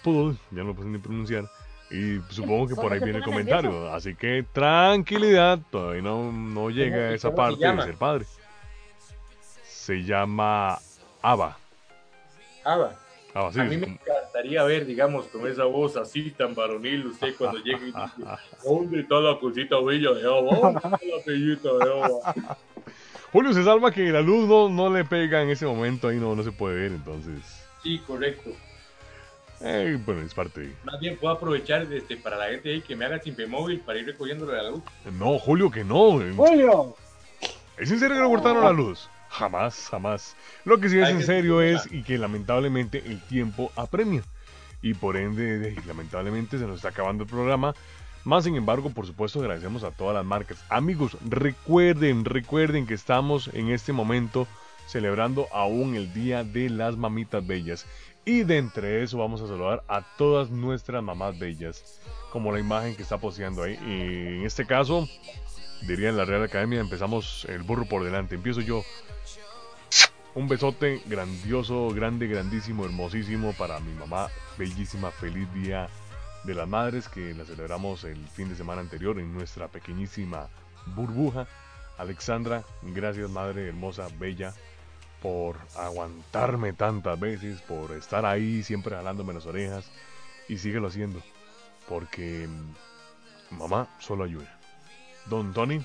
[0.03, 1.43] Poodle, ya no lo puedo ni pronunciar,
[1.91, 3.93] y supongo que por ahí viene el comentario.
[3.93, 8.25] Así que tranquilidad, todavía no, no llega a esa ¿Cómo se parte de ser padre.
[9.63, 10.79] Se llama
[11.21, 11.57] Ava.
[12.63, 12.91] Ava.
[13.33, 13.99] Ava, sí, a mí es me como-
[14.37, 17.99] encantaría ver, digamos, con esa voz así tan varonil, usted cuando llegue y dice,
[18.63, 22.57] ¿dónde está la cosita bella de está la bellita de Ava?
[23.31, 26.35] Julio se salva que la luz no, no le pega en ese momento, ahí no,
[26.35, 27.43] no se puede ver, entonces...
[27.83, 28.51] Sí, correcto.
[29.61, 30.75] eh, bueno, es parte de...
[30.83, 33.99] Más bien puedo aprovechar este, para la gente ahí que me haga simpe móvil para
[33.99, 34.83] ir recogiéndolo de la luz.
[35.19, 36.21] No, Julio, que no.
[36.21, 36.33] eh.
[36.35, 36.95] Julio.
[37.77, 39.09] ¿Es en serio que le cortaron la luz?
[39.29, 40.35] Jamás, jamás.
[40.65, 44.23] Lo que sí es Hay en serio es y que lamentablemente el tiempo apremia.
[44.81, 47.73] Y por ende, de- lamentablemente se nos está acabando el programa.
[48.23, 50.63] Más sin embargo, por supuesto, agradecemos a todas las marcas.
[50.69, 54.47] Amigos, recuerden, recuerden que estamos en este momento
[54.85, 57.85] celebrando aún el Día de las Mamitas Bellas.
[58.25, 62.01] Y de entre eso vamos a saludar a todas nuestras mamás bellas.
[62.31, 63.79] Como la imagen que está poseando ahí.
[63.85, 65.07] Y en este caso,
[65.87, 68.35] diría en la Real Academia, empezamos el burro por delante.
[68.35, 68.83] Empiezo yo.
[70.37, 74.29] Un besote grandioso, grande, grandísimo, hermosísimo para mi mamá.
[74.55, 75.89] Bellísima, feliz día
[76.43, 80.47] de las madres que la celebramos el fin de semana anterior en nuestra pequeñísima
[80.95, 81.47] burbuja.
[81.97, 84.53] Alexandra, gracias madre hermosa, bella,
[85.23, 89.89] por aguantarme tantas veces, por estar ahí siempre jalándome las orejas
[90.47, 91.19] y síguelo haciendo,
[91.89, 94.55] porque mm, mamá solo ayuda.
[95.25, 95.83] Don Tony,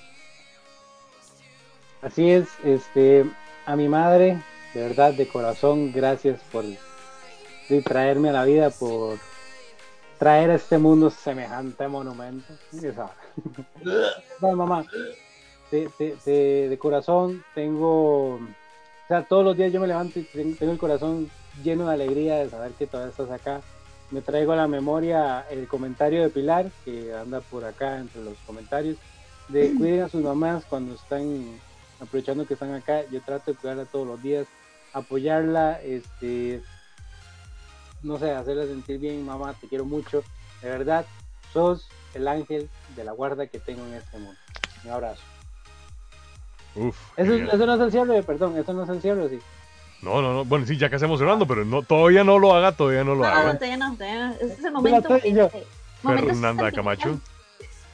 [2.03, 3.25] Así es, este,
[3.67, 4.39] a mi madre,
[4.75, 6.65] de verdad, de corazón, gracias por
[7.85, 9.19] traerme a la vida, por
[10.19, 12.53] traer a este mundo semejante monumento.
[14.41, 14.85] No, mamá,
[15.71, 18.41] de, de- de- de corazón tengo, o
[19.09, 21.31] sea, todos los días yo me levanto y ten- tengo el corazón
[21.63, 23.61] lleno de alegría de saber que todavía estás acá.
[24.11, 28.37] Me traigo a la memoria el comentario de Pilar, que anda por acá entre los
[28.47, 28.97] comentarios,
[29.49, 31.59] de cuiden a sus mamás cuando están
[32.03, 34.47] aprovechando que están acá, yo trato de cuidarla todos los días,
[34.93, 36.61] apoyarla, este,
[38.03, 40.25] no sé, hacerla sentir bien, mamá, te quiero mucho,
[40.61, 41.07] de verdad,
[41.53, 44.39] sos el ángel de la guarda que tengo en este mundo.
[44.85, 45.23] Un abrazo.
[46.75, 46.97] uff.
[47.17, 49.39] Eso, eso no es el cierre, perdón, eso no es el cierre, sí.
[50.03, 50.45] No, no, no.
[50.45, 53.23] Bueno, sí, ya casi estamos cerrando, pero no, todavía no lo haga, todavía no lo
[53.23, 53.55] No, no, haga.
[53.55, 54.33] todavía no, todavía no.
[54.33, 55.09] Este es el momento.
[55.19, 55.45] yo.
[55.45, 55.67] este,
[56.03, 56.73] momento Fernanda.
[56.73, 57.21] Camacho.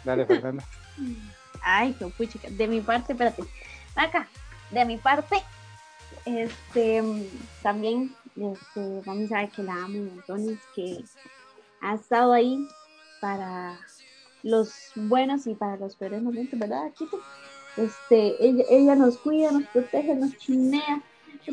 [0.05, 0.65] Dale, Fernanda.
[1.61, 2.49] Ay, qué puchica.
[2.51, 3.45] De mi parte, espérate.
[3.99, 4.29] Acá,
[4.71, 5.43] de mi parte,
[6.25, 7.03] este,
[7.65, 11.03] también, este, vamos a ver que la amo montones, que
[11.81, 12.65] ha estado ahí
[13.21, 13.77] para
[14.45, 16.93] los buenos y para los peores momentos, ¿verdad?
[17.77, 21.03] Este, ella, ella nos cuida, nos protege, nos chinea.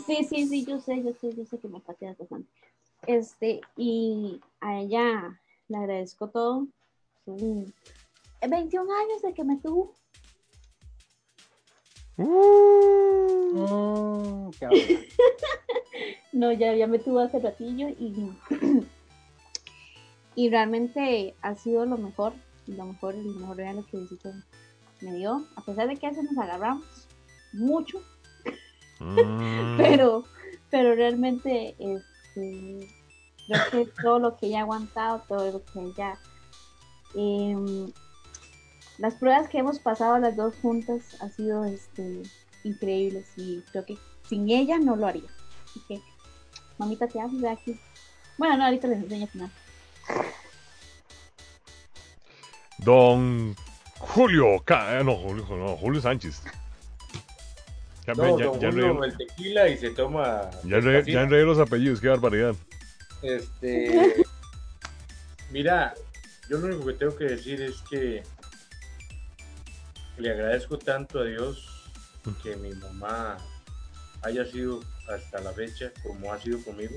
[0.06, 2.48] Sí, sí, sí, yo sé, yo sé, yo sé que me pateas bastante.
[3.08, 6.68] Este, y a ella le agradezco todo.
[7.26, 7.74] Son
[8.48, 9.96] 21 años de que me tuvo.
[12.18, 14.52] Qué bueno.
[16.34, 18.14] No, ya, ya me tuvo hace ratillo y,
[20.36, 22.34] y realmente ha sido lo mejor.
[22.68, 24.34] lo mejor, el mejor regalo que Diosito
[25.02, 27.08] me dio, a pesar de que a veces nos agarramos
[27.54, 28.02] mucho,
[29.00, 29.00] Mm,
[29.78, 30.24] pero,
[30.70, 32.88] pero realmente este,
[33.48, 36.18] creo que todo lo que ella ha aguantado, todo lo que ella,
[37.16, 37.92] em,
[38.98, 42.24] las pruebas que hemos pasado las dos juntas ha sido este,
[42.64, 43.98] increíbles y creo que
[44.28, 45.30] sin ella no lo haría.
[45.66, 46.02] Así que,
[46.78, 47.80] mamita, te amo, aquí.
[48.38, 49.52] Bueno, no, ahorita les enseño al final.
[52.80, 53.56] Don
[54.00, 56.42] Julio, Ca- eh, no, Julio, no, Julio Sánchez.
[58.06, 60.50] Ya, No, ya, don ya Julio, enredé- el tequila y se toma.
[60.64, 62.56] ya enredé- ya enredé los apellidos, qué barbaridad.
[63.22, 64.16] Este.
[65.52, 65.94] Mira,
[66.50, 68.24] yo lo único que tengo que decir es que
[70.18, 71.92] le agradezco tanto a Dios
[72.42, 73.38] que mi mamá
[74.22, 76.96] haya sido hasta la fecha como ha sido conmigo.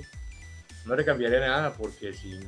[0.87, 2.41] No le cambiaría nada porque sin,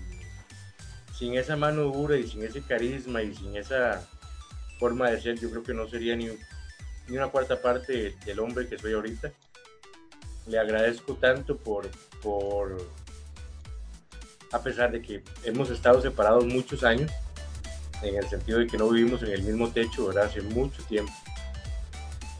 [1.16, 4.06] sin esa mano dura y sin ese carisma y sin esa
[4.78, 6.26] forma de ser, yo creo que no sería ni,
[7.08, 9.30] ni una cuarta parte del hombre que soy ahorita.
[10.46, 11.90] Le agradezco tanto por,
[12.22, 12.78] por,
[14.52, 17.10] a pesar de que hemos estado separados muchos años,
[18.02, 20.24] en el sentido de que no vivimos en el mismo techo, ¿verdad?
[20.24, 21.12] Hace mucho tiempo.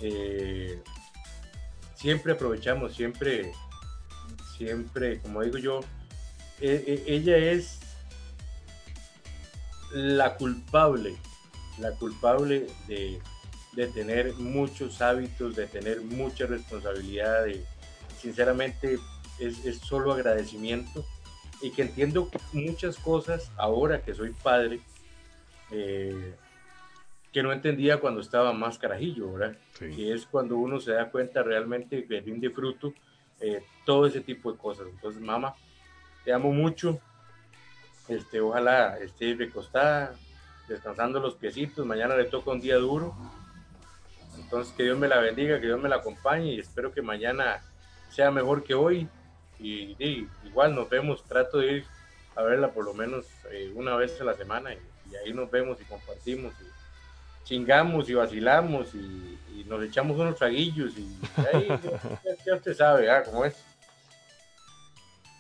[0.01, 0.81] Eh,
[1.95, 3.53] siempre aprovechamos, siempre,
[4.57, 5.81] siempre, como digo yo,
[6.61, 7.81] e- e- ella es
[9.93, 11.17] la culpable,
[11.79, 13.21] la culpable de,
[13.73, 17.65] de tener muchos hábitos, de tener mucha responsabilidad, de,
[18.21, 18.99] sinceramente
[19.39, 21.05] es, es solo agradecimiento
[21.61, 24.81] y que entiendo muchas cosas ahora que soy padre
[25.71, 26.35] eh,
[27.33, 29.57] que no entendía cuando estaba más carajillo, ¿verdad?
[29.79, 29.91] Sí.
[29.95, 32.93] Que es cuando uno se da cuenta realmente que rinde fruto
[33.41, 34.87] eh, todo ese tipo de cosas.
[34.89, 35.55] Entonces, mamá,
[36.25, 36.99] te amo mucho.
[38.09, 40.15] Este, ojalá esté recostada,
[40.69, 41.87] descansando los piecitos.
[41.87, 43.15] Mañana le toca un día duro.
[44.37, 47.63] Entonces, que Dios me la bendiga, que Dios me la acompañe y espero que mañana
[48.11, 49.09] sea mejor que hoy.
[49.61, 51.87] Y, y igual nos vemos, trato de ir
[52.35, 54.79] a verla por lo menos eh, una vez a la semana y,
[55.11, 60.37] y ahí nos vemos y compartimos y chingamos y vacilamos y, y nos echamos unos
[60.37, 61.19] traguillos y
[61.53, 61.69] ahí
[62.25, 63.23] ya, ya usted sabe ¿ah?
[63.25, 63.57] cómo es.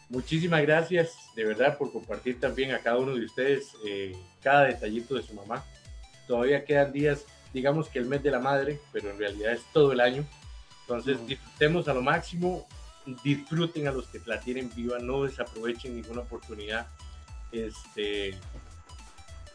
[0.08, 5.14] Muchísimas gracias de verdad por compartir también a cada uno de ustedes eh, cada detallito
[5.14, 5.64] de su mamá.
[6.26, 9.92] Todavía quedan días, digamos que el mes de la madre, pero en realidad es todo
[9.92, 10.24] el año.
[10.82, 12.66] Entonces disfrutemos a lo máximo,
[13.22, 16.88] disfruten a los que la tienen viva, no desaprovechen ninguna oportunidad.
[17.52, 18.36] Este,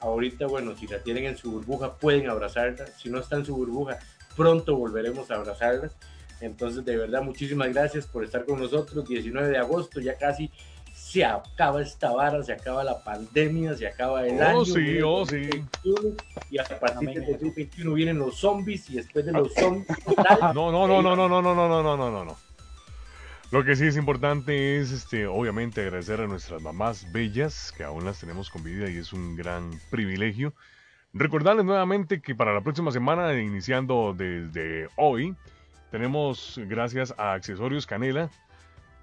[0.05, 2.85] ahorita, bueno, si la tienen en su burbuja, pueden abrazarla.
[2.97, 3.99] Si no está en su burbuja,
[4.35, 5.95] pronto volveremos a abrazarlas.
[6.41, 9.07] Entonces, de verdad, muchísimas gracias por estar con nosotros.
[9.07, 10.51] 19 de agosto, ya casi
[10.93, 14.65] se acaba esta vara, se acaba la pandemia, se acaba el Oh, año.
[14.65, 15.47] sí, oh, sí.
[15.83, 16.15] 2021,
[16.51, 19.87] Y a partir del 2021 vienen los zombies y después de los zombies.
[20.53, 22.37] No, no, no, no, no, no, no, no, no, no, no, no, no.
[23.51, 28.03] Lo que sí es importante es, este, obviamente, agradecer a nuestras mamás bellas, que aún
[28.03, 30.53] las tenemos con vida y es un gran privilegio.
[31.13, 35.35] Recordarles nuevamente que para la próxima semana, iniciando desde hoy,
[35.91, 38.29] tenemos, gracias a Accesorios Canela,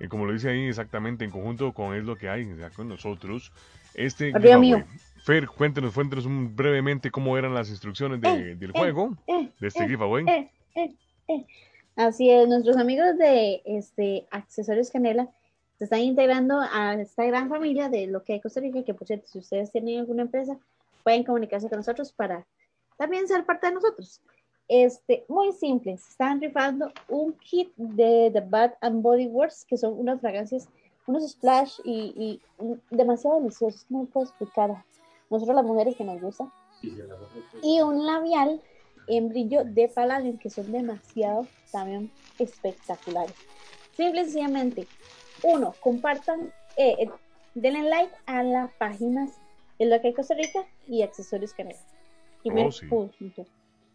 [0.01, 2.89] eh, como lo dice ahí exactamente, en conjunto con Es lo que hay, ya con
[2.89, 3.52] nosotros,
[3.94, 4.85] este mío.
[5.24, 9.85] Fer, cuéntenos, cuéntenos un- brevemente cómo eran las instrucciones de- del juego, eh, de este
[9.85, 10.24] eh, giveaway.
[11.97, 15.28] Así es, nuestros amigos de este Accesorios Canela
[15.77, 19.06] se están integrando a esta gran familia de lo que hay Costa Rica, que por
[19.06, 20.59] cierto, si ustedes tienen alguna empresa,
[21.05, 22.47] pueden comunicarse con nosotros para
[22.97, 24.23] también ser parte de nosotros.
[24.69, 29.77] Este, muy simple, se están rifando un kit de The Bath and Body Works, que
[29.77, 30.69] son unas fragancias,
[31.06, 32.40] unos splash y, y
[32.90, 34.82] demasiado deliciosos, no puedo explicar.
[35.28, 36.51] Nosotros las mujeres que nos gusta.
[37.62, 38.62] Y un labial
[39.08, 43.34] en brillo de palladium que son demasiado también espectaculares.
[43.96, 44.86] Simple y sencillamente,
[45.42, 47.10] uno, compartan, eh, eh,
[47.54, 49.30] denle like a las páginas
[49.78, 51.78] de lo que hay Costa Rica y accesorios Canela.
[52.42, 52.86] Primer Oh, sí.
[52.86, 53.46] punto.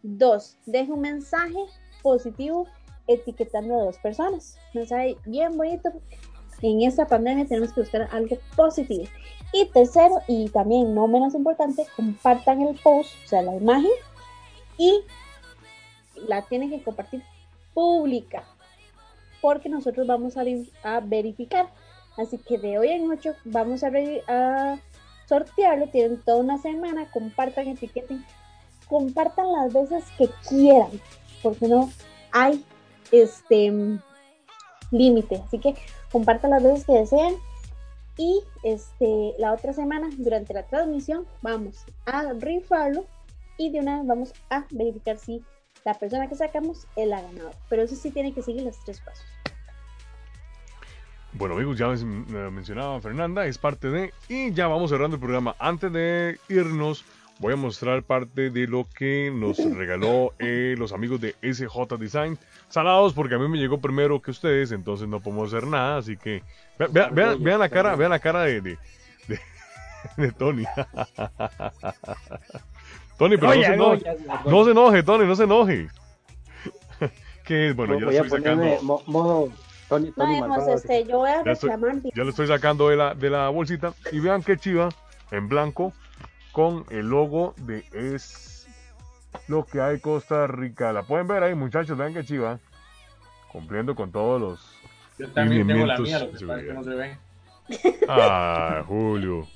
[0.02, 1.58] Dos, deje un mensaje
[2.02, 2.66] positivo
[3.08, 4.56] etiquetando a dos personas.
[4.74, 5.90] Mensaje bien bonito.
[6.62, 9.04] En esta pandemia tenemos que buscar algo positivo.
[9.52, 13.90] Y tercero, y también no menos importante, compartan el post, o sea, la imagen,
[14.78, 15.02] y
[16.26, 17.22] la tienen que compartir
[17.74, 18.44] pública,
[19.40, 20.42] porque nosotros vamos a,
[20.82, 21.68] a verificar.
[22.16, 23.90] Así que de hoy en ocho vamos a,
[24.28, 24.78] a
[25.28, 28.24] sortearlo, tienen toda una semana, compartan, etiqueten,
[28.88, 30.90] compartan las veces que quieran,
[31.42, 31.90] porque no
[32.32, 32.64] hay
[33.12, 34.00] este
[34.90, 35.42] límite.
[35.46, 35.74] Así que
[36.10, 37.36] compartan las veces que deseen
[38.16, 43.04] Y este, la otra semana, durante la transmisión, vamos a rifarlo
[43.58, 45.42] y de una vez vamos a verificar si
[45.84, 47.56] la persona que sacamos es la ganadora.
[47.68, 49.26] Pero eso sí tiene que seguir los tres pasos.
[51.34, 54.14] Bueno amigos, ya mencionaba Fernanda, es parte de...
[54.28, 55.54] Y ya vamos cerrando el programa.
[55.58, 57.04] Antes de irnos,
[57.38, 62.38] voy a mostrar parte de lo que nos regaló eh, los amigos de SJ Design.
[62.68, 66.16] Salados porque a mí me llegó primero que ustedes, entonces no podemos hacer nada, así
[66.16, 66.42] que...
[66.78, 68.78] Vean, la cara, vean la cara de, de,
[70.16, 70.64] de, Tony.
[73.18, 74.04] Tony, pero no, se enoje,
[74.46, 75.88] no se enoje, Tony, no se enoje.
[77.44, 79.02] que bueno, yo estoy sacando...
[79.06, 79.52] Modo
[79.88, 80.40] Tony, Tony
[80.74, 81.96] este, yo voy a reclamar.
[82.14, 84.90] Ya lo estoy sacando de la, de la bolsita y vean qué chiva
[85.30, 85.92] en blanco
[86.52, 88.68] con el logo de es
[89.48, 90.92] lo que hay Costa Rica.
[90.92, 92.58] La pueden ver ahí, muchachos, vean qué chiva.
[93.50, 94.78] Cumpliendo con todos los
[95.18, 97.18] Yo también tengo la mía, lo que pasa que no se ve.
[98.08, 99.46] Ah, Julio.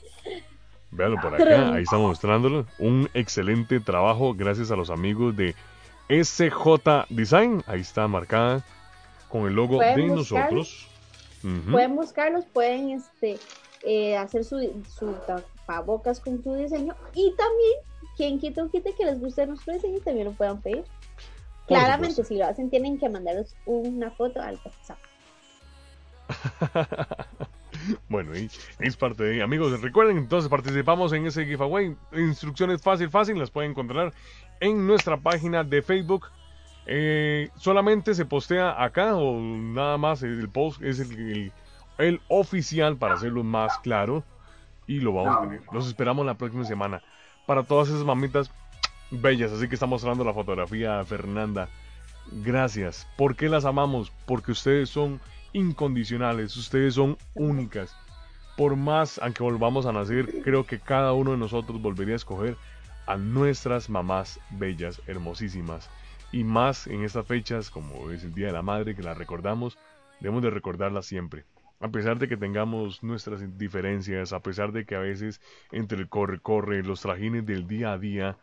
[0.92, 2.66] Véanlo por acá, ahí estamos mostrándolo.
[2.78, 5.54] Un excelente trabajo gracias a los amigos de
[6.08, 7.64] SJ Design.
[7.66, 8.62] Ahí está marcada
[9.30, 10.86] con el logo de nosotros.
[11.70, 13.38] Pueden buscarlos, pueden este,
[13.82, 17.72] eh, hacer su, su tapabocas con su diseño y también
[18.16, 20.84] quien quita un quite que les guste nuestro diseño también lo puedan pedir.
[21.66, 24.98] Claramente, si lo hacen, tienen que mandarles una foto al WhatsApp.
[28.08, 29.80] bueno, y es parte de amigos.
[29.80, 31.96] Recuerden, entonces participamos en ese giveaway.
[32.12, 34.12] Instrucciones fácil, fácil, las pueden encontrar
[34.60, 36.26] en nuestra página de Facebook
[36.86, 41.52] eh, solamente se postea acá o nada más el post es el,
[41.98, 44.24] el, oficial para hacerlo más claro
[44.88, 45.62] y lo vamos a tener.
[45.72, 47.02] Los esperamos la próxima semana
[47.46, 48.50] para todas esas mamitas
[49.10, 49.52] bellas.
[49.52, 51.68] Así que está mostrando la fotografía a Fernanda.
[52.44, 53.06] Gracias.
[53.16, 54.12] ¿Por qué las amamos?
[54.26, 55.20] Porque ustedes son
[55.52, 57.94] incondicionales, ustedes son únicas.
[58.56, 62.56] Por más, aunque volvamos a nacer, creo que cada uno de nosotros volvería a escoger
[63.06, 65.90] a nuestras mamás bellas, hermosísimas.
[66.32, 69.78] Y más en estas fechas, como es el Día de la Madre, que la recordamos,
[70.20, 71.44] debemos de recordarla siempre.
[71.80, 75.40] A pesar de que tengamos nuestras diferencias, a pesar de que a veces
[75.72, 78.36] entre el corre-corre, los trajines del día a día,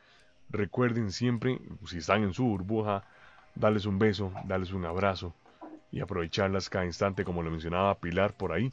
[0.49, 3.05] recuerden siempre, si están en su burbuja,
[3.55, 5.33] darles un beso, darles un abrazo
[5.91, 8.71] y aprovecharlas cada instante, como lo mencionaba Pilar por ahí,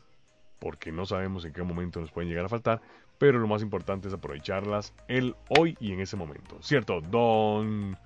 [0.58, 2.80] porque no sabemos en qué momento nos pueden llegar a faltar,
[3.18, 6.56] pero lo más importante es aprovecharlas el hoy y en ese momento.
[6.60, 7.96] ¿Cierto, don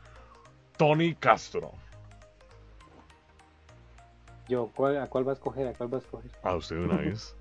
[0.77, 1.73] Tony Castro.
[4.49, 4.70] Yo,
[5.01, 5.69] ¿a cuál va a escoger?
[5.69, 6.31] ¿A cuál va a escoger?
[6.43, 7.37] A usted una vez.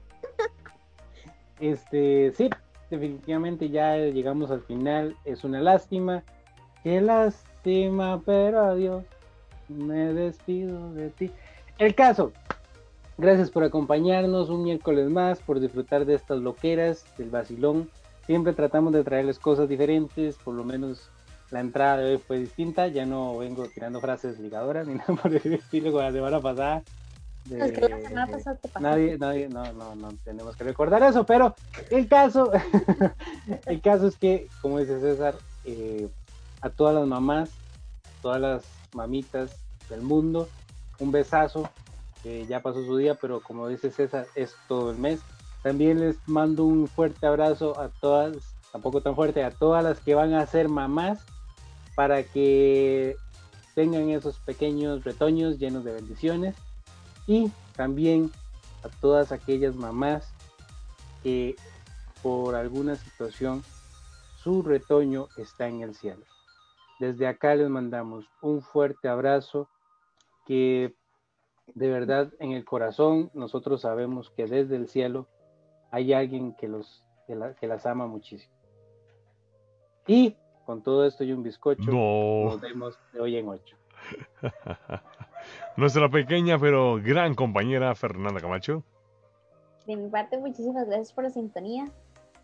[1.59, 2.49] este, sí,
[2.89, 5.15] definitivamente ya llegamos al final.
[5.25, 6.23] Es una lástima.
[6.83, 9.05] Qué lástima, pero adiós.
[9.69, 11.31] Me despido de ti.
[11.79, 12.33] El caso.
[13.17, 17.89] Gracias por acompañarnos un miércoles más, por disfrutar de estas loqueras, del vacilón.
[18.25, 21.09] Siempre tratamos de traerles cosas diferentes, por lo menos
[21.51, 25.33] la entrada de hoy fue distinta, ya no vengo tirando frases ligadoras ni nada por
[25.33, 26.83] el estilo como la semana pasada.
[28.79, 31.55] nadie, nadie, no, no, no tenemos que recordar eso, pero
[31.89, 32.51] el caso,
[33.65, 36.09] el caso es que, como dice César, eh,
[36.61, 37.49] a todas las mamás,
[38.21, 39.55] todas las mamitas
[39.89, 40.49] del mundo,
[40.99, 41.69] un besazo,
[42.23, 45.21] que ya pasó su día, pero como dice César, es todo el mes.
[45.63, 48.37] También les mando un fuerte abrazo a todas,
[48.71, 51.25] tampoco tan fuerte, a todas las que van a ser mamás
[51.95, 53.15] para que
[53.75, 56.55] tengan esos pequeños retoños llenos de bendiciones
[57.27, 58.31] y también
[58.83, 60.33] a todas aquellas mamás
[61.23, 61.55] que
[62.21, 63.63] por alguna situación
[64.41, 66.23] su retoño está en el cielo.
[66.99, 69.69] Desde acá les mandamos un fuerte abrazo
[70.49, 70.95] que
[71.75, 75.27] de verdad en el corazón nosotros sabemos que desde el cielo
[75.91, 78.51] hay alguien que, los, que las ama muchísimo.
[80.07, 80.35] Y
[80.65, 81.91] con todo esto y un bizcocho.
[81.91, 83.77] Nos vemos de hoy en ocho.
[85.77, 88.83] Nuestra pequeña pero gran compañera Fernanda Camacho.
[89.85, 91.85] De mi parte, muchísimas gracias por la sintonía.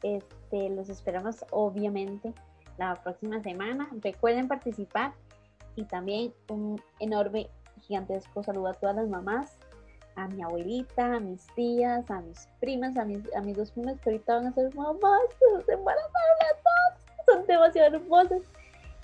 [0.04, 2.36] Este, los esperamos obviamente
[2.78, 3.90] la próxima semana.
[4.04, 5.14] Recuerden participar
[5.76, 7.50] y también un enorme,
[7.82, 9.58] gigantesco saludo a todas las mamás,
[10.16, 14.00] a mi abuelita, a mis tías, a mis primas, a mis, a mis dos primas
[14.00, 15.22] que ahorita van a ser mamás,
[15.66, 18.42] se embarazaron las dos son demasiado hermosas.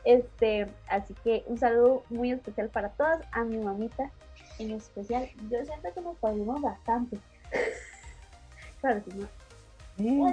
[0.04, 4.12] Este, así que un saludo muy especial para todas, a mi mamita
[4.60, 5.30] en especial.
[5.50, 7.20] Yo siento que nos parecemos bastante.
[8.82, 10.28] claro, si no.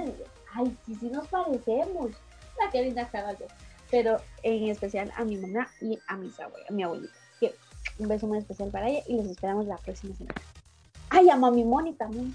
[0.53, 2.11] Ay, sí, sí nos parecemos.
[2.59, 3.45] La que linda caballo.
[3.91, 7.18] Pero en especial a mi mamá y a, mis abuelas, a mi abuelita.
[7.99, 10.41] Un beso muy especial para ella y los esperamos la próxima semana.
[11.09, 12.33] ¡Ay, a Mami Moni también!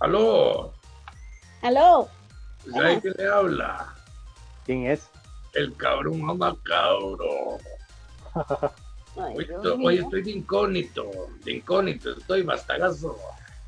[0.00, 0.72] ¡Aló!
[1.60, 2.08] ¡Aló!
[2.64, 3.94] Pues ¿Quién le habla?
[4.64, 5.08] ¿Quién es?
[5.54, 7.58] El cabrón macabro.
[9.16, 9.88] Ay, Hoy, estoy- mío.
[9.88, 11.10] hoy estoy de incógnito,
[11.44, 13.18] de incógnito, estoy bastagazo.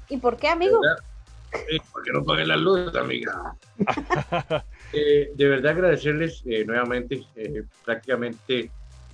[0.08, 0.80] ¿Y por qué, amigo?
[1.92, 3.54] porque no pagué la luz, amiga.
[4.96, 8.70] Eh, de verdad agradecerles eh, nuevamente, eh, prácticamente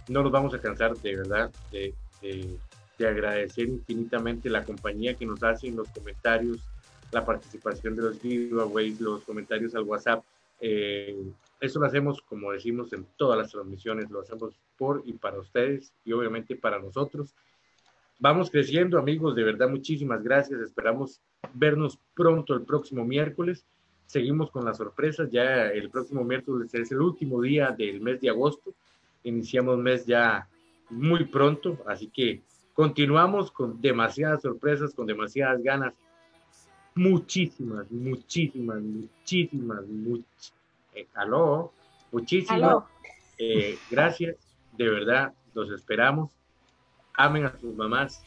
[0.08, 2.58] no nos vamos a cansar de verdad de, de-
[2.98, 6.58] de agradecer infinitamente la compañía que nos hacen los comentarios,
[7.12, 10.22] la participación de los giveaways, los comentarios al WhatsApp.
[11.60, 15.92] Eso lo hacemos, como decimos en todas las transmisiones, lo hacemos por y para ustedes
[16.04, 17.34] y obviamente para nosotros.
[18.18, 20.60] Vamos creciendo, amigos, de verdad, muchísimas gracias.
[20.60, 21.20] Esperamos
[21.54, 23.64] vernos pronto el próximo miércoles.
[24.06, 25.30] Seguimos con las sorpresas.
[25.30, 28.74] Ya el próximo miércoles es el último día del mes de agosto.
[29.22, 30.48] Iniciamos mes ya
[30.88, 32.42] muy pronto, así que
[32.74, 35.94] continuamos con demasiadas sorpresas, con demasiadas ganas.
[36.94, 40.24] Muchísimas, muchísimas, muchísimas, much...
[40.94, 41.72] eh, aló,
[42.12, 42.84] muchísimas.
[43.38, 44.36] Eh, gracias,
[44.76, 46.30] de verdad, los esperamos.
[47.14, 48.22] Amen a sus mamás.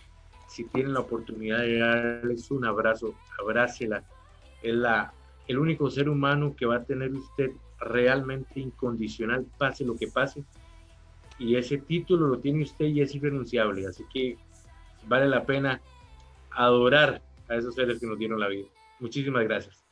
[0.48, 4.04] Si tienen la oportunidad de darles un abrazo, abrácela.
[4.62, 5.14] Es la,
[5.48, 10.44] el único ser humano que va a tener usted realmente incondicional, pase lo que pase.
[11.40, 13.88] Y ese título lo tiene usted y es irrenunciable.
[13.88, 14.38] Así que
[15.08, 15.82] vale la pena
[16.52, 18.68] adorar a esos seres que nos dieron la vida.
[19.00, 19.83] Muchísimas gracias.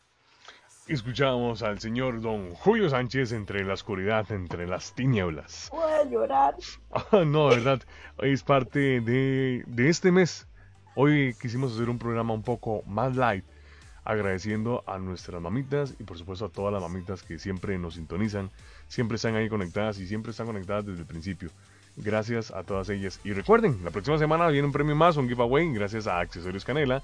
[0.92, 5.70] Escuchamos al señor don Julio Sánchez entre la oscuridad, entre las tinieblas.
[5.72, 6.56] Voy a llorar.
[6.92, 7.82] Ah, no, de verdad,
[8.18, 10.50] es parte de, de este mes.
[10.96, 13.46] Hoy quisimos hacer un programa un poco más light,
[14.04, 18.52] agradeciendo a nuestras mamitas y por supuesto a todas las mamitas que siempre nos sintonizan,
[18.90, 21.52] siempre están ahí conectadas y siempre están conectadas desde el principio.
[21.96, 23.22] Gracias a todas ellas.
[23.24, 27.02] Y recuerden, la próxima semana viene un premio más, un giveaway, gracias a Accesorios Canela.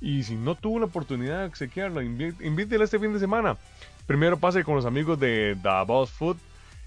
[0.00, 3.56] Y si no tuvo la oportunidad de obsequiarlo, invítela este fin de semana.
[4.06, 6.36] Primero pase con los amigos de The Boss Food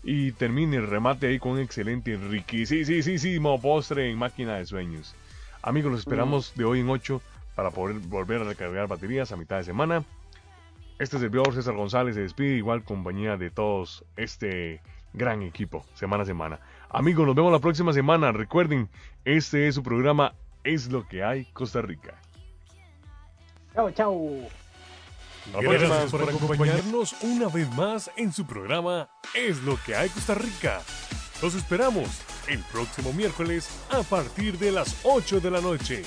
[0.04, 5.16] y termine el remate ahí con un excelente, riquísimo postre en máquina de sueños.
[5.62, 7.22] Amigos, los esperamos de hoy en 8
[7.56, 10.06] para poder volver a recargar baterías a mitad de semana.
[11.00, 14.82] Este servidor César González se despide, igual compañía de todos este
[15.14, 16.60] gran equipo, semana a semana.
[16.90, 18.32] Amigos, nos vemos la próxima semana.
[18.32, 18.88] Recuerden,
[19.26, 20.34] este es su programa
[20.64, 22.16] Es lo que hay Costa Rica.
[23.74, 24.30] Chao, chao.
[25.62, 30.82] Gracias por acompañarnos una vez más en su programa Es lo que hay Costa Rica.
[31.42, 32.08] Los esperamos
[32.48, 36.04] el próximo miércoles a partir de las 8 de la noche.